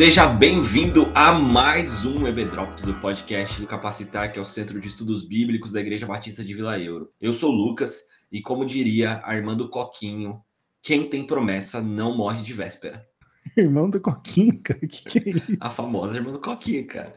Seja 0.00 0.26
bem-vindo 0.26 1.12
a 1.14 1.30
mais 1.30 2.06
um 2.06 2.26
EBDrops, 2.26 2.86
o 2.86 2.94
podcast 3.00 3.60
do 3.60 3.66
Capacitar, 3.66 4.32
que 4.32 4.38
é 4.38 4.42
o 4.42 4.46
Centro 4.46 4.80
de 4.80 4.88
Estudos 4.88 5.28
Bíblicos 5.28 5.72
da 5.72 5.80
Igreja 5.82 6.06
Batista 6.06 6.42
de 6.42 6.54
Vila 6.54 6.78
Euro. 6.78 7.12
Eu 7.20 7.34
sou 7.34 7.52
o 7.52 7.54
Lucas 7.54 8.04
e, 8.32 8.40
como 8.40 8.64
diria 8.64 9.20
Armando 9.22 9.68
Coquinho, 9.68 10.40
quem 10.80 11.06
tem 11.06 11.26
promessa 11.26 11.82
não 11.82 12.16
morre 12.16 12.40
de 12.42 12.54
véspera. 12.54 13.06
Irmão 13.54 13.90
do 13.90 14.00
Coquinho, 14.00 14.58
cara, 14.62 14.80
o 14.82 14.88
que, 14.88 15.04
que 15.04 15.18
é 15.18 15.32
isso? 15.32 15.56
A 15.60 15.68
famosa 15.68 16.16
irmã 16.16 16.32
do 16.32 16.40
Coquinho, 16.40 16.86
cara. 16.86 17.14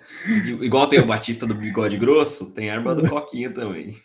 Igual 0.60 0.86
tem 0.88 1.00
o 1.00 1.06
Batista 1.06 1.48
do 1.48 1.56
Bigode 1.56 1.96
Grosso, 1.96 2.54
tem 2.54 2.70
a 2.70 2.76
irmã 2.76 2.94
do 2.94 3.08
Coquinho 3.08 3.54
também. 3.54 3.96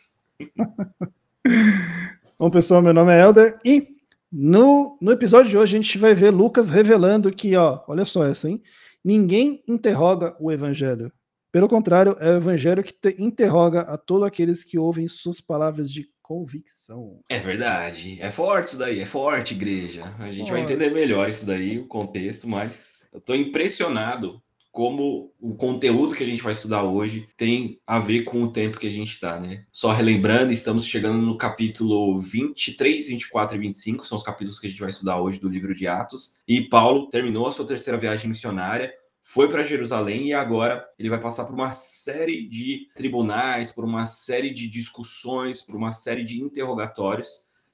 Bom, 2.38 2.48
pessoal, 2.48 2.80
meu 2.80 2.94
nome 2.94 3.12
é 3.12 3.22
Elder 3.22 3.58
e 3.64 3.97
no, 4.30 4.98
no 5.00 5.12
episódio 5.12 5.50
de 5.50 5.56
hoje 5.56 5.76
a 5.76 5.80
gente 5.80 5.98
vai 5.98 6.14
ver 6.14 6.30
Lucas 6.30 6.68
revelando 6.68 7.32
que, 7.32 7.56
ó, 7.56 7.82
olha 7.88 8.04
só 8.04 8.26
essa, 8.26 8.48
hein? 8.48 8.62
Ninguém 9.04 9.62
interroga 9.66 10.36
o 10.38 10.52
evangelho. 10.52 11.12
Pelo 11.50 11.68
contrário, 11.68 12.16
é 12.20 12.30
o 12.32 12.36
evangelho 12.36 12.84
que 12.84 12.92
te, 12.92 13.16
interroga 13.18 13.80
a 13.82 13.96
todos 13.96 14.26
aqueles 14.26 14.62
que 14.62 14.78
ouvem 14.78 15.08
suas 15.08 15.40
palavras 15.40 15.90
de 15.90 16.06
convicção. 16.20 17.20
É 17.30 17.38
verdade. 17.38 18.18
É 18.20 18.30
forte 18.30 18.68
isso 18.68 18.78
daí, 18.78 19.00
é 19.00 19.06
forte, 19.06 19.54
igreja. 19.54 20.04
A 20.18 20.30
gente 20.30 20.50
vai 20.50 20.60
Forte. 20.60 20.74
entender 20.74 20.90
melhor 20.92 21.26
isso 21.28 21.46
daí, 21.46 21.78
o 21.78 21.86
contexto, 21.86 22.46
mas 22.46 23.08
eu 23.14 23.20
tô 23.20 23.34
impressionado 23.34 24.42
como 24.78 25.34
o 25.40 25.56
conteúdo 25.56 26.14
que 26.14 26.22
a 26.22 26.26
gente 26.26 26.40
vai 26.40 26.52
estudar 26.52 26.84
hoje 26.84 27.26
tem 27.36 27.80
a 27.84 27.98
ver 27.98 28.22
com 28.22 28.44
o 28.44 28.52
tempo 28.52 28.78
que 28.78 28.86
a 28.86 28.92
gente 28.92 29.10
está, 29.10 29.40
né? 29.40 29.64
Só 29.72 29.90
relembrando, 29.90 30.52
estamos 30.52 30.86
chegando 30.86 31.20
no 31.20 31.36
capítulo 31.36 32.16
23, 32.20 33.08
24 33.08 33.56
e 33.56 33.58
25, 33.58 34.06
são 34.06 34.16
os 34.16 34.22
capítulos 34.22 34.60
que 34.60 34.68
a 34.68 34.70
gente 34.70 34.78
vai 34.78 34.90
estudar 34.90 35.20
hoje 35.20 35.40
do 35.40 35.48
livro 35.48 35.74
de 35.74 35.88
Atos. 35.88 36.44
E 36.46 36.60
Paulo 36.60 37.08
terminou 37.08 37.48
a 37.48 37.52
sua 37.52 37.66
terceira 37.66 37.98
viagem 37.98 38.28
missionária, 38.28 38.94
foi 39.20 39.50
para 39.50 39.64
Jerusalém 39.64 40.28
e 40.28 40.32
agora 40.32 40.86
ele 40.96 41.10
vai 41.10 41.20
passar 41.20 41.46
por 41.46 41.54
uma 41.54 41.72
série 41.72 42.48
de 42.48 42.86
tribunais, 42.94 43.72
por 43.72 43.84
uma 43.84 44.06
série 44.06 44.54
de 44.54 44.68
discussões, 44.68 45.60
por 45.60 45.74
uma 45.74 45.90
série 45.90 46.22
de 46.22 46.40
interrogatórios. 46.40 47.28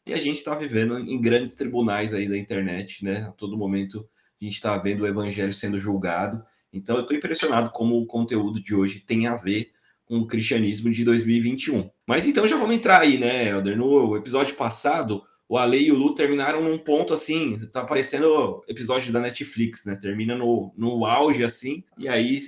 E 0.07 0.15
a 0.15 0.19
gente 0.19 0.39
está 0.39 0.55
vivendo 0.55 0.99
em 0.99 1.21
grandes 1.21 1.55
tribunais 1.55 2.15
aí 2.15 2.27
da 2.27 2.39
internet, 2.39 3.05
né? 3.05 3.25
A 3.29 3.33
todo 3.33 3.59
momento 3.59 4.09
a 4.41 4.45
gente 4.45 4.55
está 4.55 4.77
vendo 4.79 5.03
o 5.03 5.07
evangelho 5.07 5.53
sendo 5.53 5.79
julgado. 5.79 6.43
Então 6.75 6.97
eu 6.97 7.03
estou 7.03 7.17
impressionado 7.17 7.71
como 7.71 7.97
o 7.99 8.07
conteúdo 8.07 8.61
de 8.63 8.75
hoje 8.75 9.01
tem 9.01 9.27
a 9.27 9.37
ver 9.37 9.71
com 10.07 10.19
o 10.19 10.27
cristianismo 10.27 10.91
de 10.91 11.03
2021. 11.05 11.89
Mas 12.07 12.27
então 12.29 12.47
já 12.47 12.57
vamos 12.57 12.75
entrar 12.77 13.01
aí, 13.01 13.17
né, 13.19 13.49
Helder? 13.49 13.77
No 13.77 14.17
episódio 14.17 14.55
passado, 14.55 15.23
o 15.49 15.57
Ale 15.57 15.79
e 15.79 15.93
o 15.93 15.97
Lu 15.97 16.15
terminaram 16.15 16.63
num 16.63 16.77
ponto 16.79 17.15
assim, 17.15 17.57
tá 17.73 17.85
parecendo 17.85 18.63
episódio 18.69 19.13
da 19.13 19.21
Netflix, 19.21 19.85
né? 19.87 19.97
Termina 20.01 20.35
no, 20.37 20.73
no 20.77 21.07
auge 21.07 21.43
assim, 21.45 21.83
e 21.99 22.07
aí 22.09 22.39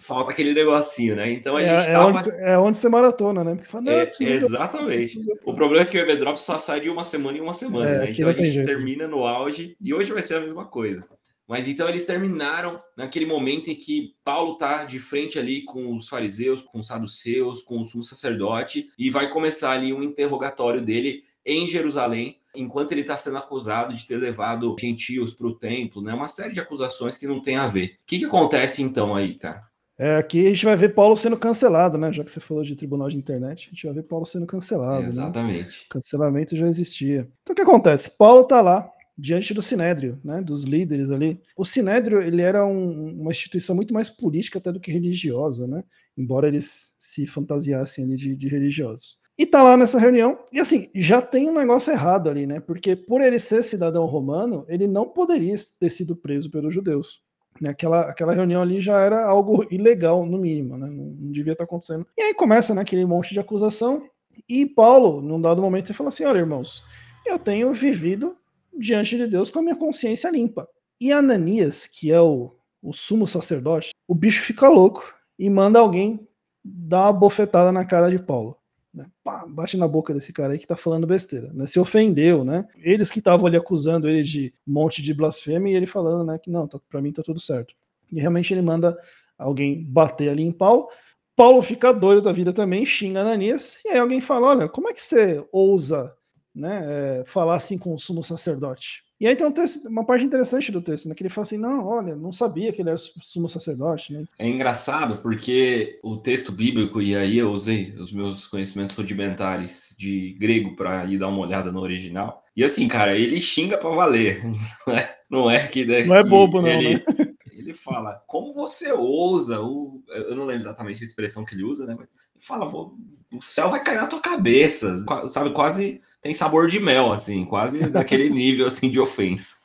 falta 0.00 0.32
aquele 0.32 0.52
negocinho, 0.52 1.14
né? 1.14 1.30
Então 1.32 1.56
a 1.56 1.62
É, 1.62 1.64
gente 1.66 1.88
é 1.88 1.92
tava... 1.92 2.06
onde, 2.08 2.30
é 2.42 2.58
onde 2.58 2.76
você 2.76 2.88
maratona, 2.88 3.44
né? 3.44 3.54
Porque 3.54 3.68
fala, 3.70 3.90
É, 3.92 4.06
preciso 4.06 4.46
exatamente. 4.46 5.14
preciso 5.14 5.38
O 5.44 5.54
problema 5.54 5.82
é 5.82 5.86
que 5.86 5.96
o 5.96 6.00
Everdrop 6.00 6.36
só 6.36 6.58
sai 6.58 6.80
de 6.80 6.90
uma 6.90 7.04
semana 7.04 7.38
em 7.38 7.40
uma 7.40 7.54
semana, 7.54 7.88
É, 7.88 7.98
né? 8.00 8.10
Então 8.10 8.28
a 8.28 8.32
gente 8.32 8.50
jeito. 8.50 8.66
termina 8.66 9.06
no 9.06 9.24
auge 9.24 9.76
e 9.80 9.94
hoje 9.94 10.12
vai 10.12 10.22
ser 10.22 10.34
a 10.36 10.40
mesma 10.40 10.64
coisa. 10.64 11.04
Mas 11.48 11.66
então 11.66 11.88
eles 11.88 12.04
terminaram 12.04 12.76
naquele 12.94 13.24
momento 13.24 13.70
em 13.70 13.74
que 13.74 14.14
Paulo 14.22 14.58
tá 14.58 14.84
de 14.84 14.98
frente 14.98 15.38
ali 15.38 15.64
com 15.64 15.96
os 15.96 16.06
fariseus, 16.06 16.60
com 16.60 16.78
os 16.78 16.86
saduceus, 16.86 17.62
com 17.62 17.80
o 17.80 17.84
sumo 17.84 18.02
sacerdote 18.02 18.90
e 18.98 19.08
vai 19.08 19.30
começar 19.30 19.70
ali 19.70 19.92
um 19.92 20.02
interrogatório 20.02 20.84
dele 20.84 21.22
em 21.46 21.66
Jerusalém, 21.66 22.38
enquanto 22.54 22.92
ele 22.92 23.00
está 23.00 23.16
sendo 23.16 23.38
acusado 23.38 23.94
de 23.94 24.06
ter 24.06 24.18
levado 24.18 24.76
gentios 24.78 25.32
para 25.32 25.46
o 25.46 25.54
templo, 25.54 26.02
né? 26.02 26.12
Uma 26.12 26.28
série 26.28 26.52
de 26.52 26.60
acusações 26.60 27.16
que 27.16 27.26
não 27.26 27.40
tem 27.40 27.56
a 27.56 27.66
ver. 27.66 27.86
O 27.86 28.06
que, 28.06 28.18
que 28.18 28.26
acontece 28.26 28.82
então 28.82 29.16
aí, 29.16 29.34
cara? 29.34 29.66
É, 29.98 30.16
aqui 30.16 30.46
a 30.46 30.50
gente 30.50 30.64
vai 30.66 30.76
ver 30.76 30.94
Paulo 30.94 31.16
sendo 31.16 31.36
cancelado, 31.36 31.96
né? 31.96 32.12
Já 32.12 32.22
que 32.22 32.30
você 32.30 32.38
falou 32.38 32.62
de 32.62 32.76
tribunal 32.76 33.08
de 33.08 33.16
internet, 33.16 33.68
a 33.68 33.74
gente 33.74 33.86
vai 33.86 33.94
ver 33.94 34.06
Paulo 34.06 34.26
sendo 34.26 34.46
cancelado, 34.46 35.02
né? 35.02 35.08
Exatamente. 35.08 35.86
Cancelamento 35.88 36.54
já 36.54 36.66
existia. 36.66 37.28
Então 37.42 37.52
o 37.52 37.56
que 37.56 37.62
acontece? 37.62 38.10
Paulo 38.10 38.44
tá 38.44 38.60
lá 38.60 38.88
diante 39.18 39.52
do 39.52 39.60
Sinédrio, 39.60 40.18
né, 40.24 40.40
dos 40.40 40.62
líderes 40.62 41.10
ali. 41.10 41.40
O 41.56 41.64
Sinédrio, 41.64 42.22
ele 42.22 42.40
era 42.40 42.64
um- 42.64 43.20
uma 43.20 43.32
instituição 43.32 43.74
muito 43.74 43.92
mais 43.92 44.08
política 44.08 44.58
até 44.58 44.70
do 44.70 44.78
que 44.78 44.92
religiosa, 44.92 45.66
né? 45.66 45.82
Embora 46.16 46.46
eles 46.46 46.94
se 46.98 47.26
fantasiassem 47.26 48.04
ali 48.04 48.16
de, 48.16 48.36
de 48.36 48.48
religiosos. 48.48 49.16
E 49.36 49.44
tá 49.46 49.62
lá 49.62 49.76
nessa 49.76 49.98
reunião, 50.00 50.38
e 50.52 50.58
assim, 50.58 50.88
já 50.94 51.20
tem 51.22 51.48
um 51.48 51.54
negócio 51.54 51.92
errado 51.92 52.28
ali, 52.30 52.46
né? 52.46 52.60
Porque 52.60 52.94
por 52.96 53.20
ele 53.20 53.38
ser 53.38 53.62
cidadão 53.62 54.04
romano, 54.06 54.64
ele 54.68 54.86
não 54.86 55.08
poderia 55.08 55.54
ter 55.78 55.90
sido 55.90 56.16
preso 56.16 56.50
pelos 56.50 56.72
judeus. 56.74 57.20
Né? 57.60 57.70
Aquela, 57.70 58.02
aquela 58.02 58.32
reunião 58.32 58.62
ali 58.62 58.80
já 58.80 59.00
era 59.00 59.24
algo 59.24 59.66
ilegal, 59.70 60.24
no 60.26 60.38
mínimo, 60.38 60.76
né? 60.76 60.88
Não, 60.88 61.04
não 61.04 61.32
devia 61.32 61.52
estar 61.52 61.64
acontecendo. 61.64 62.06
E 62.16 62.22
aí 62.22 62.34
começa 62.34 62.74
né, 62.74 62.82
aquele 62.82 63.04
monte 63.04 63.32
de 63.32 63.40
acusação, 63.40 64.02
e 64.48 64.64
Paulo, 64.66 65.20
num 65.20 65.40
dado 65.40 65.60
momento, 65.62 65.88
ele 65.88 65.96
fala 65.98 66.08
assim: 66.08 66.24
olha, 66.24 66.38
irmãos, 66.38 66.84
eu 67.26 67.38
tenho 67.38 67.72
vivido 67.72 68.36
diante 68.76 69.16
de 69.16 69.26
Deus 69.26 69.50
com 69.50 69.58
a 69.58 69.62
minha 69.62 69.76
consciência 69.76 70.30
limpa. 70.30 70.68
E 71.00 71.12
Ananias, 71.12 71.86
que 71.86 72.10
é 72.10 72.20
o, 72.20 72.56
o 72.82 72.92
sumo 72.92 73.26
sacerdote, 73.26 73.90
o 74.06 74.14
bicho 74.14 74.42
fica 74.42 74.68
louco 74.68 75.14
e 75.38 75.48
manda 75.48 75.78
alguém 75.78 76.26
dar 76.64 77.06
uma 77.06 77.12
bofetada 77.12 77.70
na 77.70 77.84
cara 77.84 78.10
de 78.10 78.18
Paulo. 78.18 78.56
Né? 78.92 79.06
Pá, 79.22 79.46
bate 79.46 79.76
na 79.76 79.86
boca 79.86 80.12
desse 80.12 80.32
cara 80.32 80.52
aí 80.52 80.58
que 80.58 80.66
tá 80.66 80.76
falando 80.76 81.06
besteira, 81.06 81.52
né? 81.52 81.66
Se 81.66 81.78
ofendeu, 81.78 82.44
né? 82.44 82.66
Eles 82.78 83.10
que 83.10 83.18
estavam 83.18 83.46
ali 83.46 83.56
acusando 83.56 84.08
ele 84.08 84.22
de 84.22 84.52
um 84.66 84.72
monte 84.72 85.02
de 85.02 85.14
blasfêmia 85.14 85.72
e 85.72 85.76
ele 85.76 85.86
falando, 85.86 86.24
né, 86.24 86.38
que 86.38 86.50
não, 86.50 86.66
tá, 86.66 86.80
para 86.88 87.00
mim 87.00 87.12
tá 87.12 87.22
tudo 87.22 87.38
certo. 87.38 87.74
E 88.10 88.18
realmente 88.18 88.52
ele 88.52 88.62
manda 88.62 88.98
alguém 89.38 89.84
bater 89.84 90.30
ali 90.30 90.42
em 90.42 90.52
Paulo. 90.52 90.88
Paulo 91.36 91.62
fica 91.62 91.92
doido 91.92 92.22
da 92.22 92.32
vida 92.32 92.52
também, 92.52 92.84
xinga 92.84 93.20
Ananias, 93.20 93.80
e 93.84 93.90
aí 93.90 93.98
alguém 93.98 94.20
fala: 94.20 94.48
Olha, 94.48 94.68
como 94.68 94.88
é 94.88 94.92
que 94.92 95.00
você 95.00 95.46
ousa 95.52 96.16
né, 96.58 96.82
é, 96.84 97.24
falar 97.26 97.56
assim 97.56 97.78
com 97.78 97.94
o 97.94 97.98
sumo 97.98 98.22
sacerdote? 98.22 99.04
E 99.20 99.26
aí 99.26 99.34
tem 99.34 99.44
um 99.44 99.50
texto, 99.50 99.88
uma 99.88 100.04
parte 100.04 100.24
interessante 100.24 100.70
do 100.70 100.80
texto, 100.80 101.08
né, 101.08 101.14
que 101.14 101.22
ele 101.22 101.28
fala 101.28 101.42
assim: 101.42 101.58
Não, 101.58 101.84
olha, 101.84 102.14
não 102.14 102.30
sabia 102.30 102.72
que 102.72 102.80
ele 102.80 102.90
era 102.90 102.98
sumo 102.98 103.48
sacerdote. 103.48 104.12
Né? 104.12 104.24
É 104.38 104.48
engraçado 104.48 105.20
porque 105.20 105.98
o 106.04 106.16
texto 106.16 106.52
bíblico, 106.52 107.02
e 107.02 107.16
aí 107.16 107.36
eu 107.36 107.50
usei 107.50 107.92
os 107.98 108.12
meus 108.12 108.46
conhecimentos 108.46 108.94
rudimentares 108.94 109.96
de 109.98 110.36
grego 110.38 110.76
para 110.76 111.04
ir 111.06 111.18
dar 111.18 111.28
uma 111.28 111.40
olhada 111.40 111.72
no 111.72 111.80
original. 111.80 112.42
E 112.56 112.62
assim, 112.62 112.86
cara, 112.86 113.16
ele 113.16 113.40
xinga 113.40 113.76
para 113.76 113.90
valer. 113.90 114.40
Não 114.86 114.96
é, 114.96 115.18
não 115.30 115.50
é 115.50 115.66
que. 115.66 115.84
Não 116.06 116.14
é 116.14 116.24
bobo, 116.24 116.62
não, 116.62 116.68
Ele, 116.68 116.94
né? 116.94 117.02
ele 117.52 117.74
fala, 117.74 118.22
como 118.26 118.54
você 118.54 118.92
ousa? 118.92 119.60
O, 119.60 120.02
eu 120.08 120.34
não 120.34 120.46
lembro 120.46 120.62
exatamente 120.62 121.02
a 121.02 121.04
expressão 121.04 121.44
que 121.44 121.54
ele 121.54 121.64
usa, 121.64 121.84
né? 121.84 121.94
Mas 121.98 122.08
fala, 122.40 122.66
"Vou- 122.66 122.96
o 123.32 123.42
céu 123.42 123.68
vai 123.68 123.82
cair 123.82 123.96
na 123.96 124.06
tua 124.06 124.20
cabeça. 124.20 125.04
Sabe, 125.28 125.52
quase 125.52 126.00
tem 126.22 126.32
sabor 126.32 126.66
de 126.68 126.80
mel, 126.80 127.12
assim, 127.12 127.44
quase 127.44 127.90
daquele 127.90 128.30
nível 128.30 128.66
assim 128.66 128.90
de 128.90 128.98
ofensa. 128.98 129.56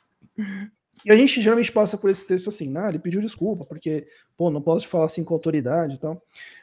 E 1.04 1.12
a 1.12 1.16
gente 1.16 1.40
geralmente 1.42 1.70
passa 1.70 1.98
por 1.98 2.08
esse 2.08 2.26
texto 2.26 2.48
assim, 2.48 2.74
ah, 2.78 2.88
ele 2.88 2.98
pediu 2.98 3.20
desculpa, 3.20 3.64
porque, 3.66 4.06
pô, 4.38 4.50
não 4.50 4.62
posso 4.62 4.88
falar 4.88 5.04
assim 5.04 5.22
com 5.22 5.34
autoridade 5.34 5.94
e 5.96 5.98
tal. 5.98 6.20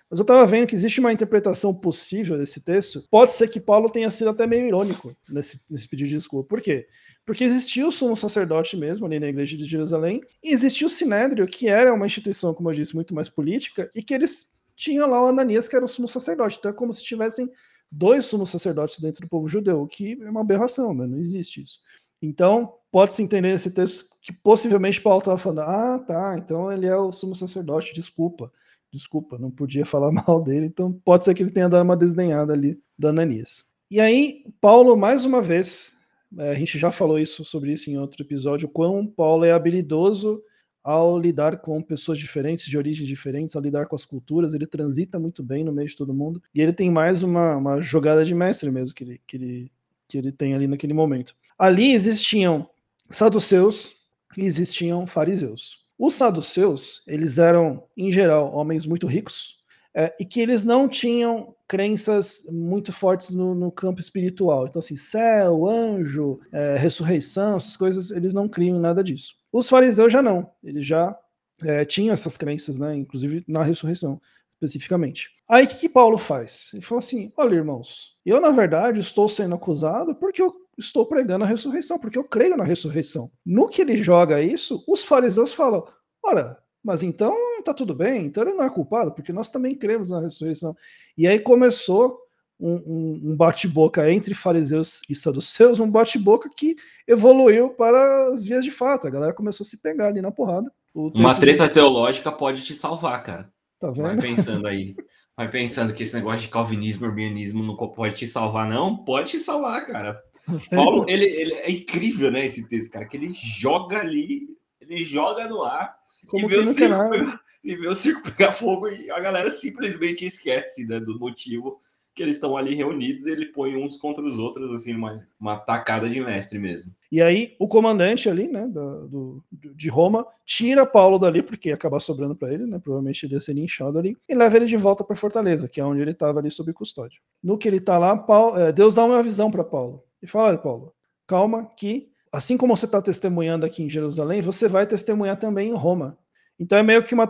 Mas 0.10 0.20
eu 0.20 0.26
tava 0.26 0.46
vendo 0.46 0.68
que 0.68 0.76
existe 0.76 1.00
uma 1.00 1.14
interpretação 1.14 1.74
possível 1.74 2.38
desse 2.38 2.60
texto. 2.60 3.04
Pode 3.10 3.32
ser 3.32 3.48
que 3.48 3.60
Paulo 3.60 3.90
tenha 3.90 4.10
sido 4.10 4.30
até 4.32 4.46
meio 4.48 4.68
irônico 4.68 5.16
nesse, 5.30 5.62
nesse 5.70 5.88
pedido 5.88 6.10
de 6.10 6.16
desculpa. 6.18 6.50
Por 6.50 6.60
quê? 6.62 6.88
Porque 7.26 7.44
existiu 7.44 7.88
o 7.88 7.92
sumo 7.92 8.18
sacerdote 8.18 8.76
mesmo 8.76 9.06
ali 9.06 9.20
na 9.20 9.28
igreja 9.28 9.56
de 9.56 9.64
Jerusalém, 9.66 10.22
e 10.44 10.52
existiu 10.52 10.88
o 10.88 10.90
Sinédrio, 10.90 11.48
que 11.48 11.68
era 11.68 11.94
uma 11.94 12.06
instituição, 12.08 12.54
como 12.54 12.70
eu 12.70 12.74
disse, 12.76 12.96
muito 12.96 13.14
mais 13.14 13.30
política, 13.30 13.90
e 13.96 14.02
que 14.04 14.14
eles 14.14 14.48
tinham 14.76 15.10
lá 15.10 15.24
o 15.24 15.28
Ananias, 15.28 15.68
que 15.68 15.76
era 15.76 15.86
o 15.86 15.88
sumo 15.88 16.08
sacerdote. 16.08 16.58
Então 16.60 16.72
é 16.72 16.74
como 16.74 16.92
se 16.92 17.04
tivessem 17.04 17.50
dois 17.92 18.26
sumos 18.26 18.50
sacerdotes 18.50 19.00
dentro 19.00 19.22
do 19.22 19.30
povo 19.30 19.48
judeu, 19.48 19.82
o 19.82 19.88
que 19.88 20.18
é 20.22 20.30
uma 20.30 20.42
aberração, 20.42 20.94
né? 20.94 21.06
não 21.06 21.20
existe 21.20 21.62
isso. 21.62 21.80
Então, 22.22 22.76
pode-se 22.92 23.24
entender 23.24 23.50
nesse 23.50 23.72
texto 23.72 24.06
que 24.22 24.32
possivelmente 24.32 25.02
Paulo 25.02 25.20
estava 25.20 25.38
falando: 25.38 25.62
ah, 25.62 26.00
tá, 26.00 26.36
então 26.38 26.72
ele 26.72 26.86
é 26.86 26.96
o 26.96 27.12
sumo 27.12 27.36
sacerdote, 27.36 27.94
desculpa, 27.94 28.52
desculpa, 28.92 29.38
não 29.40 29.50
podia 29.50 29.86
falar 29.86 30.12
mal 30.28 30.42
dele, 30.42 30.68
então 30.68 30.94
pode 31.04 31.26
ser 31.26 31.34
que 31.34 31.42
ele 31.42 31.52
tenha 31.52 31.68
dado 31.68 31.84
uma 31.84 31.98
desdenhada 31.98 32.54
ali 32.54 32.80
do 32.98 33.08
Ananias. 33.08 33.66
E 33.90 34.00
aí, 34.00 34.46
Paulo, 34.62 34.96
mais 34.96 35.26
uma 35.26 35.42
vez, 35.42 35.96
é, 36.38 36.52
a 36.52 36.54
gente 36.54 36.78
já 36.78 36.92
falou 36.92 37.20
isso 37.20 37.44
sobre 37.44 37.72
isso 37.74 37.90
em 37.90 37.98
outro 37.98 38.22
episódio, 38.22 38.70
quão 38.70 39.06
Paulo 39.06 39.44
é 39.44 39.52
habilidoso 39.52 40.42
ao 40.84 41.20
lidar 41.20 41.58
com 41.58 41.82
pessoas 41.82 42.18
diferentes, 42.18 42.66
de 42.66 42.78
origens 42.78 43.08
diferentes, 43.08 43.56
ao 43.56 43.62
lidar 43.62 43.86
com 43.88 43.96
as 43.96 44.06
culturas, 44.06 44.54
ele 44.54 44.66
transita 44.66 45.20
muito 45.20 45.44
bem 45.44 45.64
no 45.64 45.72
meio 45.72 45.88
de 45.88 45.96
todo 45.96 46.14
mundo, 46.14 46.42
e 46.54 46.62
ele 46.62 46.74
tem 46.74 46.90
mais 46.90 47.24
uma, 47.24 47.56
uma 47.56 47.82
jogada 47.82 48.26
de 48.26 48.34
mestre 48.34 48.72
mesmo 48.72 48.94
que 48.94 49.04
ele, 49.04 49.22
que, 49.28 49.38
ele, 49.38 49.72
que 50.08 50.18
ele 50.18 50.32
tem 50.32 50.54
ali 50.54 50.68
naquele 50.68 50.94
momento. 50.94 51.36
Ali 51.58 51.94
existiam 51.94 52.68
saduceus 53.10 53.94
e 54.38 54.42
existiam 54.42 55.06
fariseus. 55.06 55.86
Os 55.98 56.16
saduceus, 56.16 57.04
eles 57.08 57.38
eram, 57.38 57.84
em 57.96 58.12
geral, 58.12 58.52
homens 58.54 58.86
muito 58.86 59.06
ricos, 59.06 59.62
é, 59.94 60.16
e 60.20 60.26
que 60.26 60.40
eles 60.40 60.66
não 60.66 60.88
tinham 60.88 61.54
crenças 61.68 62.46
muito 62.50 62.92
fortes 62.92 63.32
no, 63.32 63.54
no 63.54 63.72
campo 63.72 64.00
espiritual. 64.00 64.66
Então, 64.66 64.80
assim, 64.80 64.96
céu, 64.96 65.68
anjo, 65.68 66.40
é, 66.52 66.78
ressurreição, 66.78 67.58
essas 67.58 67.78
coisas, 67.78 68.10
eles 68.12 68.34
não 68.34 68.48
criam 68.48 68.80
nada 68.80 69.04
disso. 69.04 69.36
Os 69.52 69.68
fariseus 69.68 70.12
já 70.12 70.22
não, 70.22 70.50
eles 70.64 70.86
já 70.86 71.18
é, 71.64 71.86
tinham 71.86 72.14
essas 72.14 72.38
crenças, 72.38 72.80
né? 72.80 72.96
Inclusive 72.96 73.44
na 73.48 73.64
ressurreição, 73.64 74.22
especificamente. 74.54 75.30
Aí 75.50 75.66
o 75.66 75.68
que, 75.68 75.76
que 75.76 75.90
Paulo 75.90 76.18
faz? 76.18 76.72
Ele 76.74 76.82
fala 76.82 77.00
assim: 77.00 77.32
olha, 77.38 77.56
irmãos, 77.56 78.16
eu 78.26 78.40
na 78.40 78.52
verdade 78.52 79.00
estou 79.00 79.28
sendo 79.28 79.56
acusado 79.56 80.16
porque 80.16 80.42
eu 80.42 80.54
estou 80.78 81.06
pregando 81.06 81.44
a 81.44 81.48
ressurreição, 81.48 82.00
porque 82.00 82.18
eu 82.18 82.24
creio 82.24 82.56
na 82.56 82.64
ressurreição. 82.64 83.32
No 83.46 83.68
que 83.68 83.82
ele 83.82 84.02
joga 84.02 84.42
isso, 84.42 84.84
os 84.88 85.04
fariseus 85.04 85.54
falam: 85.54 85.86
ora, 86.24 86.58
mas 86.84 87.04
então 87.04 87.36
tá 87.64 87.74
tudo 87.74 87.94
bem, 87.94 88.26
então 88.26 88.44
ele 88.44 88.54
não 88.54 88.64
é 88.64 88.70
culpado, 88.70 89.14
porque 89.14 89.32
nós 89.32 89.50
também 89.50 89.76
cremos 89.76 90.10
na 90.10 90.20
ressurreição. 90.20 90.76
E 91.18 91.28
aí 91.28 91.40
começou 91.40 92.21
um, 92.62 92.76
um, 92.76 93.22
um 93.32 93.36
bate-boca 93.36 94.10
entre 94.12 94.36
fariseus 94.36 95.02
e 95.10 95.16
saduceus, 95.16 95.80
um 95.80 95.90
bate-boca 95.90 96.50
que 96.56 96.76
evoluiu 97.08 97.72
para 97.72 98.28
as 98.32 98.46
vias 98.46 98.64
de 98.64 98.70
fato. 98.70 99.08
A 99.08 99.10
galera 99.10 99.34
começou 99.34 99.64
a 99.64 99.68
se 99.68 99.78
pegar 99.78 100.08
ali 100.08 100.22
na 100.22 100.32
porrada. 100.32 100.72
Uma 100.94 101.34
treta 101.34 101.68
de... 101.68 101.74
teológica 101.74 102.32
pode 102.32 102.64
te 102.64 102.76
salvar, 102.76 103.24
cara. 103.24 103.52
Tá 103.80 103.90
vendo? 103.90 104.04
Vai 104.04 104.18
pensando 104.22 104.68
aí. 104.68 104.96
Vai 105.36 105.50
pensando 105.50 105.94
que 105.94 106.04
esse 106.04 106.16
negócio 106.16 106.42
de 106.42 106.50
calvinismo, 106.50 107.08
urbanismo 107.08 107.64
não 107.64 107.76
pode 107.76 108.16
te 108.16 108.28
salvar, 108.28 108.70
não? 108.70 108.96
Pode 108.96 109.32
te 109.32 109.40
salvar, 109.40 109.88
cara. 109.88 110.22
Paulo, 110.70 111.06
ele, 111.08 111.26
ele 111.26 111.54
é 111.54 111.72
incrível, 111.72 112.30
né? 112.30 112.46
Esse 112.46 112.68
texto, 112.68 112.92
cara, 112.92 113.06
que 113.06 113.18
ele 113.18 113.32
joga 113.34 114.00
ali, 114.00 114.48
ele 114.80 115.04
joga 115.04 115.48
no 115.48 115.64
ar 115.64 116.00
como 116.28 116.46
e 116.46 116.50
vê, 116.50 116.58
o 116.58 116.64
circo 116.64 117.10
pegar, 117.10 117.42
e 117.64 117.76
vê 117.76 117.88
o 117.88 117.96
circo 117.96 118.22
pegar 118.32 118.52
fogo 118.52 118.88
e 118.88 119.10
a 119.10 119.20
galera 119.20 119.50
simplesmente 119.50 120.26
esquece 120.26 120.86
né, 120.86 121.00
do 121.00 121.20
motivo 121.20 121.78
que 122.14 122.22
eles 122.22 122.36
estão 122.36 122.58
ali 122.58 122.76
reunidos 122.76 123.26
ele 123.26 123.46
põe 123.48 123.76
uns 123.76 123.98
contra 123.98 124.24
os 124.24 124.38
outros, 124.38 124.72
assim, 124.74 124.94
uma, 124.94 125.26
uma 125.40 125.58
tacada 125.58 126.10
de 126.10 126.20
mestre 126.20 126.60
mesmo. 126.60 126.94
E 127.12 127.22
aí 127.22 127.56
o 127.60 127.68
comandante 127.68 128.30
ali, 128.30 128.48
né, 128.48 128.68
do, 128.68 129.44
de 129.52 129.90
Roma, 129.90 130.26
tira 130.46 130.86
Paulo 130.86 131.18
dali, 131.18 131.42
porque 131.42 131.72
acaba 131.72 132.00
sobrando 132.00 132.36
para 132.36 132.54
ele, 132.54 132.66
né, 132.66 132.80
provavelmente 132.80 133.26
ele 133.26 133.36
ia 133.36 133.42
ser 133.42 133.54
linchado 133.54 133.98
ali, 133.98 134.18
e 134.28 134.36
leva 134.36 134.58
ele 134.58 134.66
de 134.66 134.78
volta 134.78 135.04
para 135.04 135.16
Fortaleza, 135.16 135.68
que 135.68 135.80
é 135.80 135.86
onde 135.86 136.02
ele 136.02 136.12
estava 136.12 136.40
ali 136.40 136.52
sob 136.52 136.72
custódia. 136.74 137.20
No 137.44 137.58
que 137.58 137.68
ele 137.68 137.78
está 137.78 137.98
lá, 137.98 138.18
Paulo, 138.18 138.58
é, 138.58 138.72
Deus 138.72 138.96
dá 138.96 139.06
uma 139.06 139.24
visão 139.24 139.50
para 139.50 139.64
Paulo, 139.64 140.04
e 140.22 140.28
fala, 140.28 140.50
olha 140.50 140.58
Paulo, 140.58 140.94
calma 141.26 141.66
que, 141.78 142.10
assim 142.32 142.58
como 142.58 142.76
você 142.76 142.86
está 142.86 143.02
testemunhando 143.02 143.66
aqui 143.66 143.84
em 143.84 143.90
Jerusalém, 143.90 144.42
você 144.42 144.68
vai 144.68 144.86
testemunhar 144.86 145.38
também 145.38 145.70
em 145.70 145.76
Roma. 145.76 146.18
Então 146.62 146.78
é 146.78 146.84
meio 146.84 147.04
que 147.04 147.16
uma, 147.16 147.28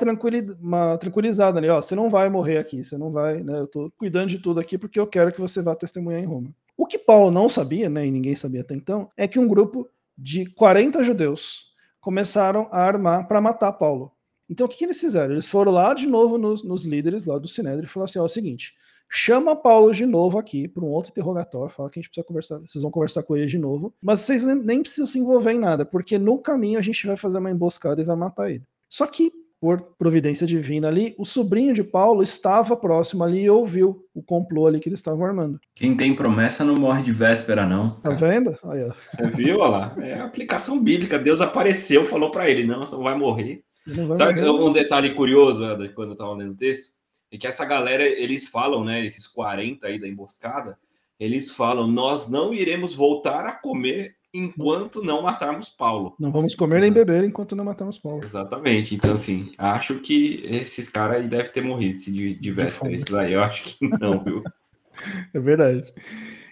uma 0.59 0.97
tranquilizada 0.97 1.57
ali, 1.57 1.69
ó, 1.69 1.81
você 1.81 1.95
não 1.95 2.09
vai 2.09 2.27
morrer 2.27 2.57
aqui, 2.57 2.83
você 2.83 2.97
não 2.97 3.13
vai, 3.13 3.41
né, 3.41 3.61
eu 3.61 3.65
tô 3.65 3.89
cuidando 3.97 4.27
de 4.27 4.39
tudo 4.39 4.59
aqui 4.59 4.77
porque 4.77 4.99
eu 4.99 5.07
quero 5.07 5.31
que 5.31 5.39
você 5.39 5.61
vá 5.61 5.73
testemunhar 5.73 6.21
em 6.21 6.25
Roma. 6.25 6.53
O 6.75 6.85
que 6.85 6.99
Paulo 6.99 7.31
não 7.31 7.47
sabia, 7.47 7.89
né, 7.89 8.05
e 8.05 8.11
ninguém 8.11 8.35
sabia 8.35 8.59
até 8.59 8.75
então, 8.75 9.09
é 9.15 9.29
que 9.29 9.39
um 9.39 9.47
grupo 9.47 9.87
de 10.17 10.47
40 10.47 11.01
judeus 11.01 11.67
começaram 12.01 12.67
a 12.71 12.83
armar 12.83 13.25
para 13.25 13.39
matar 13.39 13.71
Paulo. 13.71 14.11
Então 14.49 14.65
o 14.65 14.69
que, 14.69 14.79
que, 14.79 14.83
eles 14.83 14.99
fizeram? 14.99 15.31
Eles 15.31 15.49
foram 15.49 15.71
lá 15.71 15.93
de 15.93 16.07
novo 16.07 16.37
nos, 16.37 16.61
nos 16.61 16.83
líderes 16.83 17.25
lá 17.25 17.37
do 17.37 17.47
Sinédrio 17.47 17.85
e 17.85 17.87
falaram 17.87 18.09
assim, 18.09 18.19
ó, 18.19 18.23
é 18.23 18.25
o 18.25 18.29
seguinte, 18.29 18.73
chama 19.09 19.55
Paulo 19.55 19.93
de 19.93 20.05
novo 20.05 20.39
aqui 20.39 20.67
para 20.67 20.83
um 20.83 20.89
outro 20.89 21.11
interrogatório, 21.11 21.73
fala 21.73 21.89
que 21.89 21.99
a 21.99 22.01
gente 22.01 22.09
precisa 22.09 22.27
conversar, 22.27 22.57
vocês 22.59 22.81
vão 22.81 22.91
conversar 22.91 23.23
com 23.23 23.37
ele 23.37 23.45
de 23.45 23.57
novo, 23.57 23.93
mas 24.01 24.19
vocês 24.19 24.45
nem, 24.45 24.57
nem 24.57 24.81
precisam 24.81 25.05
se 25.05 25.17
envolver 25.17 25.53
em 25.53 25.59
nada, 25.59 25.85
porque 25.85 26.17
no 26.17 26.37
caminho 26.37 26.77
a 26.77 26.81
gente 26.81 27.07
vai 27.07 27.15
fazer 27.15 27.37
uma 27.37 27.49
emboscada 27.49 28.01
e 28.01 28.03
vai 28.03 28.17
matar 28.17 28.51
ele. 28.51 28.65
Só 28.91 29.07
que, 29.07 29.31
por 29.57 29.81
providência 29.97 30.45
divina 30.45 30.89
ali, 30.89 31.15
o 31.17 31.25
sobrinho 31.25 31.73
de 31.73 31.81
Paulo 31.81 32.21
estava 32.21 32.75
próximo 32.75 33.23
ali 33.23 33.43
e 33.43 33.49
ouviu 33.49 34.05
o 34.13 34.21
complô 34.21 34.67
ali 34.67 34.81
que 34.81 34.89
eles 34.89 34.99
estavam 34.99 35.23
armando. 35.25 35.61
Quem 35.73 35.95
tem 35.95 36.13
promessa 36.13 36.65
não 36.65 36.75
morre 36.75 37.01
de 37.01 37.11
véspera, 37.11 37.65
não. 37.65 37.91
Tá 38.01 38.09
vendo? 38.09 38.49
Aí, 38.65 38.83
ó. 38.83 38.91
Você 39.09 39.29
viu, 39.29 39.59
olha 39.59 39.69
lá? 39.69 39.95
É 39.99 40.19
aplicação 40.19 40.83
bíblica. 40.83 41.17
Deus 41.17 41.39
apareceu, 41.39 42.05
falou 42.05 42.31
para 42.31 42.49
ele: 42.49 42.65
não, 42.65 42.81
você 42.81 42.95
não 42.95 43.03
vai 43.03 43.17
morrer. 43.17 43.63
Não 43.87 44.07
vai 44.07 44.17
Sabe 44.17 44.41
morrer. 44.41 44.69
um 44.69 44.73
detalhe 44.73 45.13
curioso, 45.13 45.63
quando 45.95 46.09
eu 46.09 46.13
estava 46.13 46.33
lendo 46.33 46.51
o 46.51 46.57
texto? 46.57 46.95
É 47.31 47.37
que 47.37 47.47
essa 47.47 47.63
galera, 47.63 48.03
eles 48.03 48.49
falam, 48.49 48.83
né? 48.83 49.05
Esses 49.05 49.25
40 49.25 49.87
aí 49.87 49.97
da 49.97 50.07
emboscada, 50.07 50.77
eles 51.17 51.49
falam: 51.49 51.87
nós 51.87 52.29
não 52.29 52.53
iremos 52.53 52.93
voltar 52.93 53.45
a 53.45 53.53
comer 53.53 54.15
enquanto 54.33 55.03
não 55.03 55.21
matarmos 55.21 55.69
Paulo. 55.69 56.15
Não 56.19 56.31
vamos 56.31 56.55
comer 56.55 56.81
nem 56.81 56.91
beber 56.91 57.23
enquanto 57.23 57.55
não 57.55 57.65
matarmos 57.65 57.97
Paulo. 57.97 58.23
Exatamente. 58.23 58.95
Então, 58.95 59.13
assim, 59.13 59.53
acho 59.57 59.99
que 59.99 60.43
esses 60.45 60.87
caras 60.87 61.21
aí 61.21 61.27
devem 61.27 61.51
ter 61.51 61.61
morrido 61.61 61.97
de, 61.99 62.35
de. 62.35 62.61
Esses 62.61 63.13
aí 63.13 63.33
eu 63.33 63.43
acho 63.43 63.63
que 63.63 63.87
não, 63.99 64.19
viu? 64.19 64.43
é 65.33 65.39
verdade. 65.39 65.93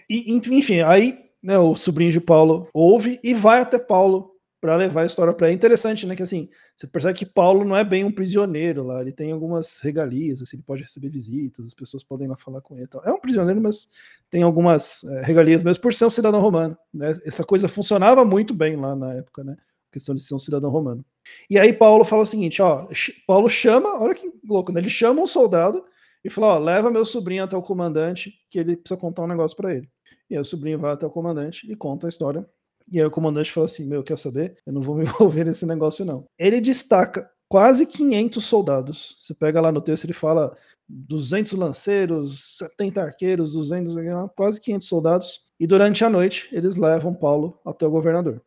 E, 0.08 0.32
enfim, 0.32 0.80
aí 0.80 1.18
né, 1.42 1.58
o 1.58 1.74
sobrinho 1.74 2.12
de 2.12 2.20
Paulo 2.20 2.68
ouve 2.72 3.18
e 3.22 3.32
vai 3.32 3.60
até 3.60 3.78
Paulo 3.78 4.29
para 4.60 4.76
levar 4.76 5.02
a 5.02 5.06
história 5.06 5.32
para. 5.32 5.48
É 5.48 5.52
interessante, 5.52 6.06
né? 6.06 6.14
Que 6.14 6.22
assim, 6.22 6.48
você 6.76 6.86
percebe 6.86 7.18
que 7.18 7.24
Paulo 7.24 7.64
não 7.64 7.74
é 7.74 7.82
bem 7.82 8.04
um 8.04 8.12
prisioneiro 8.12 8.84
lá, 8.84 9.00
ele 9.00 9.12
tem 9.12 9.32
algumas 9.32 9.80
regalias, 9.80 10.42
assim, 10.42 10.58
ele 10.58 10.64
pode 10.64 10.82
receber 10.82 11.08
visitas, 11.08 11.64
as 11.66 11.74
pessoas 11.74 12.04
podem 12.04 12.28
lá 12.28 12.36
falar 12.36 12.60
com 12.60 12.76
ele. 12.76 12.86
Tal. 12.86 13.02
É 13.04 13.10
um 13.10 13.18
prisioneiro, 13.18 13.60
mas 13.60 13.88
tem 14.28 14.42
algumas 14.42 15.02
é, 15.04 15.22
regalias 15.22 15.62
mesmo 15.62 15.80
por 15.80 15.94
ser 15.94 16.04
um 16.04 16.10
cidadão 16.10 16.40
romano. 16.40 16.76
Né? 16.92 17.10
Essa 17.24 17.42
coisa 17.42 17.68
funcionava 17.68 18.24
muito 18.24 18.52
bem 18.52 18.76
lá 18.76 18.94
na 18.94 19.14
época, 19.14 19.42
né? 19.42 19.56
A 19.88 19.92
questão 19.92 20.14
de 20.14 20.22
ser 20.22 20.34
um 20.34 20.38
cidadão 20.38 20.70
romano. 20.70 21.04
E 21.48 21.58
aí 21.58 21.72
Paulo 21.72 22.04
fala 22.04 22.22
o 22.22 22.26
seguinte, 22.26 22.60
ó, 22.60 22.86
Paulo 23.26 23.48
chama, 23.48 24.00
olha 24.00 24.14
que 24.14 24.30
louco, 24.46 24.72
né? 24.72 24.80
Ele 24.80 24.90
chama 24.90 25.22
um 25.22 25.26
soldado 25.26 25.82
e 26.22 26.28
fala, 26.28 26.54
ó, 26.54 26.58
leva 26.58 26.90
meu 26.90 27.04
sobrinho 27.04 27.44
até 27.44 27.56
o 27.56 27.62
comandante, 27.62 28.32
que 28.50 28.58
ele 28.58 28.76
precisa 28.76 29.00
contar 29.00 29.22
um 29.22 29.26
negócio 29.26 29.56
para 29.56 29.74
ele. 29.74 29.88
E 30.28 30.34
aí 30.34 30.40
o 30.40 30.44
sobrinho 30.44 30.78
vai 30.78 30.92
até 30.92 31.06
o 31.06 31.10
comandante 31.10 31.70
e 31.70 31.74
conta 31.74 32.06
a 32.06 32.10
história 32.10 32.46
e 32.90 32.98
aí 32.98 33.04
o 33.04 33.10
comandante 33.10 33.52
fala 33.52 33.66
assim: 33.66 33.86
Meu, 33.86 34.02
quer 34.02 34.18
saber? 34.18 34.56
Eu 34.66 34.72
não 34.72 34.80
vou 34.82 34.96
me 34.96 35.04
envolver 35.06 35.44
nesse 35.44 35.66
negócio, 35.66 36.04
não. 36.04 36.24
Ele 36.38 36.60
destaca 36.60 37.30
quase 37.48 37.86
500 37.86 38.44
soldados. 38.44 39.16
Você 39.20 39.34
pega 39.34 39.60
lá 39.60 39.72
no 39.72 39.80
texto, 39.80 40.04
ele 40.04 40.12
fala 40.12 40.56
200 40.88 41.52
lanceiros, 41.52 42.56
70 42.58 43.02
arqueiros, 43.02 43.52
200, 43.52 43.94
quase 44.36 44.60
500 44.60 44.88
soldados. 44.88 45.40
E 45.58 45.66
durante 45.66 46.04
a 46.04 46.08
noite, 46.08 46.48
eles 46.52 46.76
levam 46.76 47.14
Paulo 47.14 47.58
até 47.64 47.86
o 47.86 47.90
governador. 47.90 48.42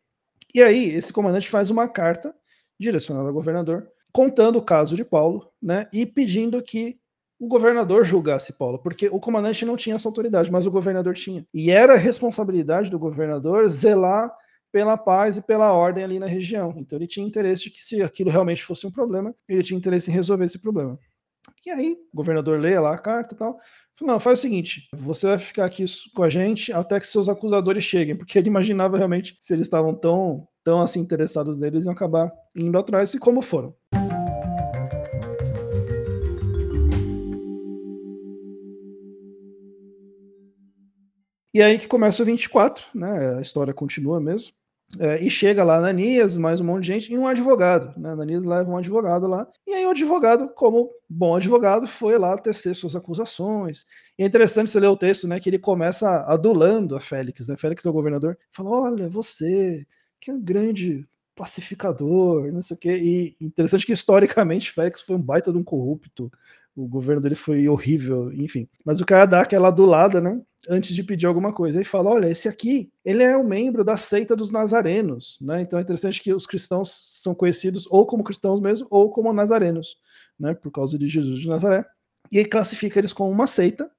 E 0.54 0.62
aí, 0.62 0.90
esse 0.90 1.12
comandante 1.12 1.48
faz 1.48 1.70
uma 1.70 1.88
carta 1.88 2.34
direcionada 2.78 3.28
ao 3.28 3.34
governador, 3.34 3.88
contando 4.12 4.58
o 4.58 4.62
caso 4.62 4.96
de 4.96 5.04
Paulo, 5.04 5.50
né, 5.62 5.86
e 5.92 6.06
pedindo 6.06 6.62
que 6.62 6.98
o 7.44 7.48
governador 7.48 8.04
julgasse 8.04 8.52
Paulo, 8.52 8.78
porque 8.78 9.08
o 9.08 9.20
comandante 9.20 9.64
não 9.64 9.76
tinha 9.76 9.96
essa 9.96 10.08
autoridade, 10.08 10.50
mas 10.50 10.66
o 10.66 10.70
governador 10.70 11.14
tinha. 11.14 11.46
E 11.52 11.70
era 11.70 11.96
responsabilidade 11.96 12.90
do 12.90 12.98
governador 12.98 13.68
zelar 13.68 14.32
pela 14.72 14.96
paz 14.96 15.36
e 15.36 15.42
pela 15.42 15.72
ordem 15.72 16.02
ali 16.02 16.18
na 16.18 16.26
região. 16.26 16.74
Então 16.76 16.98
ele 16.98 17.06
tinha 17.06 17.26
interesse 17.26 17.64
de 17.64 17.70
que 17.70 17.82
se 17.82 18.02
aquilo 18.02 18.30
realmente 18.30 18.64
fosse 18.64 18.86
um 18.86 18.90
problema, 18.90 19.34
ele 19.48 19.62
tinha 19.62 19.78
interesse 19.78 20.10
em 20.10 20.14
resolver 20.14 20.44
esse 20.44 20.58
problema. 20.58 20.98
E 21.66 21.70
aí, 21.70 21.96
o 22.12 22.16
governador 22.16 22.58
lê 22.58 22.78
lá 22.78 22.94
a 22.94 22.98
carta 22.98 23.34
e 23.34 23.38
tal. 23.38 23.58
Falou, 23.94 24.14
não, 24.14 24.20
faz 24.20 24.38
o 24.38 24.42
seguinte, 24.42 24.88
você 24.92 25.28
vai 25.28 25.38
ficar 25.38 25.64
aqui 25.66 25.84
com 26.14 26.22
a 26.22 26.28
gente 26.28 26.72
até 26.72 26.98
que 26.98 27.06
seus 27.06 27.28
acusadores 27.28 27.84
cheguem, 27.84 28.16
porque 28.16 28.38
ele 28.38 28.48
imaginava 28.48 28.96
realmente 28.96 29.36
se 29.40 29.54
eles 29.54 29.66
estavam 29.66 29.94
tão, 29.94 30.46
tão 30.64 30.80
assim 30.80 31.00
interessados 31.00 31.58
neles, 31.58 31.84
iam 31.84 31.92
acabar 31.92 32.32
indo 32.56 32.76
atrás, 32.76 33.14
e 33.14 33.18
como 33.18 33.40
foram. 33.40 33.74
E 41.54 41.62
aí 41.62 41.78
que 41.78 41.86
começa 41.86 42.20
o 42.20 42.26
24, 42.26 42.88
né? 42.92 43.36
A 43.38 43.40
história 43.40 43.72
continua 43.72 44.20
mesmo. 44.20 44.52
É, 44.98 45.22
e 45.24 45.30
chega 45.30 45.62
lá 45.62 45.76
Ananias, 45.76 46.36
mais 46.36 46.60
um 46.60 46.64
monte 46.64 46.82
de 46.82 46.88
gente, 46.88 47.12
e 47.12 47.16
um 47.16 47.28
advogado. 47.28 47.96
Né? 47.98 48.10
Ananias 48.10 48.42
leva 48.44 48.68
um 48.68 48.76
advogado 48.76 49.28
lá. 49.28 49.46
E 49.64 49.72
aí 49.72 49.86
o 49.86 49.90
advogado, 49.90 50.48
como 50.54 50.90
bom 51.08 51.36
advogado, 51.36 51.86
foi 51.86 52.18
lá 52.18 52.36
tecer 52.36 52.74
suas 52.74 52.96
acusações. 52.96 53.86
E 54.18 54.24
é 54.24 54.26
interessante 54.26 54.68
você 54.68 54.80
ler 54.80 54.88
o 54.88 54.96
texto, 54.96 55.28
né? 55.28 55.38
Que 55.38 55.48
ele 55.48 55.58
começa 55.58 56.24
adulando 56.24 56.96
a 56.96 57.00
Félix, 57.00 57.46
né? 57.46 57.56
Félix 57.56 57.86
é 57.86 57.90
o 57.90 57.92
governador. 57.92 58.36
Fala: 58.50 58.70
olha, 58.70 59.08
você, 59.08 59.86
que 60.20 60.32
é 60.32 60.34
um 60.34 60.40
grande 60.42 61.06
pacificador, 61.34 62.52
não 62.52 62.62
sei 62.62 62.76
o 62.76 62.80
quê. 62.80 62.96
E 62.96 63.36
interessante 63.40 63.86
que 63.86 63.92
historicamente 63.92 64.70
Félix 64.70 65.00
foi 65.00 65.16
um 65.16 65.22
baita 65.22 65.52
de 65.52 65.58
um 65.58 65.64
corrupto. 65.64 66.30
O 66.76 66.86
governo 66.88 67.22
dele 67.22 67.34
foi 67.36 67.68
horrível, 67.68 68.32
enfim. 68.32 68.68
Mas 68.84 69.00
o 69.00 69.06
cara 69.06 69.26
dá 69.26 69.40
aquela 69.42 69.68
adulada, 69.68 70.20
né? 70.20 70.40
antes 70.68 70.94
de 70.94 71.02
pedir 71.02 71.26
alguma 71.26 71.52
coisa. 71.52 71.80
E 71.80 71.84
fala: 71.84 72.10
olha, 72.10 72.28
esse 72.28 72.48
aqui, 72.48 72.90
ele 73.04 73.22
é 73.22 73.36
um 73.36 73.44
membro 73.44 73.84
da 73.84 73.96
seita 73.96 74.34
dos 74.34 74.50
nazarenos, 74.50 75.38
né? 75.40 75.62
Então 75.62 75.78
é 75.78 75.82
interessante 75.82 76.22
que 76.22 76.32
os 76.32 76.46
cristãos 76.46 76.90
são 77.22 77.34
conhecidos 77.34 77.86
ou 77.90 78.06
como 78.06 78.24
cristãos 78.24 78.60
mesmo, 78.60 78.86
ou 78.90 79.10
como 79.10 79.32
nazarenos, 79.32 79.96
né? 80.38 80.54
Por 80.54 80.70
causa 80.70 80.98
de 80.98 81.06
Jesus 81.06 81.40
de 81.40 81.48
Nazaré. 81.48 81.84
E 82.32 82.38
aí 82.38 82.44
classifica 82.44 82.98
eles 82.98 83.12
como 83.12 83.30
uma 83.30 83.46
seita 83.46 83.90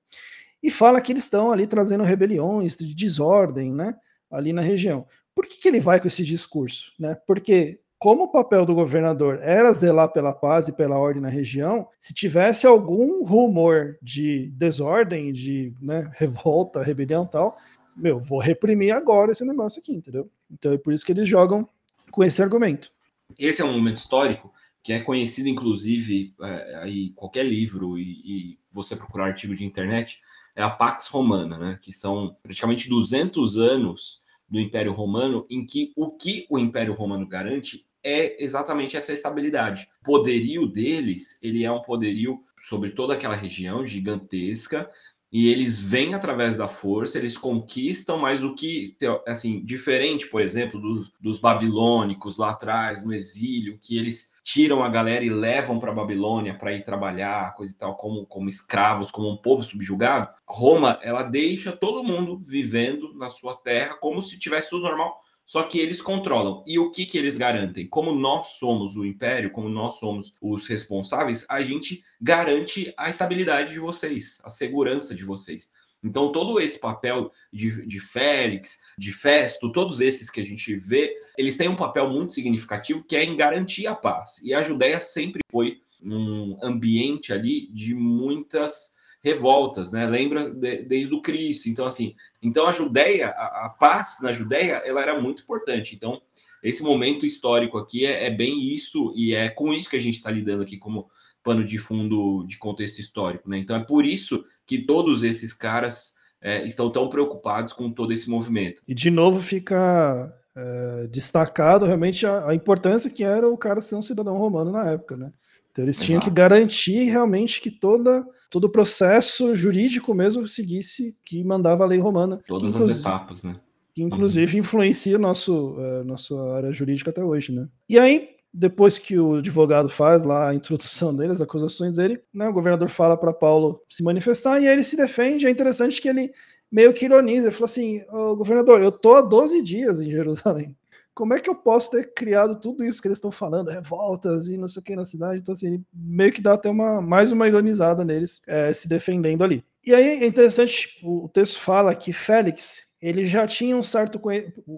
e 0.61 0.71
fala 0.71 0.99
que 0.99 1.11
eles 1.11 1.25
estão 1.25 1.51
ali 1.51 1.67
trazendo 1.67 2.03
rebeliões, 2.03 2.77
de 2.77 2.93
desordem, 2.93 3.71
né? 3.71 3.95
Ali 4.31 4.51
na 4.51 4.61
região. 4.61 5.05
Por 5.35 5.45
que, 5.45 5.57
que 5.57 5.67
ele 5.67 5.81
vai 5.81 5.99
com 5.99 6.07
esse 6.07 6.23
discurso? 6.23 6.93
Né? 6.97 7.15
Porque 7.27 7.81
como 7.99 8.23
o 8.23 8.31
papel 8.31 8.65
do 8.65 8.75
governador 8.75 9.39
era 9.41 9.73
zelar 9.73 10.11
pela 10.11 10.33
paz 10.33 10.67
e 10.67 10.73
pela 10.73 10.97
ordem 10.97 11.21
na 11.21 11.29
região, 11.29 11.87
se 11.99 12.13
tivesse 12.13 12.65
algum 12.65 13.23
rumor 13.23 13.97
de 14.01 14.51
desordem, 14.51 15.31
de 15.33 15.73
né, 15.81 16.09
revolta, 16.15 16.81
rebelião 16.81 17.25
tal, 17.25 17.57
meu, 17.95 18.19
vou 18.19 18.39
reprimir 18.39 18.93
agora 18.93 19.31
esse 19.31 19.45
negócio 19.45 19.79
aqui, 19.79 19.93
entendeu? 19.93 20.29
Então 20.51 20.71
é 20.73 20.77
por 20.77 20.93
isso 20.93 21.05
que 21.05 21.11
eles 21.11 21.27
jogam 21.27 21.67
com 22.11 22.23
esse 22.23 22.41
argumento. 22.41 22.91
Esse 23.37 23.61
é 23.61 23.65
um 23.65 23.73
momento 23.73 23.97
histórico 23.97 24.53
que 24.83 24.93
é 24.93 24.99
conhecido, 24.99 25.49
inclusive, 25.49 26.35
é, 26.39 26.75
aí 26.83 27.09
qualquer 27.15 27.43
livro 27.43 27.97
e, 27.97 28.03
e, 28.03 28.59
você 28.71 28.95
procurar 28.95 29.25
artigo 29.25 29.55
de 29.55 29.65
internet, 29.65 30.21
é 30.55 30.61
a 30.61 30.69
Pax 30.69 31.07
Romana, 31.07 31.57
né? 31.57 31.79
que 31.81 31.91
são 31.91 32.37
praticamente 32.43 32.87
200 32.87 33.57
anos 33.57 34.21
do 34.47 34.59
Império 34.59 34.93
Romano, 34.93 35.45
em 35.49 35.65
que 35.65 35.91
o 35.95 36.11
que 36.11 36.45
o 36.49 36.59
Império 36.59 36.93
Romano 36.93 37.27
garante 37.27 37.85
é 38.03 38.43
exatamente 38.43 38.95
essa 38.95 39.11
estabilidade. 39.11 39.89
O 40.01 40.03
poderio 40.03 40.67
deles, 40.67 41.41
ele 41.41 41.65
é 41.65 41.71
um 41.71 41.81
poderio 41.81 42.39
sobre 42.59 42.91
toda 42.91 43.15
aquela 43.15 43.35
região 43.35 43.83
gigantesca, 43.83 44.89
e 45.37 45.49
eles 45.49 45.81
vêm 45.81 46.13
através 46.13 46.55
da 46.55 46.65
força, 46.65 47.17
eles 47.17 47.37
conquistam, 47.37 48.17
mas 48.17 48.41
o 48.41 48.55
que, 48.55 48.95
assim, 49.27 49.59
diferente, 49.65 50.27
por 50.27 50.41
exemplo, 50.41 50.79
dos, 50.79 51.11
dos 51.19 51.39
babilônicos 51.39 52.37
lá 52.37 52.51
atrás, 52.51 53.05
no 53.05 53.13
exílio, 53.13 53.77
que 53.81 53.97
eles 53.97 54.33
tiram 54.45 54.81
a 54.81 54.87
galera 54.87 55.25
e 55.25 55.29
levam 55.29 55.77
para 55.77 55.91
Babilônia 55.91 56.57
para 56.57 56.71
ir 56.71 56.83
trabalhar, 56.83 57.53
coisa 57.53 57.73
e 57.73 57.75
tal, 57.75 57.97
como, 57.97 58.25
como 58.25 58.47
escravos, 58.47 59.11
como 59.11 59.29
um 59.29 59.35
povo 59.35 59.61
subjugado. 59.61 60.29
Roma, 60.47 60.99
ela 61.01 61.23
deixa 61.23 61.73
todo 61.73 62.01
mundo 62.01 62.39
vivendo 62.41 63.13
na 63.13 63.29
sua 63.29 63.55
terra 63.55 63.95
como 63.95 64.21
se 64.21 64.39
tivesse 64.39 64.69
tudo 64.69 64.83
normal, 64.83 65.19
só 65.45 65.63
que 65.63 65.79
eles 65.79 66.01
controlam. 66.01 66.63
E 66.65 66.79
o 66.79 66.89
que, 66.89 67.05
que 67.05 67.17
eles 67.17 67.37
garantem? 67.37 67.87
Como 67.87 68.11
nós 68.13 68.57
somos 68.57 68.95
o 68.95 69.05
império, 69.05 69.51
como 69.51 69.69
nós 69.69 69.99
somos 69.99 70.33
os 70.41 70.65
responsáveis, 70.65 71.45
a 71.49 71.61
gente 71.61 72.03
garante 72.19 72.93
a 72.97 73.09
estabilidade 73.09 73.73
de 73.73 73.79
vocês, 73.79 74.41
a 74.43 74.49
segurança 74.49 75.13
de 75.13 75.23
vocês. 75.23 75.71
Então, 76.03 76.31
todo 76.31 76.59
esse 76.59 76.79
papel 76.79 77.31
de, 77.51 77.85
de 77.87 77.99
Félix, 77.99 78.81
de 78.97 79.11
Festo, 79.11 79.71
todos 79.71 80.01
esses 80.01 80.29
que 80.29 80.39
a 80.39 80.45
gente 80.45 80.75
vê, 80.75 81.11
eles 81.37 81.57
têm 81.57 81.67
um 81.67 81.75
papel 81.75 82.09
muito 82.09 82.33
significativo 82.33 83.03
que 83.03 83.15
é 83.15 83.23
em 83.23 83.35
garantir 83.35 83.87
a 83.87 83.95
paz. 83.95 84.39
E 84.43 84.53
a 84.53 84.61
Judéia 84.61 85.01
sempre 85.01 85.39
foi 85.51 85.81
um 86.03 86.57
ambiente 86.61 87.33
ali 87.33 87.67
de 87.71 87.95
muitas 87.95 88.97
revoltas, 89.25 89.91
né? 89.91 90.05
Lembra 90.05 90.51
de, 90.51 90.83
desde 90.83 91.15
o 91.15 91.21
Cristo. 91.21 91.67
Então, 91.67 91.87
assim, 91.87 92.13
então 92.43 92.67
a 92.67 92.71
Judéia, 92.71 93.29
a, 93.29 93.65
a, 93.65 93.69
paz 93.69 94.19
na 94.21 94.31
Judéia, 94.31 94.83
ela 94.85 95.01
era 95.01 95.19
muito 95.19 95.41
importante. 95.41 95.95
Então, 95.95 96.21
esse 96.61 96.83
momento 96.83 97.25
histórico 97.25 97.79
aqui 97.79 98.05
é, 98.05 98.27
é 98.27 98.29
bem 98.29 98.71
isso, 98.71 99.11
e 99.15 99.33
é 99.33 99.49
com 99.49 99.73
isso 99.73 99.89
que 99.89 99.95
a 99.95 100.01
gente 100.01 100.15
está 100.15 100.29
lidando 100.29 100.61
aqui 100.61 100.77
como 100.77 101.09
pano 101.43 101.63
de 101.63 101.79
fundo 101.79 102.45
de 102.47 102.59
contexto 102.59 102.99
histórico, 102.99 103.49
né? 103.49 103.57
Então 103.57 103.75
é 103.75 103.83
por 103.83 104.05
isso 104.05 104.45
que 104.65 104.79
todos 104.79 105.23
esses 105.23 105.53
caras 105.53 106.17
é, 106.39 106.63
estão 106.63 106.91
tão 106.91 107.09
preocupados 107.09 107.73
com 107.73 107.91
todo 107.91 108.13
esse 108.13 108.29
movimento. 108.29 108.83
E 108.87 108.93
de 108.93 109.09
novo 109.09 109.39
fica 109.41 110.33
é, 110.55 111.07
destacado 111.07 111.85
realmente 111.85 112.25
a, 112.25 112.49
a, 112.49 112.55
importância 112.55 113.11
que 113.11 113.23
era 113.23 113.47
o 113.47 113.57
cara 113.57 113.81
ser 113.81 113.95
um 113.95 114.01
cidadão 114.01 114.37
romano 114.37 114.71
na 114.71 114.91
época, 114.91 115.17
né? 115.17 115.31
Então 115.75 115.83
eles 115.83 115.97
Exato. 115.97 116.07
tinham 116.07 116.21
que 116.21 116.29
garantir 116.29 117.03
realmente 117.03 117.59
que 117.59 117.69
toda, 117.69 118.25
todo 118.49 118.63
o 118.63 118.69
processo 118.69 119.53
jurídico 119.57 120.13
mesmo 120.13 120.47
seguisse 120.47 121.17
que 121.25 121.43
mandava 121.43 121.83
a 121.83 121.87
lei 121.87 121.99
romana. 121.99 122.39
Todas 122.47 122.77
as 122.77 123.01
etapas, 123.01 123.43
né? 123.43 123.57
Que 123.93 124.01
inclusive 124.01 124.53
uhum. 124.53 124.59
influencia 124.59 125.17
nosso, 125.17 125.73
uh, 125.73 126.05
nossa 126.05 126.33
área 126.53 126.71
jurídica 126.71 127.09
até 127.09 127.21
hoje, 127.21 127.51
né? 127.51 127.67
E 127.89 127.99
aí, 127.99 128.29
depois 128.53 128.97
que 128.97 129.19
o 129.19 129.35
advogado 129.35 129.89
faz 129.89 130.23
lá 130.23 130.47
a 130.47 130.55
introdução 130.55 131.13
dele, 131.13 131.33
as 131.33 131.41
acusações 131.41 131.91
dele, 131.97 132.21
né, 132.33 132.47
o 132.47 132.53
governador 132.53 132.87
fala 132.87 133.17
para 133.17 133.33
Paulo 133.33 133.81
se 133.89 134.01
manifestar 134.01 134.61
e 134.61 134.69
aí 134.69 134.73
ele 134.73 134.83
se 134.83 134.95
defende. 134.95 135.45
É 135.45 135.49
interessante 135.49 136.01
que 136.01 136.07
ele 136.07 136.31
meio 136.71 136.93
que 136.93 137.03
ironiza, 137.03 137.47
ele 137.47 137.51
fala 137.51 137.65
assim: 137.65 138.01
oh, 138.13 138.33
governador, 138.37 138.81
eu 138.81 138.93
tô 138.93 139.13
há 139.13 139.21
12 139.21 139.61
dias 139.61 139.99
em 139.99 140.09
Jerusalém 140.09 140.73
como 141.15 141.33
é 141.33 141.39
que 141.39 141.49
eu 141.49 141.55
posso 141.55 141.91
ter 141.91 142.13
criado 142.13 142.59
tudo 142.59 142.83
isso 142.83 143.01
que 143.01 143.07
eles 143.07 143.17
estão 143.17 143.31
falando, 143.31 143.69
revoltas 143.69 144.49
e 144.49 144.57
não 144.57 144.67
sei 144.67 144.81
o 144.81 144.83
que 144.83 144.95
na 144.97 145.05
cidade? 145.05 145.39
Então, 145.39 145.53
assim, 145.53 145.81
meio 145.93 146.31
que 146.33 146.41
dá 146.41 146.53
até 146.53 146.69
uma, 146.69 147.01
mais 147.01 147.31
uma 147.31 147.47
ironizada 147.47 148.03
neles 148.03 148.41
é, 148.45 148.73
se 148.73 148.89
defendendo 148.89 149.41
ali. 149.43 149.63
E 149.85 149.95
aí 149.95 150.23
é 150.23 150.27
interessante, 150.27 150.99
o 151.03 151.29
texto 151.29 151.59
fala 151.61 151.95
que 151.95 152.11
Félix, 152.11 152.81
ele 153.01 153.25
já 153.25 153.47
tinha 153.47 153.77
um 153.77 153.81
certo, 153.83 154.19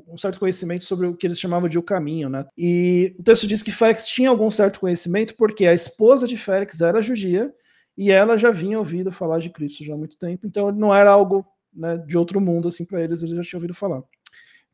um 0.08 0.18
certo 0.18 0.40
conhecimento 0.40 0.86
sobre 0.86 1.08
o 1.08 1.16
que 1.16 1.26
eles 1.26 1.40
chamavam 1.40 1.68
de 1.68 1.80
o 1.80 1.84
caminho, 1.84 2.30
né? 2.30 2.46
E 2.56 3.16
o 3.18 3.24
texto 3.24 3.48
diz 3.48 3.64
que 3.64 3.72
Félix 3.72 4.06
tinha 4.08 4.30
algum 4.30 4.52
certo 4.52 4.80
conhecimento 4.80 5.36
porque 5.36 5.66
a 5.66 5.74
esposa 5.74 6.28
de 6.28 6.38
Félix 6.38 6.82
era 6.82 7.02
judia 7.02 7.52
e 7.98 8.12
ela 8.12 8.38
já 8.38 8.52
vinha 8.52 8.78
ouvido 8.78 9.12
falar 9.12 9.40
de 9.40 9.50
Cristo 9.50 9.84
já 9.84 9.96
há 9.96 9.98
muito 9.98 10.20
tempo, 10.20 10.46
então 10.46 10.72
não 10.72 10.94
era 10.94 11.10
algo 11.10 11.44
né, 11.74 11.98
de 11.98 12.18
outro 12.18 12.40
mundo 12.40 12.68
assim 12.68 12.86
para 12.86 13.02
eles, 13.02 13.24
eles 13.24 13.36
já 13.36 13.44
tinham 13.44 13.60
ouvido 13.60 13.74
falar. 13.74 14.04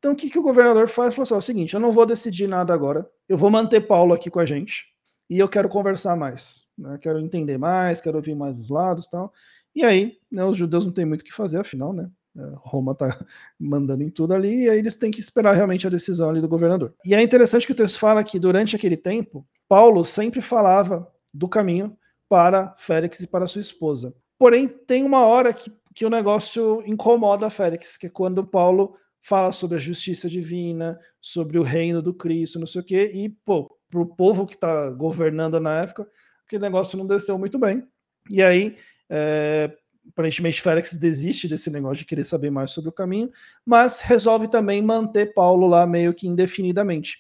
Então, 0.04 0.12
o 0.12 0.16
que, 0.18 0.30
que 0.30 0.38
o 0.38 0.44
governador 0.44 0.86
faz? 0.90 1.16
Falou 1.16 1.24
assim: 1.24 1.34
é 1.34 1.38
o 1.38 1.42
seguinte, 1.42 1.74
eu 1.74 1.80
não 1.80 1.94
vou 1.94 2.06
decidir 2.06 2.46
nada 2.46 2.74
agora, 2.74 3.10
eu 3.30 3.38
vou 3.38 3.50
manter 3.50 3.80
Paulo 3.88 4.14
aqui 4.14 4.30
com 4.30 4.42
a 4.42 4.46
gente 4.46 4.88
e 5.30 5.40
eu 5.40 5.48
quero 5.48 5.70
conversar 5.70 6.18
mais, 6.18 6.66
né? 6.78 6.98
quero 7.02 7.20
entender 7.22 7.58
mais, 7.58 8.02
quero 8.02 8.18
ouvir 8.18 8.36
mais 8.36 8.60
os 8.60 8.70
lados 8.70 9.08
tal. 9.08 9.32
E 9.74 9.82
aí, 9.82 10.18
né, 10.30 10.44
os 10.44 10.58
judeus 10.58 10.86
não 10.86 10.92
têm 10.92 11.06
muito 11.06 11.22
o 11.22 11.24
que 11.24 11.32
fazer, 11.32 11.58
afinal, 11.58 11.94
né? 11.94 12.12
É, 12.38 12.42
Roma 12.58 12.94
tá 12.94 13.18
mandando 13.58 14.04
em 14.04 14.10
tudo 14.10 14.34
ali, 14.34 14.66
e 14.66 14.70
aí 14.70 14.78
eles 14.78 14.98
têm 14.98 15.10
que 15.10 15.22
esperar 15.22 15.54
realmente 15.54 15.88
a 15.88 15.90
decisão 15.90 16.30
ali 16.30 16.42
do 16.42 16.50
governador. 16.50 16.94
E 17.06 17.16
é 17.16 17.22
interessante 17.22 17.66
que 17.66 17.72
o 17.72 17.76
texto 17.76 17.98
fala 17.98 18.26
que 18.26 18.38
durante 18.38 18.76
aquele 18.76 18.98
tempo, 18.98 19.48
Paulo 19.70 20.04
sempre 20.04 20.42
falava 20.42 21.10
do 21.34 21.48
caminho 21.48 21.96
para 22.28 22.76
Félix 22.76 23.22
e 23.22 23.28
para 23.28 23.48
sua 23.48 23.62
esposa. 23.62 24.14
Porém, 24.38 24.68
tem 24.68 25.02
uma 25.02 25.22
hora 25.22 25.54
que, 25.54 25.72
que 25.96 26.06
o 26.06 26.10
negócio 26.10 26.84
incomoda 26.86 27.50
Félix, 27.50 27.96
que 27.96 28.08
é 28.08 28.10
quando 28.10 28.46
Paulo 28.46 28.98
fala 29.24 29.54
sobre 29.54 29.78
a 29.78 29.80
justiça 29.80 30.28
divina, 30.28 31.00
sobre 31.22 31.58
o 31.58 31.64
reino 31.64 32.02
do 32.02 32.14
Cristo, 32.14 32.60
não 32.60 32.68
sei 32.68 32.82
o 32.82 32.84
quê, 32.84 33.10
e, 33.14 33.30
pô, 33.30 33.74
pro 33.90 34.06
povo 34.06 34.46
que 34.46 34.56
está 34.56 34.90
governando 34.90 35.62
na 35.62 35.82
época, 35.82 36.06
aquele 36.46 36.62
negócio 36.62 36.98
não 36.98 37.08
desceu 37.08 37.40
muito 37.40 37.58
bem. 37.58 37.88
E 38.30 38.44
aí, 38.44 38.76
é, 39.10 39.74
aparentemente, 40.10 40.62
Félix 40.62 40.98
desiste 40.98 41.48
desse 41.48 41.72
negócio 41.72 42.00
de 42.00 42.06
querer 42.06 42.26
saber 42.26 42.52
mais 42.52 42.72
sobre 42.72 42.90
o 42.90 42.94
caminho, 42.94 43.32
mas 43.66 44.02
resolve 44.02 44.50
também 44.50 44.82
manter 44.82 45.34
Paulo 45.34 45.68
lá 45.68 45.88
meio 45.88 46.14
que 46.14 46.28
indefinidamente. 46.28 47.18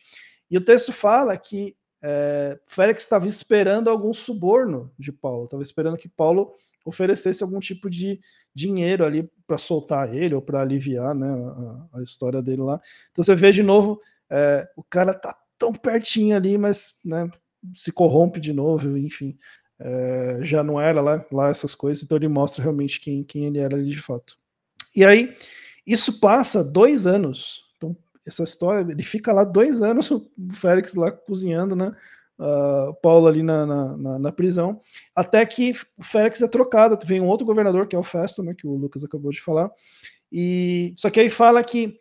E 0.51 0.57
o 0.57 0.61
texto 0.63 0.91
fala 0.91 1.37
que 1.37 1.73
é, 2.01 2.59
Félix 2.65 3.03
estava 3.03 3.25
esperando 3.29 3.89
algum 3.89 4.11
suborno 4.13 4.91
de 4.99 5.13
Paulo, 5.13 5.45
estava 5.45 5.63
esperando 5.63 5.97
que 5.97 6.09
Paulo 6.09 6.51
oferecesse 6.85 7.41
algum 7.43 7.61
tipo 7.61 7.89
de 7.89 8.19
dinheiro 8.53 9.05
ali 9.05 9.29
para 9.47 9.57
soltar 9.57 10.13
ele 10.13 10.35
ou 10.35 10.41
para 10.41 10.61
aliviar 10.61 11.13
né, 11.15 11.27
a, 11.27 11.99
a, 11.99 12.03
história 12.03 12.41
dele 12.41 12.61
lá. 12.61 12.79
Então 13.11 13.23
você 13.23 13.35
vê 13.35 13.51
de 13.51 13.63
novo, 13.63 13.99
é, 14.29 14.67
o 14.75 14.83
cara 14.83 15.13
tá 15.13 15.35
tão 15.57 15.73
pertinho 15.73 16.35
ali, 16.35 16.57
mas 16.57 16.95
né, 17.03 17.29
se 17.73 17.91
corrompe 17.91 18.39
de 18.39 18.53
novo, 18.53 18.97
enfim. 18.97 19.37
É, 19.79 20.39
já 20.43 20.63
não 20.63 20.79
era 20.79 21.01
lá, 21.01 21.25
lá 21.31 21.49
essas 21.49 21.75
coisas, 21.75 22.03
então 22.03 22.17
ele 22.17 22.27
mostra 22.27 22.63
realmente 22.63 22.99
quem, 22.99 23.23
quem 23.23 23.45
ele 23.45 23.59
era 23.59 23.75
ali 23.75 23.89
de 23.89 24.01
fato. 24.01 24.37
E 24.95 25.03
aí, 25.03 25.35
isso 25.85 26.19
passa 26.19 26.63
dois 26.63 27.07
anos. 27.07 27.63
Então, 27.77 27.97
essa 28.25 28.43
história, 28.43 28.91
ele 28.91 29.03
fica 29.03 29.33
lá 29.33 29.43
dois 29.43 29.81
anos, 29.81 30.09
o 30.11 30.29
Félix 30.51 30.93
lá 30.93 31.11
cozinhando, 31.11 31.75
né? 31.75 31.93
Uh, 32.43 32.93
Paulo 33.01 33.27
ali 33.27 33.41
na, 33.41 33.65
na, 33.65 34.19
na, 34.19 34.31
prisão, 34.31 34.81
até 35.15 35.45
que 35.45 35.71
o 35.97 36.03
Félix 36.03 36.41
é 36.41 36.47
trocado, 36.47 36.97
vem 37.05 37.21
um 37.21 37.27
outro 37.27 37.45
governador, 37.45 37.87
que 37.87 37.95
é 37.95 37.99
o 37.99 38.03
Festo, 38.03 38.43
né, 38.43 38.53
que 38.53 38.67
o 38.67 38.75
Lucas 38.75 39.03
acabou 39.03 39.31
de 39.31 39.41
falar, 39.41 39.71
e 40.31 40.93
só 40.95 41.09
que 41.09 41.19
aí 41.19 41.29
fala 41.29 41.63
que 41.63 41.99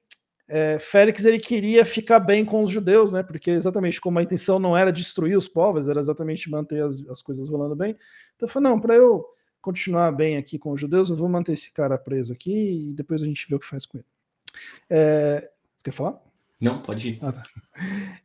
é, 0.48 0.78
Félix 0.78 1.24
ele 1.24 1.38
queria 1.38 1.84
ficar 1.84 2.18
bem 2.18 2.44
com 2.44 2.62
os 2.62 2.70
judeus, 2.70 3.12
né, 3.12 3.22
porque 3.22 3.50
exatamente 3.50 4.00
como 4.00 4.18
a 4.18 4.22
intenção 4.22 4.58
não 4.58 4.76
era 4.76 4.92
destruir 4.92 5.36
os 5.36 5.46
povos, 5.46 5.88
era 5.88 6.00
exatamente 6.00 6.50
manter 6.50 6.82
as, 6.82 7.06
as 7.08 7.22
coisas 7.22 7.48
rolando 7.48 7.76
bem, 7.76 7.96
então 8.34 8.48
falou, 8.48 8.70
não, 8.70 8.80
para 8.80 8.94
eu 8.94 9.24
continuar 9.60 10.10
bem 10.10 10.36
aqui 10.36 10.58
com 10.58 10.72
os 10.72 10.80
judeus, 10.80 11.08
eu 11.08 11.16
vou 11.16 11.28
manter 11.28 11.52
esse 11.52 11.72
cara 11.72 11.96
preso 11.96 12.32
aqui 12.32 12.90
e 12.90 12.92
depois 12.92 13.22
a 13.22 13.26
gente 13.26 13.46
vê 13.48 13.54
o 13.54 13.60
que 13.60 13.66
faz 13.66 13.86
com 13.86 13.98
ele. 13.98 14.06
É, 14.90 15.48
você 15.76 15.84
quer 15.84 15.92
falar? 15.92 16.20
Não, 16.60 16.78
pode 16.78 17.10
ir. 17.10 17.18
Ah, 17.22 17.32
tá. 17.32 17.42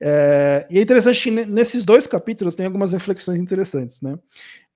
É, 0.02 0.68
e 0.70 0.78
é 0.78 0.82
interessante 0.82 1.24
que 1.24 1.32
nesses 1.32 1.84
dois 1.84 2.06
capítulos 2.06 2.56
tem 2.56 2.66
algumas 2.66 2.94
reflexões 2.94 3.40
interessantes, 3.40 4.02
né? 4.02 4.18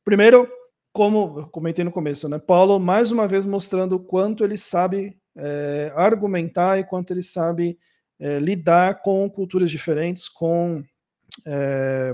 Primeiro, 0.04 0.48
como 0.92 1.40
eu 1.40 1.48
comentei 1.48 1.86
no 1.86 1.92
começo, 1.92 2.28
né? 2.28 2.40
Paulo 2.40 2.80
mais 2.80 3.12
uma 3.12 3.28
vez 3.28 3.46
mostrando 3.46 3.96
o 3.96 4.00
quanto 4.00 4.44
ele 4.44 4.58
sabe 4.58 5.18
é, 5.36 5.92
argumentar 5.96 6.80
e 6.80 6.84
quanto 6.84 7.12
ele 7.12 7.24
sabe 7.24 7.78
é, 8.20 8.40
lidar 8.40 9.02
com 9.02 9.30
culturas 9.30 9.70
diferentes, 9.70 10.28
com 10.28 10.84
é, 11.46 12.14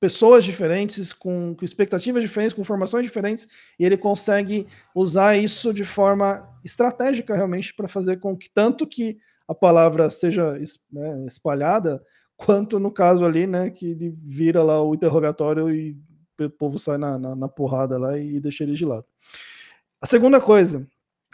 pessoas 0.00 0.44
diferentes, 0.44 1.12
com, 1.12 1.54
com, 1.54 1.64
expectativas 1.64 2.22
diferentes, 2.22 2.54
com 2.54 2.64
formações 2.64 3.04
diferentes, 3.04 3.48
e 3.78 3.84
ele 3.84 3.96
consegue 3.96 4.66
usar 4.94 5.36
isso 5.36 5.72
de 5.72 5.84
forma 5.84 6.42
estratégica 6.64 7.34
realmente 7.34 7.74
para 7.74 7.88
fazer 7.88 8.18
com 8.18 8.36
que 8.36 8.50
tanto 8.52 8.86
que 8.86 9.18
a 9.48 9.54
palavra 9.54 10.10
seja 10.10 10.58
né, 10.92 11.24
espalhada, 11.26 12.02
quanto 12.36 12.78
no 12.78 12.90
caso 12.90 13.24
ali, 13.24 13.46
né, 13.46 13.70
que 13.70 13.86
ele 13.86 14.14
vira 14.22 14.62
lá 14.62 14.82
o 14.82 14.94
interrogatório 14.94 15.74
e 15.74 15.96
o 16.40 16.50
povo 16.50 16.78
sai 16.78 16.98
na, 16.98 17.18
na, 17.18 17.34
na 17.34 17.48
porrada 17.48 17.98
lá 17.98 18.18
e 18.18 18.38
deixa 18.40 18.64
ele 18.64 18.74
de 18.74 18.84
lado. 18.84 19.06
A 20.00 20.06
segunda 20.06 20.40
coisa 20.40 20.86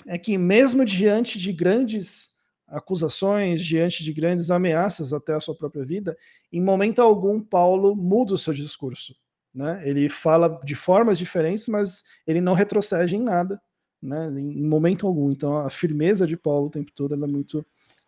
é 0.06 0.16
que 0.16 0.38
mesmo 0.38 0.84
diante 0.84 1.38
de 1.38 1.52
grandes 1.52 2.30
acusações, 2.66 3.60
diante 3.60 4.02
de 4.02 4.12
grandes 4.12 4.50
ameaças 4.50 5.12
até 5.12 5.34
a 5.34 5.40
sua 5.40 5.54
própria 5.54 5.84
vida, 5.84 6.16
em 6.50 6.62
momento 6.62 7.02
algum 7.02 7.40
Paulo 7.40 7.94
muda 7.94 8.34
o 8.34 8.38
seu 8.38 8.54
discurso. 8.54 9.14
Né? 9.54 9.82
Ele 9.84 10.08
fala 10.08 10.58
de 10.64 10.74
formas 10.74 11.18
diferentes, 11.18 11.68
mas 11.68 12.02
ele 12.26 12.40
não 12.40 12.54
retrocede 12.54 13.14
em 13.14 13.22
nada, 13.22 13.60
né? 14.00 14.26
em 14.28 14.66
momento 14.66 15.06
algum. 15.06 15.30
Então 15.30 15.58
a 15.58 15.68
firmeza 15.68 16.26
de 16.26 16.36
Paulo 16.36 16.68
o 16.68 16.70
tempo 16.70 16.90
todo 16.94 17.14
é 17.14 17.16
muito. 17.16 17.64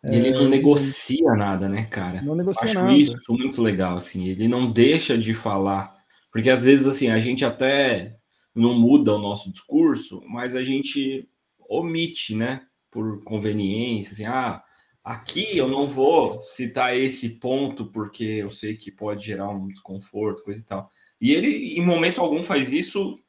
Ele 0.09 0.31
não 0.31 0.45
é, 0.45 0.49
negocia 0.49 1.33
nada, 1.35 1.67
né, 1.67 1.85
cara? 1.85 2.21
Não 2.21 2.35
negocia 2.35 2.69
Acho 2.69 2.81
nada. 2.81 2.93
isso 2.93 3.17
muito 3.29 3.61
legal, 3.61 3.97
assim. 3.97 4.27
Ele 4.27 4.47
não 4.47 4.71
deixa 4.71 5.17
de 5.17 5.33
falar, 5.33 5.95
porque 6.31 6.49
às 6.49 6.65
vezes 6.65 6.87
assim 6.87 7.09
a 7.09 7.19
gente 7.19 7.43
até 7.43 8.15
não 8.53 8.73
muda 8.73 9.13
o 9.13 9.19
nosso 9.19 9.51
discurso, 9.51 10.21
mas 10.27 10.55
a 10.55 10.63
gente 10.63 11.27
omite, 11.69 12.35
né? 12.35 12.61
Por 12.91 13.23
conveniência, 13.23 14.13
assim, 14.13 14.25
ah, 14.25 14.63
aqui 15.03 15.57
eu 15.57 15.67
não 15.67 15.87
vou 15.87 16.41
citar 16.43 16.95
esse 16.97 17.39
ponto 17.39 17.85
porque 17.85 18.23
eu 18.23 18.49
sei 18.49 18.75
que 18.75 18.91
pode 18.91 19.25
gerar 19.25 19.49
um 19.49 19.67
desconforto, 19.67 20.43
coisa 20.43 20.61
e 20.61 20.65
tal. 20.65 20.89
E 21.19 21.33
ele, 21.33 21.77
em 21.77 21.85
momento 21.85 22.21
algum, 22.21 22.41
faz 22.43 22.71
isso 22.71 23.19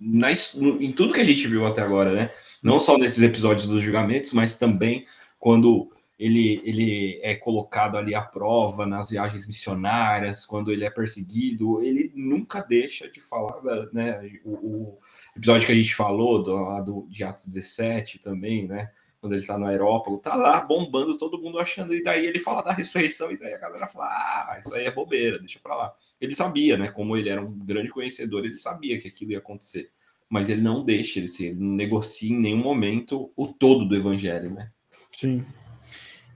na, 0.00 0.28
em 0.32 0.92
tudo 0.92 1.14
que 1.14 1.20
a 1.20 1.24
gente 1.24 1.46
viu 1.46 1.66
até 1.66 1.80
agora, 1.82 2.12
né? 2.12 2.30
Não 2.62 2.78
só 2.78 2.98
nesses 2.98 3.22
episódios 3.22 3.66
dos 3.66 3.82
julgamentos, 3.82 4.32
mas 4.32 4.56
também 4.56 5.04
quando 5.38 5.90
ele, 6.18 6.60
ele 6.64 7.20
é 7.22 7.34
colocado 7.34 7.96
ali 7.96 8.14
à 8.14 8.22
prova 8.22 8.86
nas 8.86 9.10
viagens 9.10 9.46
missionárias, 9.46 10.46
quando 10.46 10.70
ele 10.70 10.84
é 10.84 10.90
perseguido, 10.90 11.82
ele 11.82 12.12
nunca 12.14 12.60
deixa 12.62 13.10
de 13.10 13.20
falar, 13.20 13.60
né? 13.92 14.20
O, 14.44 14.52
o, 14.52 14.98
episódio 15.36 15.66
que 15.66 15.72
a 15.72 15.76
gente 15.76 15.94
falou 15.94 16.42
do, 16.42 16.82
do, 16.82 17.06
de 17.08 17.24
Atos 17.24 17.46
17 17.46 18.20
também, 18.20 18.68
né? 18.68 18.90
Quando 19.20 19.34
ele 19.34 19.46
tá 19.46 19.58
no 19.58 19.66
aerópago, 19.66 20.18
tá 20.18 20.34
lá 20.34 20.60
bombando 20.60 21.18
todo 21.18 21.40
mundo 21.40 21.58
achando, 21.58 21.94
e 21.94 22.04
daí 22.04 22.26
ele 22.26 22.38
fala 22.38 22.62
da 22.62 22.72
ressurreição, 22.72 23.32
e 23.32 23.38
daí 23.38 23.54
a 23.54 23.58
galera 23.58 23.86
fala: 23.86 24.06
ah, 24.06 24.58
isso 24.60 24.74
aí 24.74 24.84
é 24.84 24.90
bobeira, 24.90 25.38
deixa 25.38 25.58
pra 25.60 25.74
lá. 25.74 25.94
Ele 26.20 26.34
sabia, 26.34 26.76
né? 26.76 26.88
Como 26.88 27.16
ele 27.16 27.30
era 27.30 27.42
um 27.42 27.58
grande 27.58 27.88
conhecedor, 27.88 28.44
ele 28.44 28.58
sabia 28.58 29.00
que 29.00 29.08
aquilo 29.08 29.32
ia 29.32 29.38
acontecer. 29.38 29.90
Mas 30.28 30.48
ele 30.48 30.60
não 30.60 30.84
deixa, 30.84 31.18
ele, 31.18 31.28
se, 31.28 31.46
ele 31.46 31.58
não 31.58 31.74
negocia 31.74 32.30
em 32.30 32.38
nenhum 32.38 32.62
momento 32.62 33.32
o 33.36 33.46
todo 33.46 33.86
do 33.86 33.96
evangelho, 33.96 34.50
né? 34.50 34.70
Sim, 35.10 35.44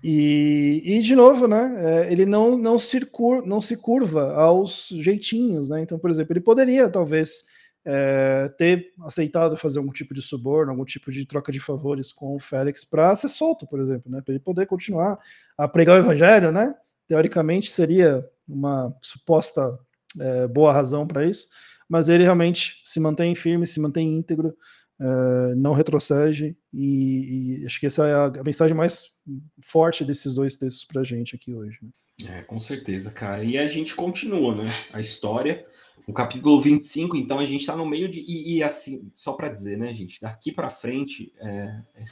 e, 0.02 0.82
e, 0.84 1.00
de 1.00 1.14
novo, 1.16 1.48
né, 1.48 2.06
é, 2.06 2.12
ele 2.12 2.24
não, 2.24 2.56
não, 2.56 2.78
se 2.78 3.00
cur, 3.04 3.44
não 3.46 3.60
se 3.60 3.76
curva 3.76 4.32
aos 4.34 4.88
jeitinhos, 4.88 5.68
né? 5.68 5.80
Então, 5.82 5.98
por 5.98 6.10
exemplo, 6.10 6.32
ele 6.32 6.40
poderia 6.40 6.88
talvez 6.88 7.44
é, 7.84 8.52
ter 8.56 8.92
aceitado 9.00 9.56
fazer 9.56 9.78
algum 9.78 9.90
tipo 9.90 10.14
de 10.14 10.22
suborno, 10.22 10.70
algum 10.70 10.84
tipo 10.84 11.10
de 11.10 11.24
troca 11.26 11.50
de 11.50 11.58
favores 11.58 12.12
com 12.12 12.36
o 12.36 12.38
Félix 12.38 12.84
para 12.84 13.14
ser 13.16 13.28
solto, 13.28 13.66
por 13.66 13.80
exemplo, 13.80 14.10
né? 14.10 14.20
Para 14.22 14.34
ele 14.34 14.42
poder 14.42 14.66
continuar 14.66 15.18
a 15.56 15.66
pregar 15.66 15.96
o 15.96 15.98
evangelho, 16.00 16.52
né? 16.52 16.74
Teoricamente 17.06 17.70
seria 17.70 18.24
uma 18.46 18.94
suposta 19.02 19.78
é, 20.20 20.46
boa 20.46 20.72
razão 20.72 21.06
para 21.06 21.24
isso, 21.24 21.48
mas 21.88 22.08
ele 22.08 22.24
realmente 22.24 22.82
se 22.84 23.00
mantém 23.00 23.34
firme, 23.34 23.66
se 23.66 23.80
mantém 23.80 24.16
íntegro, 24.16 24.54
uh, 25.00 25.54
não 25.56 25.72
retrocede, 25.72 26.56
e, 26.72 27.60
e, 27.60 27.66
acho 27.66 27.80
que 27.80 27.86
essa 27.86 28.06
é 28.06 28.14
a, 28.14 28.42
mensagem 28.42 28.76
mais 28.76 29.18
forte 29.62 30.04
desses 30.04 30.34
dois 30.34 30.56
textos 30.56 30.84
para 30.84 31.00
a 31.00 31.04
gente 31.04 31.34
aqui 31.34 31.54
hoje. 31.54 31.78
Né? 31.82 31.90
É, 32.26 32.42
com 32.42 32.58
certeza, 32.58 33.10
cara. 33.10 33.44
E 33.44 33.56
a 33.56 33.66
gente 33.66 33.94
continua, 33.94 34.54
né? 34.54 34.64
A 34.92 35.00
história. 35.00 35.64
No 36.06 36.14
capítulo 36.14 36.58
25, 36.58 37.16
então, 37.16 37.38
a 37.38 37.44
gente 37.44 37.60
está 37.60 37.76
no 37.76 37.86
meio 37.86 38.08
de. 38.08 38.20
E, 38.20 38.56
e 38.56 38.62
assim, 38.62 39.10
só 39.12 39.34
para 39.34 39.50
dizer, 39.50 39.76
né, 39.76 39.92
gente? 39.94 40.20
Daqui 40.20 40.50
para 40.50 40.70
frente 40.70 41.32
é, 41.38 41.82
é, 41.96 42.02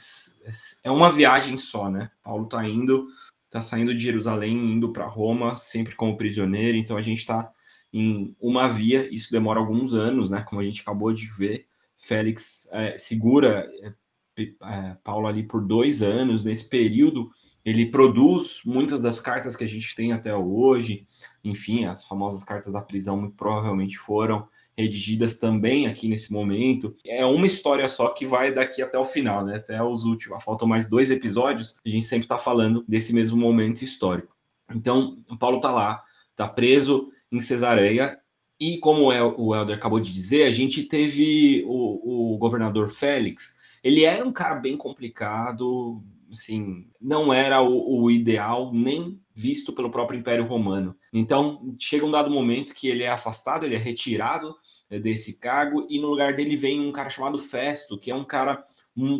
é, 0.83 0.91
uma 0.91 1.11
viagem 1.11 1.57
só, 1.57 1.89
né? 1.89 2.11
Paulo 2.23 2.45
está 2.45 2.63
indo, 2.67 3.07
está 3.45 3.59
saindo 3.59 3.93
de 3.93 4.03
Jerusalém, 4.03 4.55
indo 4.55 4.93
para 4.93 5.07
Roma, 5.07 5.57
sempre 5.57 5.95
como 5.95 6.15
prisioneiro. 6.15 6.77
Então, 6.77 6.95
a 6.95 7.01
gente 7.01 7.19
está 7.19 7.51
em 7.91 8.35
uma 8.39 8.67
via. 8.67 9.13
Isso 9.13 9.31
demora 9.31 9.59
alguns 9.59 9.93
anos, 9.93 10.29
né? 10.29 10.41
Como 10.47 10.61
a 10.61 10.63
gente 10.63 10.81
acabou 10.81 11.11
de 11.11 11.25
ver. 11.37 11.66
Félix 11.97 12.69
é, 12.71 12.97
segura 12.97 13.67
é, 13.81 13.93
é, 14.41 14.97
Paulo 15.03 15.27
ali 15.27 15.43
por 15.43 15.65
dois 15.65 16.01
anos. 16.01 16.45
Nesse 16.45 16.69
período, 16.69 17.29
ele 17.65 17.87
produz 17.87 18.61
muitas 18.65 19.01
das 19.01 19.19
cartas 19.19 19.55
que 19.55 19.63
a 19.63 19.67
gente 19.67 19.95
tem 19.95 20.13
até 20.13 20.35
hoje. 20.35 21.05
Enfim, 21.43 21.85
as 21.85 22.05
famosas 22.05 22.43
cartas 22.43 22.71
da 22.71 22.81
prisão 22.81 23.17
muito 23.17 23.35
provavelmente 23.35 23.97
foram 23.97 24.47
redigidas 24.77 25.37
também 25.37 25.87
aqui 25.87 26.07
nesse 26.07 26.31
momento. 26.31 26.95
É 27.03 27.25
uma 27.25 27.47
história 27.47 27.89
só 27.89 28.09
que 28.09 28.27
vai 28.27 28.53
daqui 28.53 28.81
até 28.81 28.97
o 28.97 29.05
final, 29.05 29.43
né? 29.43 29.55
Até 29.55 29.81
os 29.81 30.05
últimos. 30.05 30.43
Faltam 30.43 30.67
mais 30.67 30.87
dois 30.87 31.09
episódios. 31.09 31.79
A 31.83 31.89
gente 31.89 32.05
sempre 32.05 32.25
está 32.25 32.37
falando 32.37 32.85
desse 32.87 33.13
mesmo 33.13 33.37
momento 33.37 33.81
histórico. 33.81 34.35
Então, 34.73 35.17
Paulo 35.39 35.57
está 35.57 35.71
lá, 35.71 36.03
está 36.31 36.47
preso 36.47 37.11
em 37.31 37.41
Cesareia 37.41 38.19
e 38.59 38.77
como 38.79 39.05
o 39.05 39.55
Helder 39.55 39.77
acabou 39.77 39.99
de 39.99 40.11
dizer, 40.11 40.43
a 40.43 40.51
gente 40.51 40.83
teve 40.83 41.63
o, 41.67 42.33
o 42.33 42.37
governador 42.37 42.89
Félix. 42.89 43.57
Ele 43.83 44.03
era 44.03 44.25
um 44.25 44.31
cara 44.31 44.55
bem 44.55 44.75
complicado, 44.75 46.03
assim, 46.31 46.87
não 46.99 47.31
era 47.31 47.61
o, 47.61 48.01
o, 48.01 48.11
ideal 48.11 48.73
nem 48.73 49.19
visto 49.33 49.71
pelo 49.73 49.91
próprio 49.91 50.19
Império 50.19 50.45
Romano. 50.45 50.95
Então, 51.13 51.75
chega 51.77 52.05
um 52.05 52.11
dado 52.11 52.31
momento 52.31 52.73
que 52.73 52.87
ele 52.87 53.03
é 53.03 53.09
afastado, 53.09 53.65
ele 53.65 53.75
é 53.75 53.79
retirado 53.79 54.55
é, 54.89 54.99
desse 54.99 55.37
cargo, 55.37 55.85
e 55.89 55.99
no 55.99 56.07
lugar 56.07 56.35
dele 56.35 56.55
vem 56.55 56.81
um 56.81 56.91
cara 56.91 57.09
chamado 57.09 57.37
Festo, 57.37 57.97
que 57.97 58.09
é 58.09 58.15
um 58.15 58.25
cara 58.25 58.63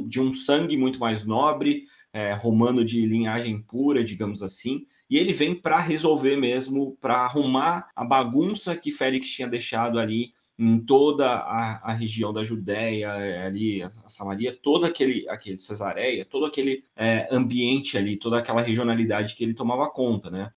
de 0.07 0.19
um 0.19 0.33
sangue 0.33 0.75
muito 0.75 0.99
mais 0.99 1.23
nobre, 1.23 1.83
é, 2.11 2.33
romano 2.33 2.83
de 2.83 3.05
linhagem 3.05 3.61
pura, 3.61 4.03
digamos 4.03 4.41
assim, 4.41 4.87
e 5.09 5.17
ele 5.17 5.31
vem 5.31 5.55
para 5.55 5.79
resolver 5.79 6.35
mesmo, 6.35 6.97
para 6.99 7.19
arrumar 7.19 7.89
a 7.95 8.03
bagunça 8.03 8.75
que 8.75 8.91
Félix 8.91 9.29
tinha 9.29 9.47
deixado 9.47 9.99
ali 9.99 10.33
em 10.59 10.79
toda 10.79 11.29
a, 11.35 11.91
a 11.91 11.93
região 11.93 12.33
da 12.33 12.43
Judéia, 12.43 13.07
é, 13.09 13.45
ali, 13.45 13.81
a, 13.83 13.87
a, 13.87 14.09
Samaria, 14.09 14.57
todo 14.61 14.85
aquele, 14.85 15.29
aquele 15.29 15.57
Cesareia, 15.57 16.25
todo 16.25 16.45
aquele 16.45 16.83
é, 16.95 17.27
ambiente 17.31 17.97
ali, 17.97 18.17
toda 18.17 18.39
aquela 18.39 18.61
regionalidade 18.61 19.35
que 19.35 19.43
ele 19.43 19.53
tomava 19.53 19.89
conta, 19.89 20.29
né? 20.31 20.51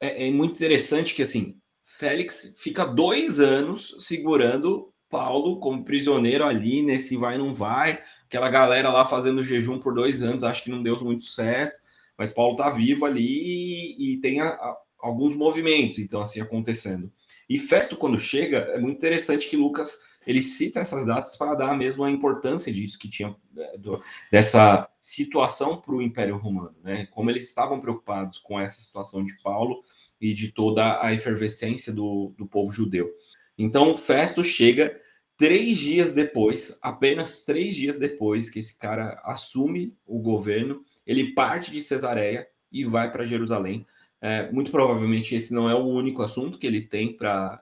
É, 0.00 0.28
é 0.28 0.30
muito 0.30 0.54
interessante 0.54 1.14
que, 1.14 1.22
assim, 1.22 1.56
Félix 1.98 2.54
fica 2.60 2.84
dois 2.84 3.40
anos 3.40 3.96
segurando 3.98 4.92
Paulo 5.10 5.58
como 5.58 5.84
prisioneiro 5.84 6.44
ali 6.44 6.80
nesse 6.80 7.16
vai 7.16 7.36
não 7.36 7.52
vai. 7.52 8.00
Aquela 8.24 8.48
galera 8.48 8.88
lá 8.88 9.04
fazendo 9.04 9.42
jejum 9.42 9.80
por 9.80 9.92
dois 9.92 10.22
anos, 10.22 10.44
acho 10.44 10.62
que 10.62 10.70
não 10.70 10.80
deu 10.80 10.96
muito 11.02 11.24
certo. 11.24 11.76
Mas 12.16 12.30
Paulo 12.30 12.54
tá 12.54 12.70
vivo 12.70 13.04
ali 13.04 13.26
e, 13.26 14.12
e 14.12 14.16
tem 14.18 14.40
a, 14.40 14.46
a, 14.46 14.76
alguns 15.00 15.34
movimentos, 15.34 15.98
então, 15.98 16.22
assim, 16.22 16.40
acontecendo. 16.40 17.10
E 17.48 17.58
Festo, 17.58 17.96
quando 17.96 18.16
chega, 18.16 18.58
é 18.58 18.78
muito 18.78 18.96
interessante 18.96 19.48
que 19.48 19.56
Lucas 19.56 20.04
ele 20.26 20.42
cita 20.42 20.80
essas 20.80 21.06
datas 21.06 21.36
para 21.36 21.54
dar 21.54 21.76
mesmo 21.76 22.04
a 22.04 22.10
importância 22.10 22.72
disso 22.72 22.98
que 22.98 23.08
tinha 23.08 23.34
é, 23.56 23.78
do, 23.78 24.00
dessa 24.30 24.88
situação 25.00 25.80
para 25.80 25.94
o 25.94 26.02
Império 26.02 26.36
Romano, 26.36 26.74
né? 26.82 27.06
Como 27.06 27.30
eles 27.30 27.44
estavam 27.44 27.80
preocupados 27.80 28.38
com 28.38 28.58
essa 28.58 28.80
situação 28.80 29.24
de 29.24 29.40
Paulo 29.42 29.80
e 30.20 30.34
de 30.34 30.52
toda 30.52 31.02
a 31.02 31.12
efervescência 31.12 31.92
do, 31.92 32.34
do 32.36 32.46
povo 32.46 32.72
judeu. 32.72 33.10
Então, 33.56 33.96
Festo 33.96 34.42
chega 34.44 35.00
três 35.36 35.78
dias 35.78 36.12
depois, 36.12 36.78
apenas 36.82 37.44
três 37.44 37.74
dias 37.74 37.98
depois 37.98 38.50
que 38.50 38.58
esse 38.58 38.76
cara 38.76 39.20
assume 39.24 39.96
o 40.04 40.20
governo, 40.20 40.84
ele 41.06 41.32
parte 41.32 41.70
de 41.70 41.80
Cesareia 41.80 42.46
e 42.70 42.84
vai 42.84 43.10
para 43.10 43.24
Jerusalém. 43.24 43.86
É, 44.20 44.50
muito 44.50 44.70
provavelmente 44.70 45.34
esse 45.34 45.54
não 45.54 45.70
é 45.70 45.74
o 45.74 45.86
único 45.86 46.22
assunto 46.22 46.58
que 46.58 46.66
ele 46.66 46.80
tem 46.80 47.16
para 47.16 47.60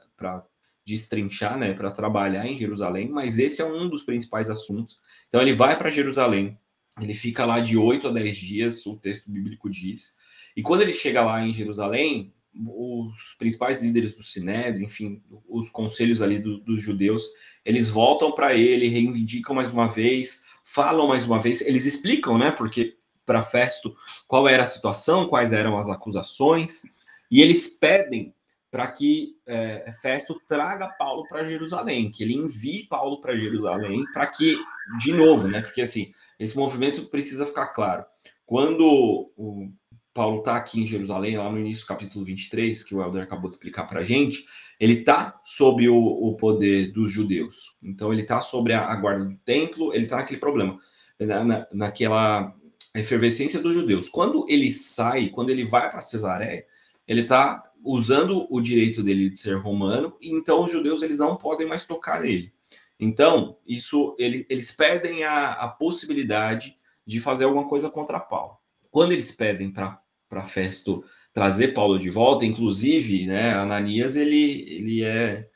destrinchar, 0.87 1.59
né, 1.59 1.73
para 1.73 1.91
trabalhar 1.91 2.47
em 2.47 2.57
Jerusalém, 2.57 3.09
mas 3.09 3.41
esse 3.41 3.61
é 3.61 3.65
um 3.65 3.89
dos 3.89 4.03
principais 4.03 4.49
assuntos. 4.49 5.01
Então 5.27 5.43
ele 5.43 5.53
vai 5.53 5.77
para 5.77 5.91
Jerusalém, 5.91 6.57
ele 7.01 7.13
fica 7.13 7.45
lá 7.45 7.59
de 7.59 7.77
8 7.77 8.09
a 8.09 8.13
10 8.13 8.37
dias, 8.37 8.87
o 8.87 8.97
texto 8.97 9.29
bíblico 9.29 9.69
diz. 9.69 10.17
E 10.57 10.63
quando 10.63 10.83
ele 10.83 10.93
chega 10.93 11.23
lá 11.23 11.45
em 11.45 11.53
Jerusalém, 11.53 12.33
os 12.55 13.35
principais 13.39 13.83
líderes 13.83 14.15
do 14.15 14.23
Sinédrio, 14.23 14.87
enfim, 14.87 15.23
os 15.49 15.69
conselhos 15.69 16.23
ali 16.23 16.39
do, 16.39 16.59
dos 16.61 16.81
judeus, 16.81 17.25
eles 17.65 17.91
voltam 17.91 18.33
para 18.33 18.55
ele, 18.55 18.89
reivindicam 18.89 19.55
mais 19.55 19.71
uma 19.71 19.89
vez, 19.89 20.47
falam 20.65 21.09
mais 21.09 21.27
uma 21.27 21.39
vez, 21.39 21.61
eles 21.61 21.85
explicam, 21.85 22.39
né? 22.39 22.51
Porque 22.51 22.97
para 23.27 23.43
Festo 23.43 23.95
qual 24.27 24.49
era 24.49 24.63
a 24.63 24.67
situação, 24.67 25.29
quais 25.29 25.53
eram 25.53 25.77
as 25.77 25.89
acusações, 25.89 26.85
e 27.31 27.43
eles 27.43 27.67
pedem 27.67 28.33
para 28.71 28.89
que 28.89 29.37
é, 29.47 29.93
Festo 30.03 30.41
traga 30.47 30.89
Paulo 30.99 31.25
para 31.29 31.45
Jerusalém, 31.45 32.11
que 32.11 32.23
ele 32.23 32.35
envie 32.35 32.87
Paulo 32.89 33.21
para 33.21 33.37
Jerusalém, 33.37 34.05
para 34.13 34.27
que, 34.27 34.59
de 34.99 35.13
novo, 35.13 35.49
né? 35.49 35.63
Porque 35.63 35.83
assim, 35.83 36.13
esse 36.39 36.57
movimento 36.57 37.07
precisa 37.07 37.47
ficar 37.47 37.69
claro. 37.69 38.05
Quando 38.45 39.33
o 39.37 39.71
Paulo 40.13 40.39
está 40.39 40.57
aqui 40.57 40.81
em 40.81 40.87
Jerusalém, 40.87 41.37
lá 41.37 41.51
no 41.51 41.59
início 41.59 41.85
do 41.85 41.89
capítulo 41.89 42.25
23, 42.25 42.83
que 42.85 42.95
o 42.95 43.03
Helder 43.03 43.23
acabou 43.23 43.49
de 43.49 43.57
explicar 43.57 43.85
para 43.85 44.01
a 44.01 44.05
gente, 44.05 44.47
ele 44.81 44.95
está 45.01 45.39
sob 45.45 45.87
o, 45.89 45.97
o, 45.97 46.37
poder 46.37 46.93
dos 46.93 47.13
judeus. 47.13 47.77
Então, 47.83 48.13
ele 48.13 48.23
está 48.23 48.41
sobre 48.41 48.73
a, 48.73 48.87
a, 48.87 48.97
guarda 48.97 49.25
do 49.25 49.37
templo, 49.39 49.93
ele 49.93 50.05
está 50.05 50.17
naquele 50.17 50.41
problema, 50.41 50.79
na, 51.21 51.45
na, 51.45 51.67
naquela 51.73 52.55
efervescência 52.95 53.61
dos 53.61 53.75
judeus. 53.75 54.09
Quando 54.09 54.47
ele 54.49 54.73
sai, 54.73 55.29
quando 55.29 55.51
ele 55.51 55.65
vai 55.65 55.91
para 55.91 56.01
Cesareia, 56.01 56.65
ele 57.07 57.23
está 57.23 57.66
usando 57.87 58.47
o 58.51 58.61
direito 58.61 59.01
dele 59.01 59.31
de 59.31 59.39
ser 59.39 59.55
romano, 59.55 60.17
e 60.21 60.35
então 60.35 60.65
os 60.65 60.73
judeus 60.73 61.03
eles 61.03 61.19
não 61.19 61.37
podem 61.37 61.67
mais 61.67 61.87
tocar 61.87 62.21
nele. 62.21 62.53
Então, 62.99 63.59
isso 63.67 64.17
ele, 64.19 64.45
eles 64.51 64.73
perdem 64.73 65.23
a, 65.23 65.53
a 65.53 65.69
possibilidade 65.69 66.77
de 67.07 67.21
fazer 67.21 67.45
alguma 67.45 67.69
coisa 67.69 67.89
contra 67.89 68.19
Paulo. 68.19 68.57
Quando 68.91 69.13
eles 69.13 69.31
pedem 69.31 69.71
para 69.71 70.43
Festo 70.43 71.05
trazer 71.33 71.69
Paulo 71.69 71.99
de 71.99 72.11
volta, 72.11 72.45
inclusive, 72.45 73.27
né, 73.27 73.53
Ananias, 73.53 74.17
ele, 74.17 74.63
ele 74.69 75.05
é 75.05 75.49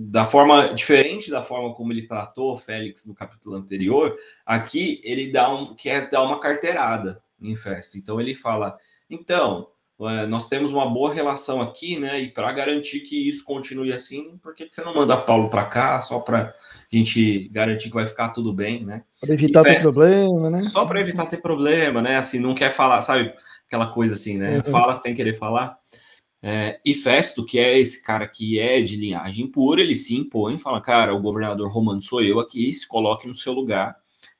da 0.00 0.26
forma 0.26 0.74
diferente 0.74 1.30
da 1.30 1.42
forma 1.42 1.74
como 1.74 1.92
ele 1.92 2.06
tratou 2.06 2.54
Félix 2.58 3.06
no 3.06 3.14
capítulo 3.14 3.56
anterior, 3.56 4.14
aqui 4.44 5.00
ele 5.02 5.32
dá 5.32 5.50
um 5.50 5.74
quer 5.74 6.10
dar 6.10 6.22
uma 6.22 6.38
carteirada 6.38 7.22
em 7.40 7.56
Festo. 7.56 7.96
Então 7.96 8.20
ele 8.20 8.34
fala: 8.34 8.76
"Então, 9.08 9.68
nós 10.28 10.48
temos 10.48 10.72
uma 10.72 10.88
boa 10.88 11.12
relação 11.12 11.60
aqui, 11.60 11.98
né? 11.98 12.20
E 12.20 12.30
para 12.30 12.50
garantir 12.52 13.00
que 13.00 13.28
isso 13.28 13.44
continue 13.44 13.92
assim, 13.92 14.38
por 14.42 14.54
que, 14.54 14.66
que 14.66 14.74
você 14.74 14.82
não 14.82 14.94
manda 14.94 15.16
Paulo 15.16 15.48
para 15.48 15.64
cá 15.64 16.00
só 16.02 16.18
para 16.18 16.48
a 16.48 16.96
gente 16.96 17.48
garantir 17.48 17.88
que 17.88 17.94
vai 17.94 18.06
ficar 18.06 18.30
tudo 18.30 18.52
bem, 18.52 18.84
né? 18.84 19.02
Para 19.20 19.32
evitar 19.34 19.62
ter 19.62 19.80
problema, 19.80 20.50
né? 20.50 20.62
Só 20.62 20.84
para 20.84 21.00
evitar 21.00 21.26
ter 21.26 21.38
problema, 21.38 22.02
né? 22.02 22.16
Assim, 22.16 22.38
não 22.38 22.54
quer 22.54 22.72
falar, 22.72 23.00
sabe? 23.00 23.32
aquela 23.72 23.86
coisa 23.86 24.14
assim, 24.14 24.36
né? 24.36 24.58
Uhum. 24.58 24.64
Fala 24.64 24.94
sem 24.94 25.14
querer 25.14 25.38
falar. 25.38 25.78
É, 26.42 26.78
e 26.84 26.92
Festo, 26.92 27.44
que 27.44 27.58
é 27.58 27.78
esse 27.78 28.02
cara 28.04 28.28
que 28.28 28.58
é 28.58 28.82
de 28.82 28.96
linhagem 28.96 29.46
pura, 29.46 29.80
ele 29.80 29.96
se 29.96 30.14
impõe, 30.14 30.58
fala, 30.58 30.80
cara, 30.80 31.14
o 31.14 31.22
governador 31.22 31.70
romano 31.70 32.02
sou 32.02 32.20
eu 32.20 32.38
aqui, 32.38 32.74
se 32.74 32.86
coloque 32.86 33.26
no 33.26 33.34
seu 33.34 33.52
lugar. 33.52 33.96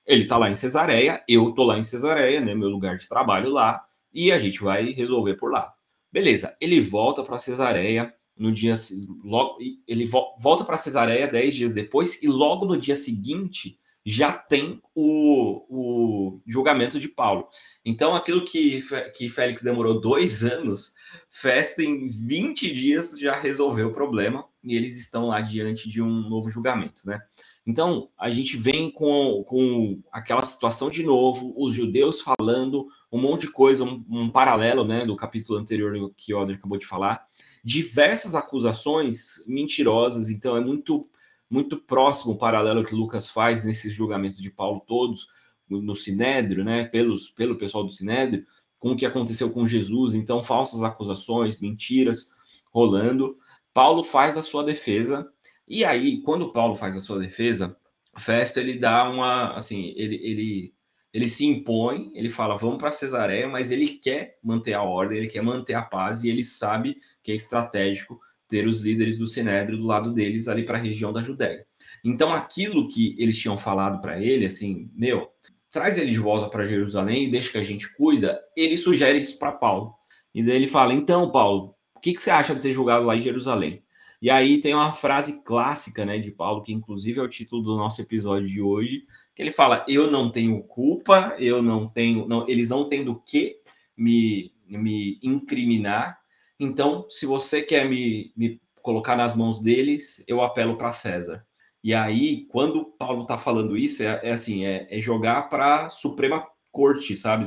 Ele 0.06 0.26
tá 0.26 0.36
lá 0.36 0.50
em 0.50 0.54
Cesareia, 0.54 1.22
eu 1.26 1.52
tô 1.52 1.62
lá 1.62 1.78
em 1.78 1.84
Cesareia, 1.84 2.40
né? 2.40 2.54
Meu 2.54 2.68
lugar 2.68 2.98
de 2.98 3.08
trabalho 3.08 3.50
lá, 3.50 3.82
e 4.12 4.32
a 4.32 4.38
gente 4.38 4.62
vai 4.62 4.92
resolver 4.92 5.34
por 5.34 5.50
lá. 5.50 5.72
Beleza, 6.10 6.56
ele 6.60 6.80
volta 6.80 7.22
para 7.22 7.38
Cesareia 7.38 8.12
no 8.36 8.50
dia 8.50 8.74
logo 9.22 9.58
ele 9.86 10.06
volta 10.06 10.64
para 10.64 10.76
Cesareia 10.76 11.28
dez 11.28 11.54
dias 11.54 11.74
depois 11.74 12.22
e 12.22 12.28
logo 12.28 12.64
no 12.64 12.78
dia 12.78 12.96
seguinte 12.96 13.78
já 14.04 14.32
tem 14.32 14.80
o, 14.94 15.64
o 15.68 16.40
julgamento 16.46 16.98
de 16.98 17.08
Paulo. 17.08 17.46
Então, 17.84 18.16
aquilo 18.16 18.44
que, 18.44 18.82
que 19.14 19.28
Félix 19.28 19.62
demorou 19.62 20.00
dois 20.00 20.42
anos, 20.42 20.94
Festo, 21.30 21.82
em 21.82 22.08
20 22.08 22.72
dias, 22.72 23.18
já 23.18 23.32
resolveu 23.32 23.88
o 23.88 23.94
problema 23.94 24.44
e 24.62 24.74
eles 24.74 24.98
estão 24.98 25.28
lá 25.28 25.40
diante 25.40 25.88
de 25.88 26.02
um 26.02 26.28
novo 26.28 26.50
julgamento, 26.50 27.02
né? 27.06 27.20
Então, 27.64 28.08
a 28.18 28.28
gente 28.28 28.56
vem 28.56 28.90
com, 28.90 29.44
com 29.46 30.02
aquela 30.10 30.44
situação 30.44 30.90
de 30.90 31.04
novo, 31.04 31.54
os 31.56 31.72
judeus 31.72 32.20
falando 32.20 32.88
um 33.12 33.20
monte 33.20 33.42
de 33.42 33.52
coisa, 33.52 33.84
um, 33.84 34.04
um 34.08 34.30
paralelo 34.30 34.84
né, 34.84 35.04
do 35.04 35.14
capítulo 35.14 35.58
anterior 35.58 36.12
que 36.16 36.32
o 36.32 36.38
Oder 36.40 36.56
acabou 36.56 36.78
de 36.78 36.86
falar, 36.86 37.26
diversas 37.62 38.34
acusações 38.34 39.44
mentirosas, 39.46 40.30
então 40.30 40.56
é 40.56 40.60
muito 40.60 41.06
muito 41.50 41.76
próximo 41.76 42.32
o 42.32 42.38
paralelo 42.38 42.82
que 42.82 42.94
Lucas 42.94 43.28
faz 43.28 43.62
nesses 43.62 43.92
julgamentos 43.92 44.40
de 44.40 44.50
Paulo 44.50 44.82
todos 44.86 45.28
no 45.68 45.94
Sinédrio, 45.94 46.64
né, 46.64 46.84
pelos, 46.84 47.28
pelo 47.28 47.58
pessoal 47.58 47.84
do 47.84 47.92
Sinédrio, 47.92 48.46
com 48.78 48.92
o 48.92 48.96
que 48.96 49.04
aconteceu 49.04 49.52
com 49.52 49.68
Jesus, 49.68 50.14
então 50.14 50.42
falsas 50.42 50.82
acusações, 50.82 51.60
mentiras 51.60 52.36
rolando. 52.72 53.36
Paulo 53.74 54.02
faz 54.02 54.38
a 54.38 54.42
sua 54.42 54.64
defesa 54.64 55.30
e 55.66 55.84
aí, 55.84 56.20
quando 56.20 56.52
Paulo 56.52 56.74
faz 56.74 56.96
a 56.96 57.00
sua 57.00 57.18
defesa, 57.18 57.76
Festo 58.18 58.60
ele 58.60 58.78
dá 58.78 59.08
uma, 59.08 59.54
assim, 59.54 59.94
ele, 59.96 60.16
ele, 60.16 60.74
ele 61.12 61.28
se 61.28 61.44
impõe, 61.46 62.10
ele 62.14 62.30
fala, 62.30 62.56
vamos 62.56 62.78
para 62.78 62.90
Cesareia, 62.90 63.48
mas 63.48 63.70
ele 63.70 63.88
quer 63.88 64.38
manter 64.42 64.72
a 64.72 64.82
ordem, 64.82 65.18
ele 65.18 65.28
quer 65.28 65.42
manter 65.42 65.74
a 65.74 65.82
paz 65.82 66.24
e 66.24 66.30
ele 66.30 66.42
sabe 66.42 66.96
que 67.22 67.30
é 67.30 67.34
estratégico 67.34 68.18
ter 68.48 68.66
os 68.66 68.82
líderes 68.82 69.18
do 69.18 69.26
Sinédrio 69.26 69.78
do 69.78 69.86
lado 69.86 70.12
deles 70.12 70.48
ali 70.48 70.62
para 70.62 70.78
a 70.78 70.80
região 70.80 71.12
da 71.12 71.22
Judéia. 71.22 71.66
Então, 72.04 72.32
aquilo 72.32 72.88
que 72.88 73.14
eles 73.18 73.38
tinham 73.38 73.56
falado 73.56 74.00
para 74.00 74.20
ele, 74.20 74.46
assim, 74.46 74.90
meu, 74.94 75.30
traz 75.70 75.98
ele 75.98 76.12
de 76.12 76.18
volta 76.18 76.48
para 76.48 76.64
Jerusalém 76.64 77.24
e 77.24 77.30
deixa 77.30 77.52
que 77.52 77.58
a 77.58 77.62
gente 77.62 77.94
cuida, 77.94 78.40
ele 78.56 78.76
sugere 78.76 79.18
isso 79.18 79.38
para 79.38 79.52
Paulo. 79.52 79.94
E 80.34 80.42
daí 80.42 80.56
ele 80.56 80.66
fala: 80.66 80.92
então, 80.92 81.30
Paulo, 81.30 81.74
o 81.94 82.00
que, 82.00 82.12
que 82.12 82.20
você 82.20 82.30
acha 82.30 82.54
de 82.54 82.62
ser 82.62 82.72
julgado 82.72 83.06
lá 83.06 83.16
em 83.16 83.20
Jerusalém? 83.20 83.82
E 84.20 84.30
aí 84.30 84.60
tem 84.60 84.74
uma 84.74 84.92
frase 84.92 85.42
clássica, 85.42 86.04
né, 86.04 86.18
de 86.18 86.30
Paulo, 86.30 86.62
que 86.62 86.72
inclusive 86.72 87.18
é 87.18 87.22
o 87.22 87.28
título 87.28 87.62
do 87.62 87.76
nosso 87.76 88.00
episódio 88.00 88.48
de 88.48 88.60
hoje, 88.60 89.04
que 89.34 89.42
ele 89.42 89.50
fala: 89.50 89.84
eu 89.88 90.10
não 90.10 90.30
tenho 90.30 90.62
culpa, 90.62 91.34
eu 91.38 91.62
não 91.62 91.88
tenho, 91.88 92.26
não, 92.26 92.48
eles 92.48 92.68
não 92.68 92.88
têm 92.88 93.04
do 93.04 93.16
que 93.20 93.56
me, 93.96 94.52
me 94.66 95.18
incriminar, 95.22 96.22
então, 96.62 97.06
se 97.10 97.26
você 97.26 97.60
quer 97.60 97.88
me, 97.88 98.32
me 98.36 98.60
colocar 98.82 99.16
nas 99.16 99.34
mãos 99.34 99.60
deles, 99.60 100.24
eu 100.28 100.40
apelo 100.40 100.76
para 100.76 100.92
César. 100.92 101.44
E 101.82 101.92
aí, 101.92 102.46
quando 102.50 102.84
Paulo 102.84 103.22
está 103.22 103.36
falando 103.36 103.76
isso, 103.76 104.04
é, 104.04 104.20
é 104.22 104.30
assim, 104.30 104.64
é, 104.64 104.86
é 104.88 105.00
jogar 105.00 105.48
para 105.48 105.86
a 105.86 105.90
Suprema 105.90 106.46
Corte, 106.70 107.16
sabe? 107.16 107.46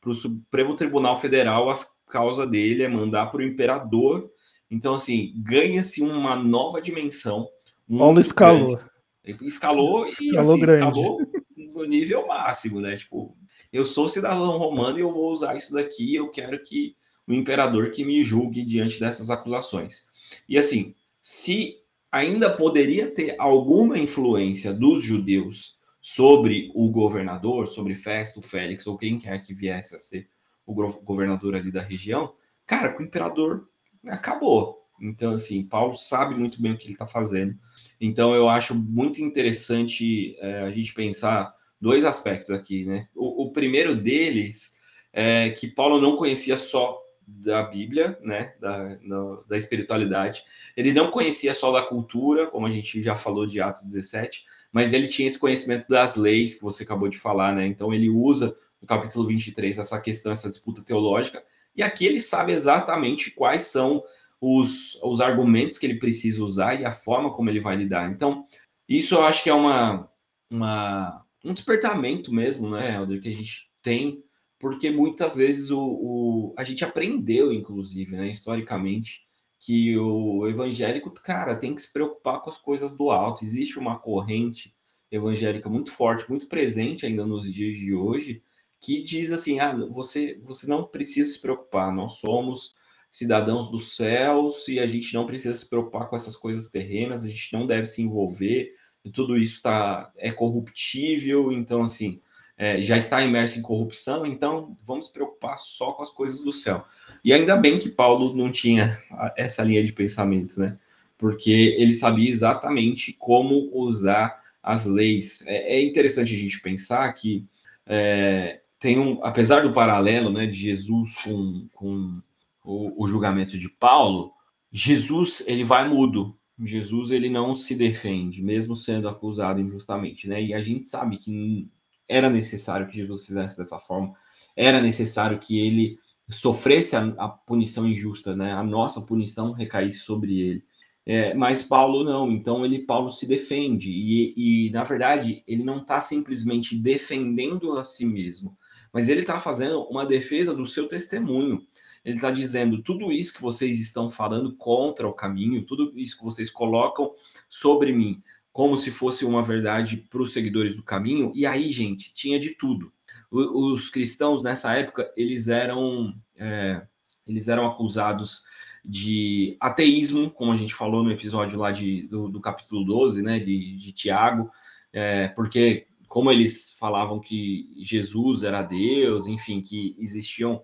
Para 0.00 0.10
o 0.10 0.14
Supremo 0.14 0.74
Tribunal 0.74 1.16
Federal, 1.20 1.70
a 1.70 1.76
causa 2.10 2.44
dele 2.44 2.82
é 2.82 2.88
mandar 2.88 3.26
para 3.26 3.38
o 3.38 3.44
imperador. 3.44 4.28
Então, 4.68 4.96
assim, 4.96 5.32
ganha-se 5.36 6.02
uma 6.02 6.34
nova 6.34 6.82
dimensão. 6.82 7.48
Paulo 7.88 8.18
escalou. 8.18 8.74
Grande. 8.76 8.90
Escalou 9.24 10.06
e 10.06 10.10
escalou, 10.10 10.54
assim, 10.54 10.62
escalou 10.62 11.20
no 11.56 11.84
nível 11.84 12.26
máximo, 12.26 12.80
né? 12.80 12.96
Tipo, 12.96 13.36
eu 13.72 13.84
sou 13.84 14.08
cidadão 14.08 14.56
romano 14.58 14.98
e 14.98 15.02
eu 15.02 15.12
vou 15.12 15.32
usar 15.32 15.56
isso 15.56 15.72
daqui, 15.72 16.14
eu 16.14 16.30
quero 16.30 16.62
que 16.62 16.96
o 17.26 17.32
imperador 17.34 17.90
que 17.90 18.04
me 18.04 18.22
julgue 18.24 18.64
diante 18.64 18.98
dessas 18.98 19.30
acusações. 19.30 20.06
E 20.48 20.56
assim, 20.56 20.94
se 21.20 21.76
ainda 22.10 22.50
poderia 22.50 23.10
ter 23.10 23.36
alguma 23.38 23.98
influência 23.98 24.72
dos 24.72 25.02
judeus 25.02 25.78
sobre 26.00 26.70
o 26.74 26.90
governador, 26.90 27.68
sobre 27.68 27.94
Festo, 27.94 28.40
Félix 28.40 28.86
ou 28.86 28.96
quem 28.96 29.18
quer 29.18 29.42
que 29.42 29.52
viesse 29.52 29.94
a 29.94 29.98
ser 29.98 30.28
o 30.66 30.74
governador 31.02 31.54
ali 31.54 31.70
da 31.70 31.82
região, 31.82 32.34
cara, 32.66 32.98
o 32.98 33.02
imperador 33.02 33.68
acabou. 34.06 34.86
Então, 35.00 35.34
assim, 35.34 35.64
Paulo 35.64 35.94
sabe 35.94 36.34
muito 36.34 36.60
bem 36.60 36.72
o 36.72 36.78
que 36.78 36.86
ele 36.86 36.92
está 36.92 37.06
fazendo. 37.06 37.54
Então, 38.00 38.34
eu 38.34 38.48
acho 38.48 38.74
muito 38.74 39.22
interessante 39.22 40.36
é, 40.40 40.60
a 40.60 40.70
gente 40.70 40.94
pensar 40.94 41.54
dois 41.80 42.04
aspectos 42.04 42.50
aqui, 42.50 42.84
né? 42.84 43.08
O, 43.14 43.44
o 43.44 43.52
primeiro 43.52 43.96
deles 43.96 44.76
é 45.12 45.50
que 45.50 45.66
Paulo 45.66 46.00
não 46.00 46.16
conhecia 46.16 46.56
só 46.56 47.00
da 47.28 47.62
Bíblia, 47.62 48.18
né, 48.22 48.54
da, 48.58 48.96
no, 49.02 49.44
da 49.46 49.56
espiritualidade. 49.56 50.44
Ele 50.76 50.92
não 50.92 51.10
conhecia 51.10 51.54
só 51.54 51.70
da 51.70 51.82
cultura, 51.82 52.46
como 52.46 52.66
a 52.66 52.70
gente 52.70 53.02
já 53.02 53.14
falou 53.14 53.46
de 53.46 53.60
Atos 53.60 53.84
17, 53.84 54.44
mas 54.72 54.94
ele 54.94 55.06
tinha 55.06 55.28
esse 55.28 55.38
conhecimento 55.38 55.86
das 55.88 56.16
leis 56.16 56.54
que 56.54 56.62
você 56.62 56.84
acabou 56.84 57.08
de 57.08 57.18
falar, 57.18 57.54
né? 57.54 57.66
Então 57.66 57.92
ele 57.92 58.08
usa 58.08 58.56
no 58.80 58.86
capítulo 58.86 59.26
23 59.26 59.78
essa 59.78 60.00
questão, 60.00 60.32
essa 60.32 60.48
disputa 60.48 60.82
teológica, 60.82 61.42
e 61.76 61.82
aqui 61.82 62.06
ele 62.06 62.20
sabe 62.20 62.52
exatamente 62.52 63.30
quais 63.32 63.66
são 63.66 64.02
os, 64.40 64.98
os 65.02 65.20
argumentos 65.20 65.78
que 65.78 65.86
ele 65.86 65.98
precisa 65.98 66.44
usar 66.44 66.80
e 66.80 66.84
a 66.84 66.90
forma 66.90 67.32
como 67.32 67.50
ele 67.50 67.60
vai 67.60 67.76
lidar. 67.76 68.10
Então, 68.10 68.44
isso 68.88 69.14
eu 69.14 69.24
acho 69.24 69.42
que 69.42 69.50
é 69.50 69.54
uma, 69.54 70.10
uma 70.50 71.24
um 71.44 71.52
despertamento 71.52 72.32
mesmo, 72.32 72.70
né, 72.70 72.94
Helder, 72.94 73.20
que 73.20 73.28
a 73.28 73.34
gente 73.34 73.70
tem 73.82 74.22
porque 74.58 74.90
muitas 74.90 75.36
vezes 75.36 75.70
o, 75.70 75.80
o, 75.80 76.54
a 76.56 76.64
gente 76.64 76.84
aprendeu, 76.84 77.52
inclusive, 77.52 78.16
né, 78.16 78.28
historicamente, 78.28 79.26
que 79.60 79.96
o 79.96 80.46
evangélico, 80.48 81.10
cara, 81.10 81.56
tem 81.56 81.74
que 81.74 81.82
se 81.82 81.92
preocupar 81.92 82.42
com 82.42 82.50
as 82.50 82.58
coisas 82.58 82.96
do 82.96 83.10
alto. 83.10 83.44
Existe 83.44 83.78
uma 83.78 83.98
corrente 83.98 84.74
evangélica 85.10 85.68
muito 85.68 85.92
forte, 85.92 86.28
muito 86.28 86.48
presente 86.48 87.06
ainda 87.06 87.24
nos 87.24 87.52
dias 87.52 87.76
de 87.76 87.94
hoje, 87.94 88.42
que 88.80 89.02
diz 89.02 89.32
assim: 89.32 89.60
ah, 89.60 89.74
você, 89.90 90.40
você 90.44 90.66
não 90.66 90.84
precisa 90.84 91.32
se 91.32 91.40
preocupar, 91.40 91.92
nós 91.92 92.18
somos 92.18 92.74
cidadãos 93.10 93.70
dos 93.70 93.96
céus 93.96 94.68
e 94.68 94.78
a 94.78 94.86
gente 94.86 95.14
não 95.14 95.26
precisa 95.26 95.56
se 95.56 95.68
preocupar 95.68 96.08
com 96.08 96.16
essas 96.16 96.36
coisas 96.36 96.70
terrenas, 96.70 97.24
a 97.24 97.28
gente 97.28 97.52
não 97.52 97.66
deve 97.66 97.86
se 97.86 98.02
envolver, 98.02 98.72
e 99.04 99.10
tudo 99.10 99.36
isso 99.36 99.62
tá, 99.62 100.12
é 100.16 100.30
corruptível, 100.30 101.52
então 101.52 101.82
assim 101.82 102.20
é, 102.58 102.82
já 102.82 102.98
está 102.98 103.22
imerso 103.22 103.58
em 103.58 103.62
corrupção, 103.62 104.26
então 104.26 104.76
vamos 104.84 105.06
se 105.06 105.12
preocupar 105.12 105.56
só 105.58 105.92
com 105.92 106.02
as 106.02 106.10
coisas 106.10 106.40
do 106.40 106.52
céu. 106.52 106.84
E 107.24 107.32
ainda 107.32 107.56
bem 107.56 107.78
que 107.78 107.88
Paulo 107.88 108.34
não 108.34 108.50
tinha 108.50 109.00
essa 109.36 109.62
linha 109.62 109.84
de 109.84 109.92
pensamento, 109.92 110.58
né? 110.58 110.76
Porque 111.16 111.76
ele 111.78 111.94
sabia 111.94 112.28
exatamente 112.28 113.12
como 113.12 113.70
usar 113.72 114.40
as 114.60 114.86
leis. 114.86 115.46
É, 115.46 115.76
é 115.76 115.82
interessante 115.82 116.34
a 116.34 116.36
gente 116.36 116.60
pensar 116.60 117.12
que 117.12 117.46
é, 117.86 118.60
tem 118.80 118.98
um, 118.98 119.24
apesar 119.24 119.60
do 119.60 119.72
paralelo 119.72 120.30
né, 120.30 120.46
de 120.46 120.58
Jesus 120.58 121.14
com, 121.22 121.68
com 121.72 122.20
o, 122.68 123.04
o 123.04 123.08
julgamento 123.08 123.58
de 123.58 123.70
Paulo, 123.70 124.34
Jesus 124.70 125.42
ele 125.46 125.64
vai 125.64 125.88
mudo. 125.88 126.36
Jesus 126.60 127.10
ele 127.12 127.30
não 127.30 127.54
se 127.54 127.74
defende, 127.74 128.42
mesmo 128.42 128.76
sendo 128.76 129.08
acusado 129.08 129.60
injustamente, 129.60 130.28
né? 130.28 130.42
E 130.42 130.52
a 130.52 130.60
gente 130.60 130.86
sabe 130.86 131.16
que 131.16 131.68
era 132.06 132.28
necessário 132.28 132.88
que 132.88 132.96
Jesus 132.96 133.26
fizesse 133.26 133.56
dessa 133.56 133.78
forma, 133.78 134.12
era 134.56 134.82
necessário 134.82 135.38
que 135.38 135.58
ele 135.58 135.98
sofresse 136.28 136.96
a, 136.96 137.04
a 137.16 137.28
punição 137.28 137.86
injusta, 137.86 138.36
né? 138.36 138.52
A 138.52 138.62
nossa 138.62 139.00
punição 139.02 139.52
recaísse 139.52 140.00
sobre 140.00 140.38
ele. 140.38 140.64
É, 141.06 141.32
mas 141.32 141.62
Paulo 141.62 142.04
não, 142.04 142.30
então 142.30 142.66
ele 142.66 142.80
Paulo 142.80 143.10
se 143.10 143.26
defende 143.26 143.90
e, 143.90 144.66
e 144.66 144.70
na 144.70 144.82
verdade 144.84 145.42
ele 145.46 145.64
não 145.64 145.78
está 145.78 146.02
simplesmente 146.02 146.76
defendendo 146.76 147.78
a 147.78 147.84
si 147.84 148.04
mesmo, 148.04 148.54
mas 148.92 149.08
ele 149.08 149.20
está 149.20 149.40
fazendo 149.40 149.84
uma 149.84 150.04
defesa 150.04 150.54
do 150.54 150.66
seu 150.66 150.86
testemunho. 150.86 151.62
Ele 152.08 152.16
está 152.16 152.30
dizendo 152.30 152.82
tudo 152.82 153.12
isso 153.12 153.34
que 153.34 153.42
vocês 153.42 153.78
estão 153.78 154.08
falando 154.08 154.56
contra 154.56 155.06
o 155.06 155.12
caminho, 155.12 155.66
tudo 155.66 155.92
isso 155.94 156.16
que 156.16 156.24
vocês 156.24 156.48
colocam 156.48 157.12
sobre 157.50 157.92
mim, 157.92 158.22
como 158.50 158.78
se 158.78 158.90
fosse 158.90 159.26
uma 159.26 159.42
verdade 159.42 159.98
para 159.98 160.22
os 160.22 160.32
seguidores 160.32 160.74
do 160.74 160.82
caminho. 160.82 161.30
E 161.34 161.44
aí, 161.44 161.70
gente, 161.70 162.14
tinha 162.14 162.40
de 162.40 162.54
tudo. 162.54 162.90
os 163.30 163.90
cristãos 163.90 164.42
nessa 164.42 164.74
época 164.74 165.12
eles 165.18 165.48
eram 165.48 166.14
é, 166.34 166.80
eles 167.26 167.46
eram 167.46 167.66
acusados 167.66 168.44
de 168.82 169.58
ateísmo, 169.60 170.30
como 170.30 170.50
a 170.50 170.56
gente 170.56 170.72
falou 170.72 171.04
no 171.04 171.12
episódio 171.12 171.58
lá 171.58 171.70
de, 171.70 172.06
do, 172.06 172.30
do 172.30 172.40
capítulo 172.40 172.86
12, 172.86 173.20
né, 173.20 173.38
de, 173.38 173.76
de 173.76 173.92
Tiago, 173.92 174.50
é, 174.94 175.28
porque 175.28 175.86
como 176.08 176.32
eles 176.32 176.74
falavam 176.80 177.20
que 177.20 177.70
Jesus 177.76 178.44
era 178.44 178.62
Deus, 178.62 179.26
enfim, 179.26 179.60
que 179.60 179.94
existiam 179.98 180.62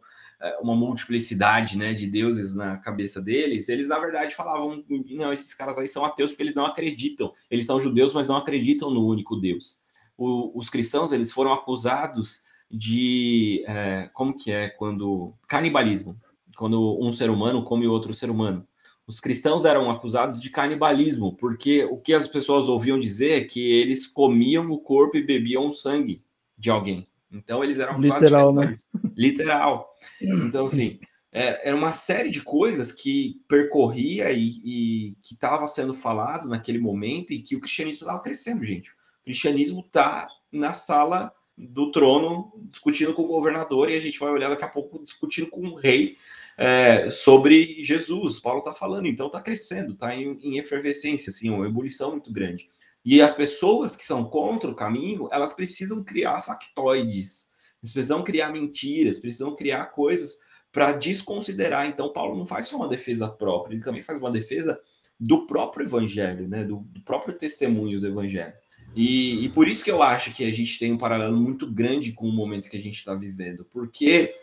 uma 0.60 0.74
multiplicidade 0.74 1.78
né, 1.78 1.94
de 1.94 2.06
deuses 2.06 2.54
na 2.54 2.76
cabeça 2.76 3.20
deles, 3.20 3.68
eles 3.68 3.88
na 3.88 3.98
verdade 3.98 4.34
falavam: 4.34 4.84
não, 5.10 5.32
esses 5.32 5.54
caras 5.54 5.78
aí 5.78 5.88
são 5.88 6.04
ateus 6.04 6.30
porque 6.30 6.42
eles 6.42 6.54
não 6.54 6.66
acreditam. 6.66 7.32
Eles 7.50 7.66
são 7.66 7.80
judeus, 7.80 8.12
mas 8.12 8.28
não 8.28 8.36
acreditam 8.36 8.90
no 8.90 9.06
único 9.06 9.36
Deus. 9.36 9.82
O, 10.16 10.56
os 10.58 10.68
cristãos 10.68 11.12
eles 11.12 11.32
foram 11.32 11.52
acusados 11.52 12.42
de 12.70 13.64
é, 13.66 14.10
como 14.12 14.36
que 14.36 14.50
é 14.50 14.68
quando 14.68 15.32
canibalismo, 15.48 16.20
quando 16.56 16.98
um 17.00 17.12
ser 17.12 17.30
humano 17.30 17.64
come 17.64 17.86
outro 17.86 18.12
ser 18.12 18.30
humano. 18.30 18.66
Os 19.06 19.20
cristãos 19.20 19.64
eram 19.64 19.90
acusados 19.90 20.40
de 20.40 20.48
canibalismo, 20.48 21.36
porque 21.36 21.84
o 21.84 21.98
que 21.98 22.14
as 22.14 22.26
pessoas 22.26 22.68
ouviam 22.68 22.98
dizer 22.98 23.32
é 23.32 23.44
que 23.44 23.60
eles 23.60 24.06
comiam 24.06 24.70
o 24.70 24.78
corpo 24.78 25.16
e 25.16 25.22
bebiam 25.22 25.68
o 25.68 25.74
sangue 25.74 26.22
de 26.56 26.70
alguém. 26.70 27.06
Então 27.34 27.62
eles 27.62 27.78
eram 27.78 27.98
Literal. 27.98 28.54
Né? 28.54 28.74
Literal. 29.16 29.94
Então, 30.20 30.66
assim, 30.66 31.00
é, 31.32 31.68
era 31.68 31.76
uma 31.76 31.92
série 31.92 32.30
de 32.30 32.40
coisas 32.40 32.92
que 32.92 33.40
percorria 33.48 34.30
e, 34.30 34.48
e 34.64 35.16
que 35.22 35.34
estava 35.34 35.66
sendo 35.66 35.92
falado 35.92 36.48
naquele 36.48 36.78
momento 36.78 37.32
e 37.32 37.42
que 37.42 37.56
o 37.56 37.60
cristianismo 37.60 38.02
estava 38.02 38.22
crescendo, 38.22 38.64
gente. 38.64 38.90
O 38.90 39.24
cristianismo 39.24 39.80
está 39.80 40.28
na 40.52 40.72
sala 40.72 41.32
do 41.56 41.90
trono 41.90 42.52
discutindo 42.68 43.14
com 43.14 43.22
o 43.22 43.28
governador 43.28 43.90
e 43.90 43.96
a 43.96 44.00
gente 44.00 44.18
vai 44.18 44.30
olhar 44.30 44.48
daqui 44.48 44.64
a 44.64 44.68
pouco 44.68 45.02
discutindo 45.02 45.48
com 45.50 45.60
o 45.62 45.74
rei 45.74 46.16
é, 46.56 47.10
sobre 47.10 47.82
Jesus. 47.82 48.40
Paulo 48.40 48.60
está 48.60 48.72
falando, 48.72 49.06
então 49.06 49.26
está 49.26 49.40
crescendo, 49.40 49.92
está 49.92 50.14
em, 50.14 50.38
em, 50.40 50.58
efervescência, 50.58 51.30
assim, 51.30 51.50
uma 51.50 51.66
ebulição 51.66 52.12
muito 52.12 52.32
grande. 52.32 52.68
E 53.04 53.20
as 53.20 53.32
pessoas 53.32 53.94
que 53.94 54.04
são 54.04 54.24
contra 54.24 54.70
o 54.70 54.74
caminho, 54.74 55.28
elas 55.30 55.52
precisam 55.52 56.02
criar 56.02 56.40
factoides, 56.42 57.50
eles 57.82 57.92
precisam 57.92 58.24
criar 58.24 58.50
mentiras, 58.50 59.18
precisam 59.18 59.54
criar 59.54 59.86
coisas 59.86 60.40
para 60.72 60.92
desconsiderar. 60.92 61.86
Então, 61.86 62.12
Paulo 62.12 62.36
não 62.36 62.46
faz 62.46 62.66
só 62.66 62.76
uma 62.76 62.88
defesa 62.88 63.28
própria, 63.28 63.74
ele 63.74 63.84
também 63.84 64.02
faz 64.02 64.18
uma 64.18 64.30
defesa 64.30 64.80
do 65.20 65.46
próprio 65.46 65.86
evangelho, 65.86 66.48
né? 66.48 66.64
do, 66.64 66.76
do 66.76 67.00
próprio 67.02 67.36
testemunho 67.36 68.00
do 68.00 68.06
evangelho. 68.06 68.54
E, 68.96 69.44
e, 69.44 69.48
por 69.48 69.66
isso 69.66 69.84
que 69.84 69.90
eu 69.90 70.02
acho 70.02 70.32
que 70.32 70.44
a 70.44 70.52
gente 70.52 70.78
tem 70.78 70.92
um 70.92 70.98
paralelo 70.98 71.36
muito 71.36 71.70
grande 71.70 72.12
com 72.12 72.28
o 72.28 72.32
momento 72.32 72.70
que 72.70 72.76
a 72.76 72.80
gente 72.80 72.96
está 72.96 73.12
vivendo, 73.14 73.64
porque 73.64 74.34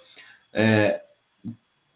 é, 0.51 1.01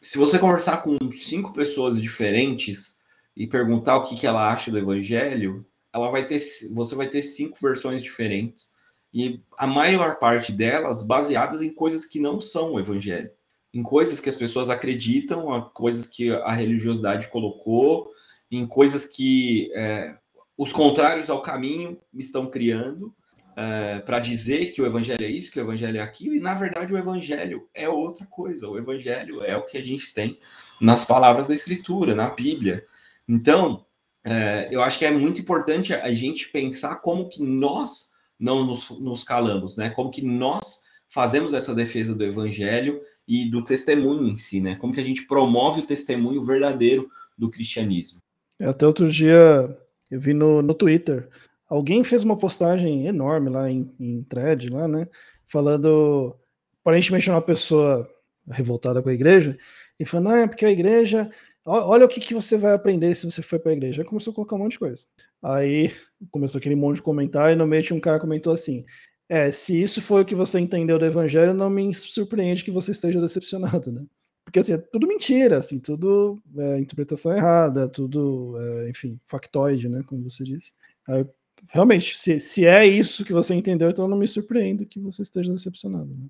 se 0.01 0.17
você 0.17 0.39
conversar 0.39 0.81
com 0.81 0.97
cinco 1.11 1.51
pessoas 1.51 2.01
diferentes 2.01 2.97
e 3.35 3.45
perguntar 3.45 3.97
o 3.97 4.03
que, 4.03 4.15
que 4.15 4.25
ela 4.25 4.47
acha 4.47 4.71
do 4.71 4.77
evangelho, 4.77 5.65
ela 5.95 6.11
vai 6.11 6.25
ter, 6.25 6.39
você 6.73 6.93
vai 6.93 7.07
ter 7.07 7.21
cinco 7.21 7.57
versões 7.61 8.03
diferentes 8.03 8.75
e 9.13 9.41
a 9.57 9.65
maior 9.65 10.19
parte 10.19 10.51
delas 10.51 11.07
baseadas 11.07 11.61
em 11.61 11.73
coisas 11.73 12.05
que 12.05 12.19
não 12.19 12.41
são 12.41 12.73
o 12.73 12.79
evangelho, 12.81 13.31
em 13.73 13.81
coisas 13.81 14.19
que 14.19 14.27
as 14.27 14.35
pessoas 14.35 14.69
acreditam, 14.69 15.71
coisas 15.73 16.07
que 16.07 16.31
a 16.31 16.51
religiosidade 16.51 17.29
colocou, 17.29 18.11
em 18.51 18.67
coisas 18.67 19.05
que 19.05 19.71
é, 19.73 20.17
os 20.57 20.73
contrários 20.73 21.29
ao 21.29 21.41
caminho 21.41 21.97
estão 22.13 22.47
criando 22.47 23.15
é, 23.55 23.99
para 23.99 24.19
dizer 24.19 24.73
que 24.73 24.81
o 24.81 24.85
evangelho 24.85 25.23
é 25.23 25.29
isso, 25.29 25.49
que 25.49 25.59
o 25.61 25.63
evangelho 25.63 25.97
é 25.97 26.01
aquilo, 26.01 26.35
e 26.35 26.41
na 26.41 26.53
verdade 26.53 26.93
o 26.93 26.97
evangelho 26.97 27.69
é 27.73 27.87
outra 27.87 28.25
coisa. 28.25 28.67
O 28.67 28.77
evangelho 28.77 29.41
é 29.41 29.55
o 29.55 29.65
que 29.65 29.77
a 29.77 29.81
gente 29.81 30.13
tem 30.13 30.37
nas 30.81 31.05
palavras 31.05 31.47
da 31.47 31.53
Escritura, 31.53 32.13
na 32.13 32.29
Bíblia. 32.29 32.85
Então, 33.25 33.84
é, 34.25 34.67
eu 34.71 34.81
acho 34.81 34.97
que 34.99 35.05
é 35.05 35.11
muito 35.11 35.39
importante 35.39 35.93
a 35.93 36.11
gente 36.11 36.49
pensar 36.49 36.95
como 36.97 37.29
que 37.29 37.41
nós 37.43 38.13
não 38.39 38.65
nos, 38.65 38.89
nos 38.99 39.23
calamos, 39.23 39.77
né? 39.77 39.91
Como 39.91 40.11
que 40.11 40.21
nós 40.25 40.83
fazemos 41.07 41.53
essa 41.53 41.73
defesa 41.73 42.13
do 42.13 42.23
evangelho 42.23 42.99
e 43.27 43.49
do 43.49 43.63
testemunho 43.63 44.27
em 44.27 44.37
si, 44.37 44.59
né? 44.59 44.75
Como 44.75 44.93
que 44.93 44.99
a 44.99 45.03
gente 45.03 45.27
promove 45.27 45.81
o 45.81 45.87
testemunho 45.87 46.41
verdadeiro 46.41 47.09
do 47.37 47.49
cristianismo. 47.49 48.19
Até 48.59 48.85
outro 48.85 49.09
dia 49.09 49.77
eu 50.11 50.19
vi 50.19 50.33
no, 50.33 50.61
no 50.61 50.73
Twitter 50.73 51.29
alguém 51.69 52.03
fez 52.03 52.23
uma 52.23 52.37
postagem 52.37 53.07
enorme 53.07 53.49
lá 53.49 53.69
em, 53.69 53.91
em 53.99 54.23
thread, 54.23 54.69
lá, 54.69 54.87
né? 54.87 55.07
Falando, 55.45 56.35
aparentemente, 56.81 57.29
uma 57.29 57.41
pessoa 57.41 58.09
revoltada 58.49 59.01
com 59.01 59.09
a 59.09 59.13
igreja, 59.13 59.57
e 59.99 60.05
falando, 60.05 60.29
ah, 60.29 60.39
é 60.39 60.47
porque 60.47 60.65
a 60.65 60.71
igreja, 60.71 61.29
olha 61.65 62.05
o 62.05 62.09
que, 62.09 62.19
que 62.19 62.33
você 62.33 62.57
vai 62.57 62.73
aprender 62.73 63.13
se 63.15 63.25
você 63.25 63.41
for 63.41 63.59
para 63.59 63.71
a 63.71 63.75
igreja. 63.75 64.01
Aí 64.01 64.07
começou 64.07 64.31
a 64.31 64.35
colocar 64.35 64.55
um 64.55 64.59
monte 64.59 64.73
de 64.73 64.79
coisa. 64.79 65.05
Aí 65.43 65.91
começou 66.31 66.59
aquele 66.59 66.75
monte 66.75 66.97
de 66.97 67.01
comentário, 67.01 67.53
e 67.53 67.57
no 67.57 67.67
meio 67.67 67.83
um 67.95 67.99
cara 67.99 68.19
comentou 68.19 68.53
assim: 68.53 68.85
É, 69.29 69.51
se 69.51 69.81
isso 69.81 70.01
foi 70.01 70.21
o 70.21 70.25
que 70.25 70.35
você 70.35 70.59
entendeu 70.59 70.99
do 70.99 71.05
evangelho, 71.05 71.53
não 71.53 71.69
me 71.69 71.93
surpreende 71.93 72.63
que 72.63 72.71
você 72.71 72.91
esteja 72.91 73.19
decepcionado, 73.19 73.91
né? 73.91 74.05
Porque 74.45 74.59
assim, 74.59 74.73
é 74.73 74.77
tudo 74.77 75.07
mentira, 75.07 75.57
assim, 75.57 75.79
tudo 75.79 76.39
é, 76.57 76.79
interpretação 76.79 77.35
errada, 77.35 77.89
tudo, 77.89 78.55
é, 78.59 78.89
enfim, 78.89 79.19
factoide, 79.25 79.89
né? 79.89 80.03
Como 80.07 80.23
você 80.23 80.43
disse. 80.43 80.73
Aí 81.07 81.25
realmente, 81.69 82.15
se, 82.17 82.39
se 82.39 82.65
é 82.65 82.85
isso 82.85 83.25
que 83.25 83.33
você 83.33 83.53
entendeu, 83.53 83.89
então 83.89 84.07
não 84.07 84.17
me 84.17 84.27
surpreendo 84.27 84.85
que 84.85 84.99
você 84.99 85.23
esteja 85.23 85.51
decepcionado. 85.51 86.07
Né? 86.07 86.27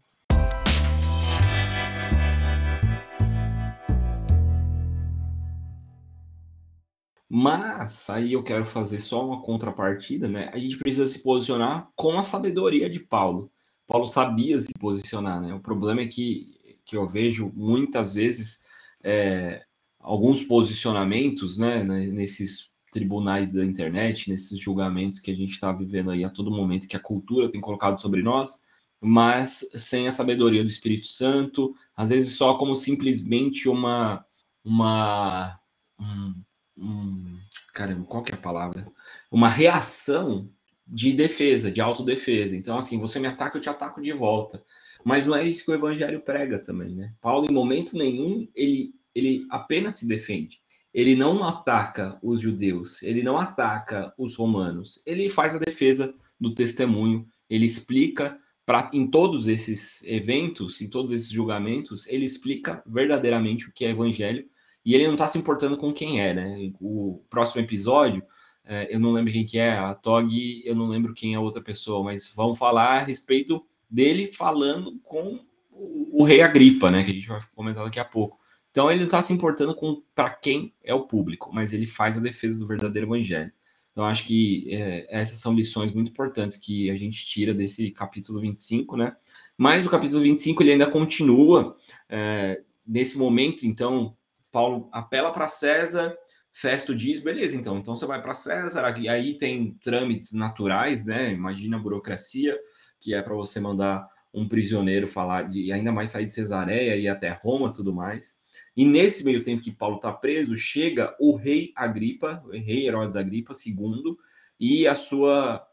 Mas 7.37 8.09
aí 8.09 8.31
eu 8.31 8.41
quero 8.41 8.65
fazer 8.65 9.01
só 9.01 9.27
uma 9.27 9.41
contrapartida, 9.41 10.29
né? 10.29 10.49
A 10.53 10.57
gente 10.57 10.77
precisa 10.77 11.05
se 11.05 11.21
posicionar 11.21 11.91
com 11.93 12.17
a 12.17 12.23
sabedoria 12.23 12.89
de 12.89 13.01
Paulo. 13.01 13.51
Paulo 13.85 14.07
sabia 14.07 14.61
se 14.61 14.71
posicionar, 14.79 15.41
né? 15.41 15.53
O 15.53 15.59
problema 15.59 15.99
é 15.99 16.07
que, 16.07 16.79
que 16.85 16.95
eu 16.95 17.05
vejo 17.05 17.51
muitas 17.53 18.15
vezes 18.15 18.65
é, 19.03 19.65
alguns 19.99 20.43
posicionamentos, 20.43 21.57
né, 21.57 21.83
nesses 21.83 22.69
tribunais 22.89 23.51
da 23.51 23.65
internet, 23.65 24.29
nesses 24.29 24.57
julgamentos 24.57 25.19
que 25.19 25.29
a 25.29 25.35
gente 25.35 25.51
está 25.51 25.73
vivendo 25.73 26.11
aí 26.11 26.23
a 26.23 26.29
todo 26.29 26.49
momento, 26.49 26.87
que 26.87 26.95
a 26.95 27.01
cultura 27.01 27.49
tem 27.49 27.59
colocado 27.59 27.99
sobre 27.99 28.23
nós, 28.23 28.57
mas 29.01 29.69
sem 29.75 30.07
a 30.07 30.11
sabedoria 30.11 30.63
do 30.63 30.69
Espírito 30.69 31.07
Santo, 31.07 31.75
às 31.97 32.11
vezes 32.11 32.37
só 32.37 32.53
como 32.57 32.77
simplesmente 32.77 33.67
uma. 33.67 34.25
uma 34.63 35.59
um, 35.99 36.33
um, 36.77 37.37
caramba, 37.73 38.05
qual 38.05 38.23
que 38.23 38.31
é 38.31 38.35
a 38.35 38.41
palavra? 38.41 38.87
Uma 39.31 39.49
reação 39.49 40.49
de 40.87 41.13
defesa, 41.13 41.71
de 41.71 41.81
autodefesa. 41.81 42.55
Então, 42.55 42.77
assim, 42.77 42.99
você 42.99 43.19
me 43.19 43.27
ataca, 43.27 43.57
eu 43.57 43.61
te 43.61 43.69
ataco 43.69 44.01
de 44.01 44.11
volta. 44.11 44.63
Mas 45.03 45.25
não 45.27 45.35
é 45.35 45.43
isso 45.43 45.65
que 45.65 45.71
o 45.71 45.75
evangelho 45.75 46.21
prega 46.21 46.59
também, 46.59 46.95
né? 46.95 47.13
Paulo, 47.21 47.47
em 47.49 47.53
momento 47.53 47.97
nenhum, 47.97 48.47
ele, 48.55 48.93
ele 49.13 49.45
apenas 49.49 49.95
se 49.95 50.07
defende 50.07 50.59
ele 50.95 51.13
não 51.13 51.43
ataca 51.43 52.17
os 52.23 52.39
judeus, 52.39 53.03
ele 53.03 53.21
não 53.21 53.35
ataca 53.35 54.13
os 54.17 54.37
romanos, 54.37 55.03
ele 55.05 55.29
faz 55.29 55.53
a 55.53 55.59
defesa 55.59 56.15
do 56.39 56.55
testemunho, 56.55 57.27
ele 57.49 57.65
explica 57.65 58.39
para 58.65 58.89
em 58.93 59.05
todos 59.05 59.49
esses 59.49 60.01
eventos, 60.05 60.79
em 60.79 60.89
todos 60.89 61.11
esses 61.11 61.29
julgamentos, 61.29 62.07
ele 62.07 62.23
explica 62.25 62.81
verdadeiramente 62.87 63.67
o 63.67 63.73
que 63.73 63.83
é 63.83 63.89
evangelho 63.89 64.47
e 64.85 64.93
ele 64.93 65.07
não 65.07 65.13
está 65.13 65.27
se 65.27 65.37
importando 65.37 65.75
com 65.75 65.91
quem 65.91 66.21
é, 66.21 66.33
né? 66.33 66.71
O 66.79 67.23
próximo 67.29 67.61
episódio, 67.61 68.23
é, 68.63 68.93
eu 68.93 68.99
não 68.99 69.11
lembro 69.11 69.33
quem 69.33 69.45
que 69.45 69.57
é, 69.57 69.77
a 69.77 69.95
Tog, 69.95 70.61
eu 70.63 70.75
não 70.75 70.87
lembro 70.87 71.13
quem 71.13 71.33
é 71.33 71.37
a 71.37 71.41
outra 71.41 71.61
pessoa, 71.61 72.03
mas 72.03 72.31
vão 72.35 72.53
falar 72.53 72.99
a 72.99 73.03
respeito 73.03 73.65
dele 73.89 74.31
falando 74.31 74.99
com 75.03 75.43
o, 75.71 76.21
o 76.21 76.23
rei 76.23 76.41
Agripa, 76.41 76.91
né? 76.91 77.03
Que 77.03 77.11
a 77.11 77.13
gente 77.13 77.27
vai 77.27 77.39
comentar 77.55 77.83
daqui 77.83 77.99
a 77.99 78.05
pouco. 78.05 78.39
Então 78.69 78.91
ele 78.91 78.99
não 78.99 79.07
está 79.07 79.21
se 79.21 79.33
importando 79.33 79.73
com 79.73 80.03
para 80.13 80.29
quem 80.29 80.73
é 80.83 80.93
o 80.93 81.07
público, 81.07 81.49
mas 81.53 81.73
ele 81.73 81.87
faz 81.87 82.17
a 82.17 82.21
defesa 82.21 82.59
do 82.59 82.67
verdadeiro 82.67 83.07
evangelho. 83.07 83.51
Então 83.91 84.03
acho 84.03 84.25
que 84.25 84.67
é, 84.69 85.07
essas 85.09 85.39
são 85.39 85.55
lições 85.55 85.93
muito 85.93 86.11
importantes 86.11 86.57
que 86.57 86.91
a 86.91 86.95
gente 86.97 87.25
tira 87.25 87.53
desse 87.53 87.89
capítulo 87.91 88.41
25, 88.41 88.97
né? 88.97 89.15
Mas 89.57 89.85
o 89.85 89.89
capítulo 89.89 90.21
25 90.21 90.61
ele 90.61 90.73
ainda 90.73 90.85
continua 90.85 91.77
é, 92.09 92.61
nesse 92.85 93.17
momento, 93.17 93.65
então 93.65 94.15
Paulo 94.55 94.87
apela 94.93 95.33
para 95.33 95.49
César, 95.49 96.17
Festo 96.49 96.95
diz, 96.95 97.19
beleza, 97.19 97.57
então, 97.57 97.77
então 97.77 97.93
você 97.93 98.05
vai 98.05 98.21
para 98.21 98.33
César, 98.33 98.97
e 98.97 99.09
aí 99.09 99.37
tem 99.37 99.77
trâmites 99.83 100.31
naturais, 100.31 101.05
né? 101.05 101.33
Imagina 101.33 101.75
a 101.75 101.79
burocracia, 101.81 102.57
que 103.01 103.13
é 103.13 103.21
para 103.21 103.35
você 103.35 103.59
mandar 103.59 104.07
um 104.33 104.47
prisioneiro 104.47 105.09
falar 105.09 105.49
de 105.49 105.73
ainda 105.73 105.91
mais 105.91 106.11
sair 106.11 106.25
de 106.25 106.33
Cesareia 106.33 106.95
e 106.95 107.05
até 107.05 107.37
Roma, 107.43 107.73
tudo 107.73 107.93
mais. 107.93 108.39
E 108.77 108.85
nesse 108.85 109.25
meio 109.25 109.43
tempo 109.43 109.61
que 109.61 109.73
Paulo 109.73 109.97
está 109.97 110.13
preso, 110.13 110.55
chega 110.55 111.13
o 111.19 111.35
rei 111.35 111.73
Agripa, 111.75 112.41
o 112.45 112.51
rei 112.51 112.87
Herodes 112.87 113.17
Agripa 113.17 113.51
II, 113.53 114.15
e 114.57 114.87
a 114.87 114.95
sua 114.95 115.67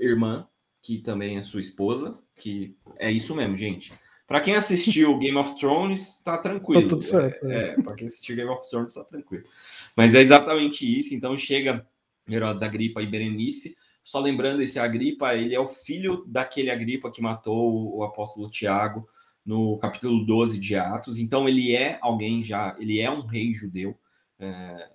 irmã, 0.00 0.48
que 0.82 0.98
também 0.98 1.38
é 1.38 1.42
sua 1.42 1.60
esposa, 1.60 2.20
que 2.36 2.76
é 2.98 3.08
isso 3.08 3.36
mesmo, 3.36 3.56
gente. 3.56 3.92
Para 4.30 4.38
quem 4.40 4.54
assistiu 4.54 5.18
Game 5.18 5.36
of 5.36 5.58
Thrones, 5.58 6.18
está 6.18 6.38
tranquilo. 6.38 6.82
Tá 6.82 6.88
tudo 6.90 7.02
certo. 7.02 7.50
É, 7.50 7.70
é 7.70 7.82
para 7.82 7.96
quem 7.96 8.06
assistiu 8.06 8.36
Game 8.36 8.48
of 8.48 8.70
Thrones, 8.70 8.92
está 8.92 9.04
tranquilo. 9.04 9.42
Mas 9.96 10.14
é 10.14 10.20
exatamente 10.20 10.86
isso. 10.86 11.12
Então 11.12 11.36
chega 11.36 11.84
Herodes 12.28 12.62
Agripa 12.62 13.02
e 13.02 13.06
Berenice. 13.06 13.76
Só 14.04 14.20
lembrando, 14.20 14.62
esse 14.62 14.78
Agripa, 14.78 15.34
ele 15.34 15.52
é 15.52 15.60
o 15.60 15.66
filho 15.66 16.24
daquele 16.28 16.70
Agripa 16.70 17.10
que 17.10 17.20
matou 17.20 17.96
o 17.96 18.04
apóstolo 18.04 18.48
Tiago 18.48 19.04
no 19.44 19.78
capítulo 19.78 20.24
12 20.24 20.58
de 20.58 20.76
Atos. 20.76 21.18
Então 21.18 21.48
ele 21.48 21.74
é 21.74 21.98
alguém 22.00 22.42
já, 22.42 22.76
ele 22.78 23.00
é 23.00 23.10
um 23.10 23.22
rei 23.22 23.52
judeu, 23.52 23.98
é, 24.38 24.88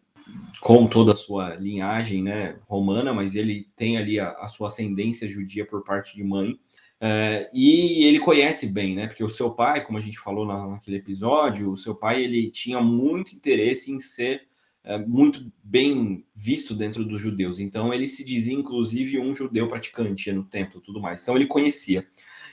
com 0.61 0.87
toda 0.87 1.11
a 1.11 1.15
sua 1.15 1.55
linhagem 1.55 2.23
né, 2.23 2.57
romana, 2.67 3.13
mas 3.13 3.35
ele 3.35 3.67
tem 3.75 3.97
ali 3.97 4.17
a, 4.17 4.31
a 4.31 4.47
sua 4.47 4.67
ascendência 4.67 5.29
judia 5.29 5.65
por 5.65 5.83
parte 5.83 6.15
de 6.15 6.23
mãe. 6.23 6.57
É, 6.99 7.49
e 7.53 8.05
ele 8.05 8.19
conhece 8.19 8.73
bem, 8.73 8.95
né? 8.95 9.07
Porque 9.07 9.23
o 9.23 9.29
seu 9.29 9.51
pai, 9.51 9.83
como 9.83 9.97
a 9.97 10.01
gente 10.01 10.17
falou 10.17 10.45
na, 10.45 10.67
naquele 10.67 10.97
episódio, 10.97 11.71
o 11.71 11.77
seu 11.77 11.93
pai 11.93 12.23
ele 12.23 12.49
tinha 12.49 12.79
muito 12.81 13.35
interesse 13.35 13.91
em 13.91 13.99
ser 13.99 14.47
é, 14.83 14.97
muito 14.97 15.51
bem 15.63 16.23
visto 16.33 16.73
dentro 16.73 17.03
dos 17.03 17.21
judeus. 17.21 17.59
Então 17.59 17.93
ele 17.93 18.07
se 18.07 18.23
dizia, 18.23 18.53
inclusive, 18.53 19.19
um 19.19 19.35
judeu 19.35 19.67
praticante 19.67 20.31
no 20.31 20.43
templo, 20.43 20.79
tudo 20.79 21.01
mais. 21.01 21.21
Então 21.21 21.35
ele 21.35 21.47
conhecia. 21.47 22.07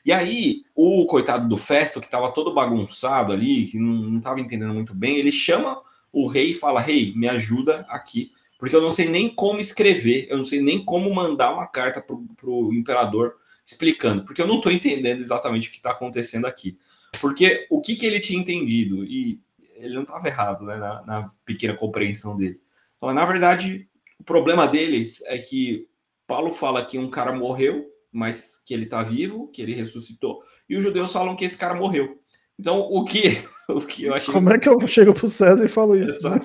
E 0.05 0.13
aí, 0.13 0.65
o 0.75 1.07
coitado 1.07 1.49
do 1.49 1.57
Festo, 1.57 2.01
que 2.01 2.07
estava 2.07 2.33
todo 2.33 2.53
bagunçado 2.53 3.33
ali, 3.33 3.67
que 3.67 3.79
não 3.79 4.19
estava 4.19 4.41
entendendo 4.41 4.75
muito 4.75 4.95
bem, 4.95 5.17
ele 5.17 5.31
chama 5.31 5.81
o 6.13 6.27
rei 6.27 6.51
e 6.51 6.55
fala: 6.55 6.81
Rei, 6.81 7.15
me 7.15 7.29
ajuda 7.29 7.87
aqui, 7.89 8.33
porque 8.59 8.75
eu 8.75 8.83
não 8.83 8.91
sei 8.91 9.09
nem 9.09 9.33
como 9.33 9.61
escrever, 9.61 10.27
eu 10.29 10.39
não 10.39 10.45
sei 10.45 10.61
nem 10.61 10.85
como 10.85 11.15
mandar 11.15 11.53
uma 11.53 11.67
carta 11.67 12.03
para 12.03 12.17
o 12.49 12.75
imperador 12.75 13.33
explicando, 13.65 14.25
porque 14.25 14.43
eu 14.43 14.47
não 14.47 14.57
estou 14.57 14.73
entendendo 14.73 15.21
exatamente 15.21 15.69
o 15.69 15.71
que 15.71 15.79
está 15.79 15.91
acontecendo 15.91 16.47
aqui. 16.47 16.79
Porque 17.21 17.67
o 17.71 17.81
que, 17.81 17.95
que 17.95 18.07
ele 18.07 18.21
tinha 18.21 18.41
entendido, 18.41 19.05
e 19.05 19.41
ele 19.77 19.95
não 19.95 20.03
estava 20.03 20.27
errado 20.27 20.65
né, 20.65 20.77
na, 20.77 21.03
na, 21.03 21.33
pequena 21.45 21.75
compreensão 21.75 22.37
dele. 22.37 22.61
Então, 22.97 23.13
na 23.13 23.25
verdade, 23.25 23.89
o 24.19 24.25
problema 24.25 24.67
deles 24.67 25.23
é 25.27 25.39
que 25.39 25.89
Paulo 26.27 26.51
fala 26.51 26.85
que 26.85 26.99
um 26.99 27.11
cara 27.11 27.33
morreu 27.33 27.93
mas 28.13 28.63
que 28.67 28.75
ele 28.75 28.85
está 28.85 29.03
vivo, 29.03 29.49
que 29.49 29.63
ele 29.63 29.75
ressuscitou, 29.75 30.43
e 30.69 30.77
os 30.77 30.85
judeus 30.85 31.11
falam 31.11 31.35
que 31.35 31.47
esse 31.47 31.57
cara 31.57 31.75
morreu. 31.75 32.21
Então, 32.59 32.81
o 32.81 33.05
que, 33.05 33.23
o 33.71 33.81
que 33.81 34.05
eu 34.05 34.15
achei. 34.15 34.33
Como 34.33 34.53
é 34.53 34.59
que 34.59 34.69
eu 34.69 34.87
chego 34.87 35.15
para 35.15 35.25
o 35.25 35.31
César 35.31 35.65
e 35.65 35.69
falo 35.69 35.97
isso? 35.97 36.29
Né? 36.29 36.39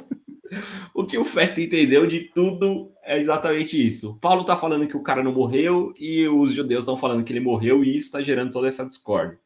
O 0.93 1.05
que 1.05 1.17
o 1.17 1.25
Festa 1.25 1.61
entendeu 1.61 2.07
de 2.07 2.21
tudo 2.33 2.91
é 3.03 3.19
exatamente 3.19 3.85
isso. 3.85 4.17
Paulo 4.21 4.41
está 4.41 4.55
falando 4.55 4.87
que 4.87 4.97
o 4.97 5.03
cara 5.03 5.23
não 5.23 5.33
morreu 5.33 5.93
e 5.99 6.27
os 6.27 6.53
judeus 6.53 6.83
estão 6.83 6.97
falando 6.97 7.23
que 7.23 7.31
ele 7.31 7.39
morreu, 7.39 7.83
e 7.83 7.89
isso 7.95 8.07
está 8.07 8.21
gerando 8.21 8.51
toda 8.51 8.67
essa 8.67 8.85
discórdia. 8.85 9.39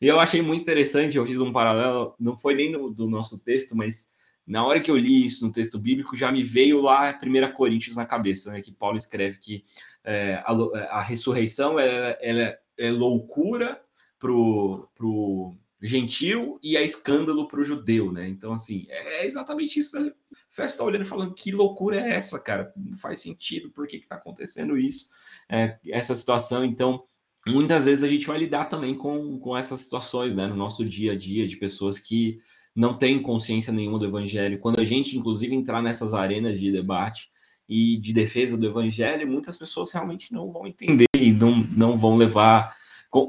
E 0.00 0.06
eu 0.06 0.20
achei 0.20 0.42
muito 0.42 0.62
interessante, 0.62 1.16
eu 1.16 1.26
fiz 1.26 1.40
um 1.40 1.52
paralelo, 1.52 2.14
não 2.18 2.38
foi 2.38 2.54
nem 2.54 2.70
no, 2.70 2.90
do 2.90 3.08
nosso 3.08 3.42
texto, 3.42 3.76
mas 3.76 4.10
na 4.46 4.64
hora 4.64 4.80
que 4.80 4.90
eu 4.90 4.96
li 4.96 5.24
isso 5.24 5.46
no 5.46 5.52
texto 5.52 5.78
bíblico, 5.78 6.16
já 6.16 6.30
me 6.30 6.42
veio 6.42 6.82
lá 6.82 7.18
1 7.22 7.52
Coríntios 7.52 7.96
na 7.96 8.04
cabeça, 8.04 8.52
né, 8.52 8.60
que 8.60 8.72
Paulo 8.72 8.98
escreve 8.98 9.38
que 9.38 9.64
é, 10.04 10.42
a, 10.44 10.52
a, 10.98 11.00
ressurreição 11.00 11.78
é, 11.78 12.58
é 12.76 12.90
loucura 12.90 13.80
para 14.18 14.32
o 14.32 15.56
gentil 15.84 16.58
e 16.62 16.78
é 16.78 16.82
escândalo 16.82 17.46
para 17.46 17.60
o 17.60 17.64
judeu, 17.64 18.10
né? 18.10 18.26
Então, 18.26 18.54
assim, 18.54 18.86
é, 18.88 19.20
é 19.20 19.26
exatamente 19.26 19.78
isso. 19.78 20.00
Né? 20.00 20.10
Festo 20.48 20.76
está 20.76 20.84
olhando 20.84 21.02
e 21.02 21.08
falando, 21.08 21.34
que 21.34 21.52
loucura 21.52 22.00
é 22.00 22.14
essa, 22.14 22.40
cara? 22.40 22.72
Não 22.74 22.96
faz 22.96 23.18
sentido, 23.18 23.70
por 23.70 23.86
que 23.86 23.96
está 23.96 24.16
acontecendo 24.16 24.78
isso? 24.78 25.10
É, 25.46 25.78
essa 25.88 26.14
situação, 26.14 26.64
então, 26.64 27.04
muitas 27.46 27.84
vezes 27.84 28.02
a 28.02 28.08
gente 28.08 28.26
vai 28.26 28.38
lidar 28.38 28.64
também 28.64 28.94
com, 28.94 29.38
com 29.38 29.54
essas 29.54 29.80
situações, 29.80 30.34
né? 30.34 30.46
No 30.46 30.56
nosso 30.56 30.86
dia 30.86 31.12
a 31.12 31.16
dia, 31.16 31.46
de 31.46 31.56
pessoas 31.58 31.98
que 31.98 32.38
não 32.74 32.96
têm 32.96 33.22
consciência 33.22 33.72
nenhuma 33.72 33.98
do 33.98 34.06
evangelho. 34.06 34.58
Quando 34.60 34.80
a 34.80 34.84
gente, 34.84 35.18
inclusive, 35.18 35.54
entrar 35.54 35.82
nessas 35.82 36.14
arenas 36.14 36.58
de 36.58 36.72
debate, 36.72 37.30
e 37.68 37.96
de 37.96 38.12
defesa 38.12 38.58
do 38.58 38.66
evangelho, 38.66 39.26
muitas 39.26 39.56
pessoas 39.56 39.90
realmente 39.90 40.32
não 40.32 40.52
vão 40.52 40.66
entender 40.66 41.06
e 41.16 41.32
não, 41.32 41.56
não 41.74 41.96
vão 41.96 42.14
levar, 42.14 42.76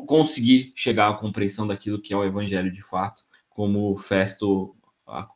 conseguir 0.05 0.73
chegar 0.75 1.09
à 1.09 1.13
compreensão 1.13 1.67
daquilo 1.67 2.01
que 2.01 2.13
é 2.13 2.17
o 2.17 2.23
evangelho 2.23 2.71
de 2.71 2.81
fato, 2.81 3.23
como 3.49 3.95
Festo, 3.97 4.75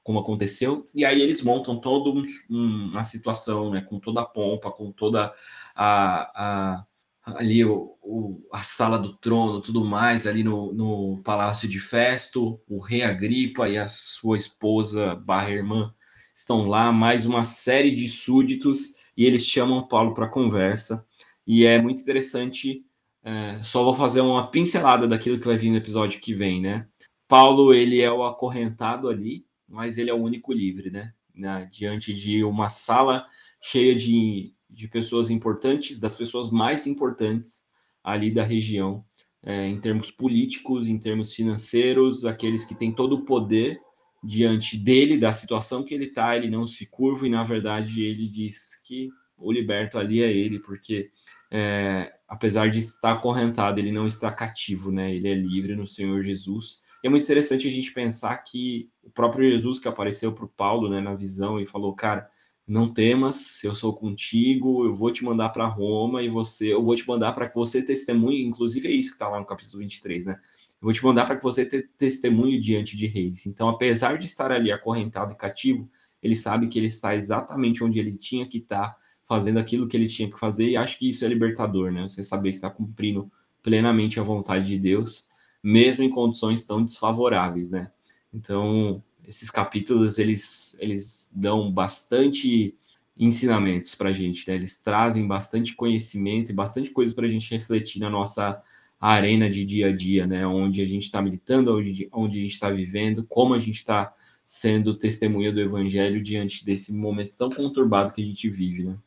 como 0.03 0.19
aconteceu, 0.19 0.87
e 0.95 1.05
aí 1.05 1.21
eles 1.21 1.43
montam 1.43 1.79
toda 1.79 2.09
um, 2.09 2.23
uma 2.49 3.03
situação, 3.03 3.69
né, 3.71 3.81
com 3.81 3.99
toda 3.99 4.21
a 4.21 4.25
pompa, 4.25 4.71
com 4.71 4.91
toda 4.91 5.31
a, 5.75 6.75
a 6.75 6.85
ali 7.23 7.63
o, 7.63 7.95
o, 8.01 8.41
a 8.51 8.63
sala 8.63 8.97
do 8.97 9.15
trono, 9.17 9.61
tudo 9.61 9.85
mais, 9.85 10.25
ali 10.25 10.43
no, 10.43 10.73
no 10.73 11.21
palácio 11.23 11.69
de 11.69 11.79
Festo, 11.79 12.59
o 12.67 12.79
rei 12.79 13.03
Agripa 13.03 13.69
e 13.69 13.77
a 13.77 13.87
sua 13.87 14.37
esposa 14.37 15.15
barra 15.15 15.51
irmã 15.51 15.93
estão 16.33 16.67
lá, 16.67 16.91
mais 16.91 17.25
uma 17.25 17.43
série 17.45 17.91
de 17.91 18.09
súditos, 18.09 18.95
e 19.15 19.25
eles 19.25 19.45
chamam 19.45 19.87
Paulo 19.87 20.13
para 20.13 20.27
conversa. 20.27 21.05
E 21.45 21.65
é 21.65 21.81
muito 21.81 22.01
interessante. 22.01 22.85
É, 23.23 23.61
só 23.63 23.83
vou 23.83 23.93
fazer 23.93 24.21
uma 24.21 24.49
pincelada 24.49 25.07
daquilo 25.07 25.39
que 25.39 25.47
vai 25.47 25.57
vir 25.57 25.69
no 25.69 25.77
episódio 25.77 26.19
que 26.19 26.33
vem, 26.33 26.61
né? 26.61 26.87
Paulo, 27.27 27.73
ele 27.73 28.01
é 28.01 28.11
o 28.11 28.23
acorrentado 28.23 29.07
ali, 29.07 29.45
mas 29.67 29.97
ele 29.97 30.09
é 30.09 30.13
o 30.13 30.21
único 30.21 30.53
livre, 30.53 30.89
né? 30.89 31.13
Na, 31.33 31.65
diante 31.65 32.13
de 32.13 32.43
uma 32.43 32.69
sala 32.69 33.25
cheia 33.61 33.95
de, 33.95 34.53
de 34.69 34.87
pessoas 34.87 35.29
importantes, 35.29 35.99
das 35.99 36.15
pessoas 36.15 36.49
mais 36.49 36.87
importantes 36.87 37.65
ali 38.03 38.31
da 38.31 38.43
região, 38.43 39.03
é, 39.43 39.67
em 39.67 39.79
termos 39.79 40.11
políticos, 40.11 40.87
em 40.87 40.97
termos 40.97 41.33
financeiros, 41.33 42.25
aqueles 42.25 42.63
que 42.63 42.75
têm 42.75 42.91
todo 42.91 43.13
o 43.13 43.25
poder 43.25 43.79
diante 44.23 44.77
dele, 44.77 45.17
da 45.17 45.31
situação 45.31 45.83
que 45.83 45.93
ele 45.93 46.05
está, 46.05 46.35
ele 46.35 46.49
não 46.49 46.67
se 46.67 46.85
curva 46.85 47.25
e, 47.25 47.29
na 47.29 47.43
verdade, 47.43 48.03
ele 48.03 48.27
diz 48.27 48.81
que 48.83 49.09
o 49.37 49.51
liberto 49.51 49.97
ali 49.97 50.21
é 50.21 50.31
ele, 50.31 50.59
porque 50.59 51.09
é, 51.51 52.13
apesar 52.27 52.69
de 52.69 52.79
estar 52.79 53.13
acorrentado, 53.13 53.79
ele 53.79 53.91
não 53.91 54.07
está 54.07 54.31
cativo, 54.31 54.91
né? 54.91 55.13
Ele 55.13 55.27
é 55.27 55.33
livre 55.33 55.75
no 55.75 55.87
Senhor 55.87 56.21
Jesus. 56.23 56.83
E 57.03 57.07
é 57.07 57.09
muito 57.09 57.23
interessante 57.23 57.67
a 57.67 57.71
gente 57.71 57.93
pensar 57.93 58.37
que 58.37 58.89
o 59.03 59.09
próprio 59.09 59.49
Jesus 59.49 59.79
que 59.79 59.87
apareceu 59.87 60.33
para 60.33 60.45
o 60.45 60.49
Paulo, 60.49 60.89
né, 60.89 61.01
na 61.01 61.15
visão, 61.15 61.59
e 61.59 61.65
falou, 61.65 61.93
cara, 61.93 62.29
não 62.67 62.93
temas, 62.93 63.63
eu 63.63 63.73
sou 63.73 63.95
contigo, 63.95 64.85
eu 64.85 64.93
vou 64.93 65.11
te 65.11 65.23
mandar 65.23 65.49
para 65.49 65.65
Roma 65.65 66.21
e 66.21 66.29
você, 66.29 66.71
eu 66.71 66.83
vou 66.83 66.95
te 66.95 67.07
mandar 67.07 67.33
para 67.33 67.49
que 67.49 67.55
você 67.55 67.81
testemunhe, 67.81 68.43
inclusive 68.43 68.87
é 68.87 68.91
isso 68.91 69.09
que 69.09 69.15
está 69.15 69.27
lá 69.27 69.39
no 69.39 69.45
capítulo 69.45 69.79
23, 69.79 70.27
né? 70.27 70.33
Eu 70.33 70.85
vou 70.85 70.93
te 70.93 71.03
mandar 71.03 71.25
para 71.25 71.35
que 71.35 71.43
você 71.43 71.65
tenha 71.65 71.83
testemunho 71.97 72.61
diante 72.61 72.95
de 72.95 73.07
reis. 73.07 73.45
Então, 73.47 73.67
apesar 73.67 74.17
de 74.17 74.25
estar 74.25 74.51
ali 74.51 74.71
acorrentado 74.71 75.33
e 75.33 75.35
cativo, 75.35 75.89
ele 76.21 76.35
sabe 76.35 76.67
que 76.67 76.77
ele 76.77 76.87
está 76.87 77.15
exatamente 77.15 77.83
onde 77.83 77.99
ele 77.99 78.15
tinha 78.15 78.47
que 78.47 78.59
estar, 78.59 78.95
fazendo 79.29 79.59
aquilo 79.59 79.87
que 79.87 79.95
ele 79.95 80.07
tinha 80.07 80.27
que 80.27 80.39
fazer, 80.39 80.69
e 80.69 80.75
acho 80.75 80.97
que 80.97 81.07
isso 81.07 81.23
é 81.23 81.27
libertador, 81.27 81.91
né? 81.91 82.01
Você 82.01 82.23
saber 82.23 82.49
que 82.49 82.57
está 82.57 82.67
cumprindo 82.67 83.31
plenamente 83.61 84.19
a 84.19 84.23
vontade 84.23 84.65
de 84.67 84.79
Deus, 84.79 85.27
mesmo 85.61 86.03
em 86.03 86.09
condições 86.09 86.65
tão 86.65 86.83
desfavoráveis, 86.83 87.69
né? 87.69 87.91
Então, 88.33 89.03
esses 89.27 89.51
capítulos, 89.51 90.17
eles, 90.17 90.75
eles 90.79 91.31
dão 91.35 91.71
bastante 91.71 92.75
ensinamentos 93.15 93.93
para 93.93 94.09
a 94.09 94.11
gente, 94.11 94.47
né? 94.47 94.55
Eles 94.55 94.81
trazem 94.81 95.27
bastante 95.27 95.75
conhecimento 95.75 96.49
e 96.49 96.55
bastante 96.55 96.89
coisa 96.89 97.13
para 97.13 97.27
a 97.27 97.29
gente 97.29 97.51
refletir 97.53 97.99
na 97.99 98.09
nossa 98.09 98.59
arena 98.99 99.47
de 99.47 99.63
dia 99.63 99.89
a 99.89 99.95
dia, 99.95 100.25
né? 100.25 100.47
Onde 100.47 100.81
a 100.81 100.87
gente 100.87 101.03
está 101.03 101.21
militando, 101.21 101.77
onde, 101.77 102.09
onde 102.11 102.39
a 102.39 102.41
gente 102.41 102.53
está 102.53 102.71
vivendo, 102.71 103.23
como 103.29 103.53
a 103.53 103.59
gente 103.59 103.77
está 103.77 104.11
sendo 104.43 104.97
testemunha 104.97 105.53
do 105.53 105.61
evangelho 105.61 106.23
diante 106.23 106.65
desse 106.65 106.97
momento 106.97 107.37
tão 107.37 107.51
conturbado 107.51 108.11
que 108.11 108.23
a 108.23 108.25
gente 108.25 108.49
vive, 108.49 108.85
né? 108.85 108.97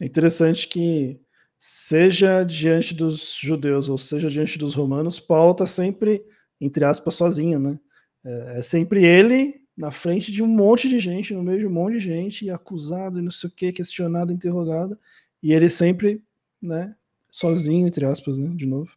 É 0.00 0.06
interessante 0.06 0.68
que 0.68 1.20
seja 1.58 2.44
diante 2.44 2.94
dos 2.94 3.36
judeus 3.40 3.88
ou 3.88 3.98
seja 3.98 4.30
diante 4.30 4.56
dos 4.58 4.74
romanos, 4.74 5.18
Paulo 5.18 5.52
está 5.52 5.66
sempre, 5.66 6.24
entre 6.60 6.84
aspas, 6.84 7.14
sozinho, 7.14 7.58
né? 7.58 7.78
É, 8.24 8.58
é, 8.58 8.62
sempre 8.62 9.04
ele 9.04 9.60
na 9.76 9.90
frente 9.90 10.32
de 10.32 10.42
um 10.42 10.46
monte 10.46 10.88
de 10.88 10.98
gente, 10.98 11.32
no 11.32 11.42
meio 11.42 11.60
de 11.60 11.66
um 11.66 11.70
monte 11.70 11.94
de 11.94 12.00
gente, 12.00 12.50
acusado 12.50 13.18
e 13.18 13.22
não 13.22 13.30
sei 13.30 13.48
o 13.48 13.52
que, 13.52 13.72
questionado, 13.72 14.32
interrogado, 14.32 14.98
e 15.40 15.52
ele 15.52 15.68
sempre, 15.68 16.20
né, 16.60 16.92
sozinho, 17.30 17.86
entre 17.86 18.04
aspas, 18.04 18.38
né, 18.38 18.50
de 18.56 18.66
novo. 18.66 18.90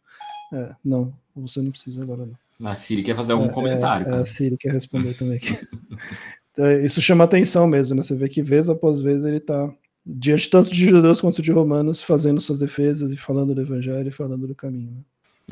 É, 0.52 0.74
não, 0.84 1.14
você 1.36 1.62
não 1.62 1.70
precisa 1.70 2.02
agora 2.02 2.26
não. 2.26 2.68
A 2.68 2.74
Siri 2.74 3.02
quer 3.02 3.16
fazer 3.16 3.32
algum 3.32 3.46
é, 3.46 3.52
comentário. 3.52 4.08
É, 4.08 4.18
a 4.18 4.26
Siri 4.26 4.56
quer 4.56 4.72
responder 4.72 5.14
também 5.14 5.36
aqui. 5.36 5.56
então, 6.50 6.80
isso 6.80 7.00
chama 7.00 7.24
atenção 7.24 7.66
mesmo, 7.66 7.96
né? 7.96 8.02
Você 8.02 8.16
vê 8.16 8.28
que 8.28 8.42
vez 8.42 8.68
após 8.68 9.00
vez 9.00 9.24
ele 9.24 9.38
está 9.38 9.72
diante 10.04 10.50
tanto 10.50 10.70
de 10.70 10.88
judeus 10.88 11.20
quanto 11.20 11.42
de 11.42 11.52
romanos, 11.52 12.02
fazendo 12.02 12.40
suas 12.40 12.58
defesas 12.58 13.12
e 13.12 13.16
falando 13.16 13.54
do 13.54 13.60
evangelho 13.60 14.08
e 14.08 14.12
falando 14.12 14.46
do 14.46 14.54
caminho. 14.54 15.04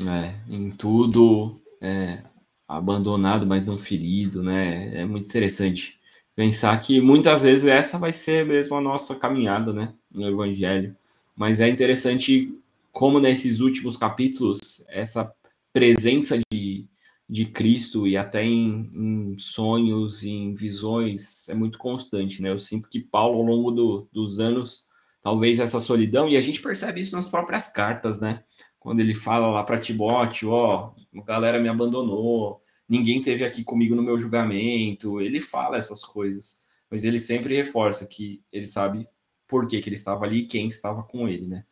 Né? 0.03 0.41
É, 0.49 0.53
em 0.53 0.71
tudo 0.71 1.61
é, 1.79 2.19
abandonado, 2.67 3.45
mas 3.45 3.67
não 3.67 3.77
ferido, 3.77 4.43
né? 4.43 5.01
É 5.01 5.05
muito 5.05 5.27
interessante 5.27 5.99
pensar 6.35 6.79
que 6.79 7.01
muitas 7.01 7.43
vezes 7.43 7.65
essa 7.65 7.97
vai 7.97 8.11
ser 8.11 8.45
mesmo 8.45 8.75
a 8.75 8.81
nossa 8.81 9.15
caminhada, 9.15 9.73
né, 9.73 9.93
no 10.09 10.27
evangelho. 10.27 10.95
Mas 11.35 11.59
é 11.59 11.67
interessante 11.67 12.53
como 12.91 13.19
nesses 13.19 13.59
últimos 13.59 13.97
capítulos 13.97 14.85
essa 14.89 15.33
presença 15.73 16.39
de 16.51 16.85
de 17.31 17.45
Cristo 17.45 18.05
e 18.05 18.17
até 18.17 18.43
em, 18.43 18.91
em, 18.93 19.39
sonhos, 19.39 20.21
em 20.25 20.53
visões, 20.53 21.47
é 21.47 21.53
muito 21.53 21.77
constante, 21.77 22.41
né? 22.41 22.49
Eu 22.49 22.59
sinto 22.59 22.89
que 22.89 22.99
Paulo, 22.99 23.37
ao 23.37 23.45
longo 23.45 23.71
do, 23.71 24.09
dos 24.11 24.41
anos, 24.41 24.89
talvez 25.21 25.61
essa 25.61 25.79
solidão, 25.79 26.27
e 26.27 26.35
a 26.35 26.41
gente 26.41 26.61
percebe 26.61 26.99
isso 26.99 27.15
nas 27.15 27.29
próprias 27.29 27.69
cartas, 27.71 28.19
né? 28.19 28.43
Quando 28.77 28.99
ele 28.99 29.15
fala 29.15 29.49
lá 29.49 29.63
para 29.63 29.79
Timóteo, 29.79 30.49
ó, 30.49 30.93
a 31.15 31.23
galera 31.23 31.57
me 31.57 31.69
abandonou, 31.69 32.61
ninguém 32.87 33.21
teve 33.21 33.45
aqui 33.45 33.63
comigo 33.63 33.95
no 33.95 34.03
meu 34.03 34.19
julgamento, 34.19 35.21
ele 35.21 35.39
fala 35.39 35.77
essas 35.77 36.03
coisas, 36.03 36.61
mas 36.89 37.05
ele 37.05 37.17
sempre 37.17 37.55
reforça 37.55 38.05
que 38.07 38.43
ele 38.51 38.65
sabe 38.65 39.07
por 39.47 39.67
que, 39.67 39.79
que 39.79 39.87
ele 39.87 39.95
estava 39.95 40.25
ali 40.25 40.39
e 40.39 40.47
quem 40.47 40.67
estava 40.67 41.01
com 41.01 41.29
ele, 41.29 41.47
né? 41.47 41.63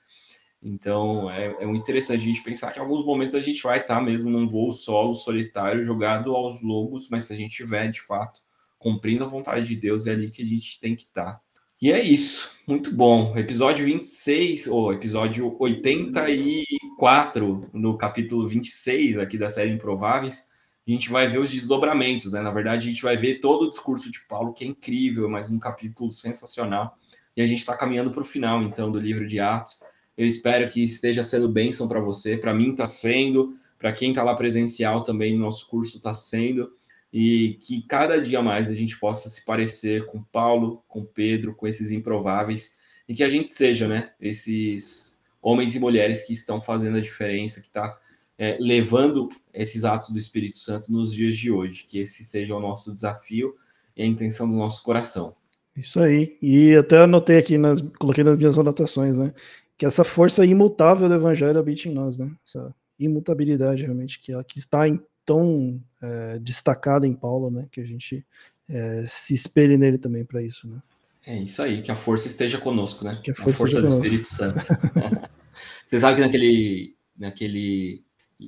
Então 0.61 1.29
é, 1.31 1.45
é 1.59 1.65
muito 1.65 1.81
interessante 1.81 2.21
a 2.21 2.25
gente 2.25 2.43
pensar 2.43 2.71
que 2.71 2.79
em 2.79 2.81
alguns 2.81 3.05
momentos 3.05 3.35
a 3.35 3.41
gente 3.41 3.61
vai 3.63 3.79
estar 3.79 4.01
mesmo 4.01 4.29
num 4.29 4.47
voo 4.47 4.71
solo, 4.71 5.15
solitário, 5.15 5.83
jogado 5.83 6.35
aos 6.35 6.61
lobos, 6.61 7.09
mas 7.09 7.25
se 7.25 7.33
a 7.33 7.35
gente 7.35 7.51
estiver 7.51 7.89
de 7.89 8.01
fato 8.01 8.41
cumprindo 8.77 9.23
a 9.23 9.27
vontade 9.27 9.67
de 9.67 9.75
Deus, 9.75 10.07
é 10.07 10.11
ali 10.11 10.31
que 10.31 10.41
a 10.41 10.45
gente 10.45 10.79
tem 10.79 10.95
que 10.95 11.03
estar. 11.03 11.41
E 11.81 11.91
é 11.93 12.01
isso, 12.01 12.57
muito 12.67 12.93
bom. 12.93 13.37
Episódio 13.37 13.85
26, 13.85 14.67
ou 14.67 14.93
episódio 14.93 15.55
84, 15.59 17.69
no 17.73 17.97
capítulo 17.97 18.47
26 18.47 19.17
aqui 19.17 19.37
da 19.37 19.49
série 19.49 19.71
Improváveis, 19.71 20.45
a 20.85 20.91
gente 20.91 21.09
vai 21.09 21.25
ver 21.27 21.39
os 21.39 21.51
desdobramentos, 21.51 22.33
né? 22.33 22.41
Na 22.41 22.51
verdade, 22.51 22.87
a 22.87 22.91
gente 22.91 23.01
vai 23.01 23.15
ver 23.15 23.39
todo 23.39 23.63
o 23.63 23.69
discurso 23.69 24.11
de 24.11 24.19
Paulo, 24.27 24.53
que 24.53 24.65
é 24.65 24.67
incrível, 24.67 25.29
mas 25.29 25.49
um 25.49 25.59
capítulo 25.59 26.11
sensacional. 26.11 26.97
E 27.37 27.41
a 27.41 27.47
gente 27.47 27.59
está 27.59 27.77
caminhando 27.77 28.11
para 28.11 28.23
o 28.23 28.25
final, 28.25 28.61
então, 28.63 28.91
do 28.91 28.99
livro 28.99 29.25
de 29.25 29.39
Atos. 29.39 29.79
Eu 30.19 30.27
espero 30.27 30.67
que 30.67 30.83
esteja 30.83 31.23
sendo 31.23 31.47
bênção 31.47 31.87
para 31.87 32.01
você. 32.01 32.35
Para 32.35 32.53
mim 32.53 32.71
está 32.71 32.85
sendo, 32.85 33.53
para 33.77 33.93
quem 33.93 34.09
está 34.09 34.21
lá 34.21 34.35
presencial 34.35 35.01
também 35.01 35.33
no 35.33 35.39
nosso 35.39 35.65
curso 35.69 35.95
está 35.95 36.13
sendo. 36.13 36.73
E 37.11 37.57
que 37.61 37.81
cada 37.83 38.21
dia 38.21 38.41
mais 38.41 38.69
a 38.69 38.73
gente 38.73 38.99
possa 38.99 39.29
se 39.29 39.45
parecer 39.45 40.07
com 40.07 40.21
Paulo, 40.21 40.83
com 40.89 41.05
Pedro, 41.05 41.55
com 41.55 41.65
esses 41.65 41.89
improváveis. 41.89 42.79
E 43.07 43.15
que 43.15 43.23
a 43.23 43.29
gente 43.29 43.53
seja, 43.53 43.87
né? 43.87 44.11
Esses 44.19 45.23
homens 45.41 45.73
e 45.73 45.79
mulheres 45.79 46.27
que 46.27 46.33
estão 46.33 46.59
fazendo 46.59 46.97
a 46.97 47.01
diferença, 47.01 47.61
que 47.61 47.67
está 47.67 47.97
é, 48.37 48.57
levando 48.59 49.29
esses 49.53 49.85
atos 49.85 50.09
do 50.09 50.19
Espírito 50.19 50.57
Santo 50.57 50.91
nos 50.91 51.13
dias 51.13 51.37
de 51.37 51.49
hoje. 51.49 51.85
Que 51.87 51.97
esse 51.97 52.25
seja 52.25 52.53
o 52.53 52.59
nosso 52.59 52.93
desafio 52.93 53.55
e 53.95 54.03
a 54.03 54.05
intenção 54.05 54.51
do 54.51 54.57
nosso 54.57 54.83
coração. 54.83 55.33
Isso 55.77 55.97
aí. 55.97 56.37
E 56.41 56.75
até 56.75 56.97
anotei 56.97 57.37
aqui, 57.37 57.57
nas, 57.57 57.79
coloquei 57.97 58.25
nas 58.25 58.37
minhas 58.37 58.57
anotações, 58.57 59.17
né? 59.17 59.33
Que 59.79 59.85
essa 59.85 60.03
força 60.03 60.45
imutável 60.45 61.07
do 61.07 61.15
evangelho 61.15 61.57
habite 61.57 61.87
em 61.87 61.93
nós, 61.93 62.17
né? 62.17 62.29
Essa 62.45 62.75
imutabilidade 62.99 63.81
realmente 63.81 64.19
que, 64.19 64.33
que 64.43 64.59
está 64.59 64.85
em, 64.85 64.99
tão 65.25 65.81
é, 66.01 66.37
destacada 66.37 67.07
em 67.07 67.13
Paulo, 67.13 67.49
né? 67.49 67.65
Que 67.71 67.79
a 67.79 67.85
gente 67.85 68.25
é, 68.67 69.05
se 69.07 69.33
espelhe 69.33 69.77
nele 69.77 69.97
também 69.97 70.25
para 70.25 70.43
isso, 70.43 70.67
né? 70.67 70.81
É 71.25 71.37
isso 71.37 71.61
aí, 71.61 71.81
que 71.81 71.89
a 71.89 71.95
força 71.95 72.27
esteja 72.27 72.57
conosco, 72.57 73.05
né? 73.05 73.21
Que 73.23 73.31
a 73.31 73.35
força, 73.35 73.51
a 73.51 73.53
força 73.53 73.81
do 73.81 73.87
conosco. 73.87 74.03
Espírito 74.03 74.27
Santo. 74.27 74.59
Você 75.87 75.97
sabe 75.97 76.17
que 76.17 76.21
naquele, 76.23 76.95
naquele 77.17 78.03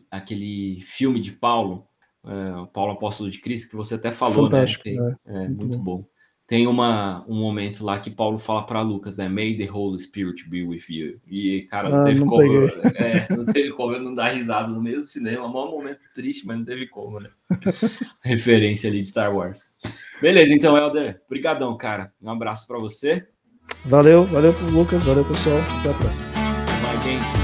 aquele 0.09 0.82
filme 0.82 1.21
de 1.21 1.32
Paulo, 1.32 1.88
é, 2.25 2.67
Paulo 2.73 2.91
Apóstolo 2.91 3.32
de 3.32 3.39
Cristo, 3.39 3.69
que 3.69 3.75
você 3.77 3.95
até 3.95 4.11
falou, 4.11 4.49
né? 4.49 4.57
Fantástico, 4.57 4.89
né? 4.89 5.15
Tem, 5.23 5.34
é, 5.34 5.39
muito, 5.47 5.61
muito 5.61 5.77
bom. 5.77 5.97
bom 5.99 6.05
tem 6.51 6.67
uma, 6.67 7.23
um 7.29 7.39
momento 7.39 7.81
lá 7.85 7.97
que 7.97 8.09
Paulo 8.09 8.37
fala 8.37 8.65
para 8.65 8.81
Lucas, 8.81 9.15
né? 9.15 9.29
May 9.29 9.55
the 9.55 9.71
Holy 9.71 9.97
Spirit 9.97 10.49
be 10.49 10.65
with 10.65 10.83
you. 10.89 11.17
E, 11.25 11.61
cara, 11.71 11.87
não 11.87 12.01
ah, 12.01 12.03
teve 12.03 12.19
não 12.19 12.27
como. 12.27 12.43
É, 12.43 13.25
não 13.33 13.45
teve 13.45 13.71
como 13.71 13.93
eu 13.93 14.01
não 14.01 14.13
dar 14.13 14.33
risada 14.33 14.67
no 14.67 14.83
meio 14.83 14.97
do 14.97 15.05
cinema. 15.05 15.47
Um 15.47 15.49
momento 15.49 16.01
triste, 16.13 16.45
mas 16.45 16.57
não 16.57 16.65
teve 16.65 16.87
como, 16.87 17.21
né? 17.21 17.29
Referência 18.21 18.89
ali 18.89 19.01
de 19.01 19.07
Star 19.07 19.33
Wars. 19.33 19.71
Beleza, 20.21 20.53
então, 20.53 20.75
Helder, 20.75 21.21
brigadão, 21.29 21.77
cara. 21.77 22.11
Um 22.21 22.29
abraço 22.29 22.67
para 22.67 22.79
você. 22.79 23.25
Valeu, 23.85 24.25
valeu 24.25 24.53
pro 24.53 24.69
Lucas, 24.71 25.05
valeu, 25.05 25.23
pessoal. 25.23 25.57
Até 25.79 25.89
a 25.89 25.93
próxima. 25.93 26.27
Mais 26.83 27.01
gente. 27.01 27.40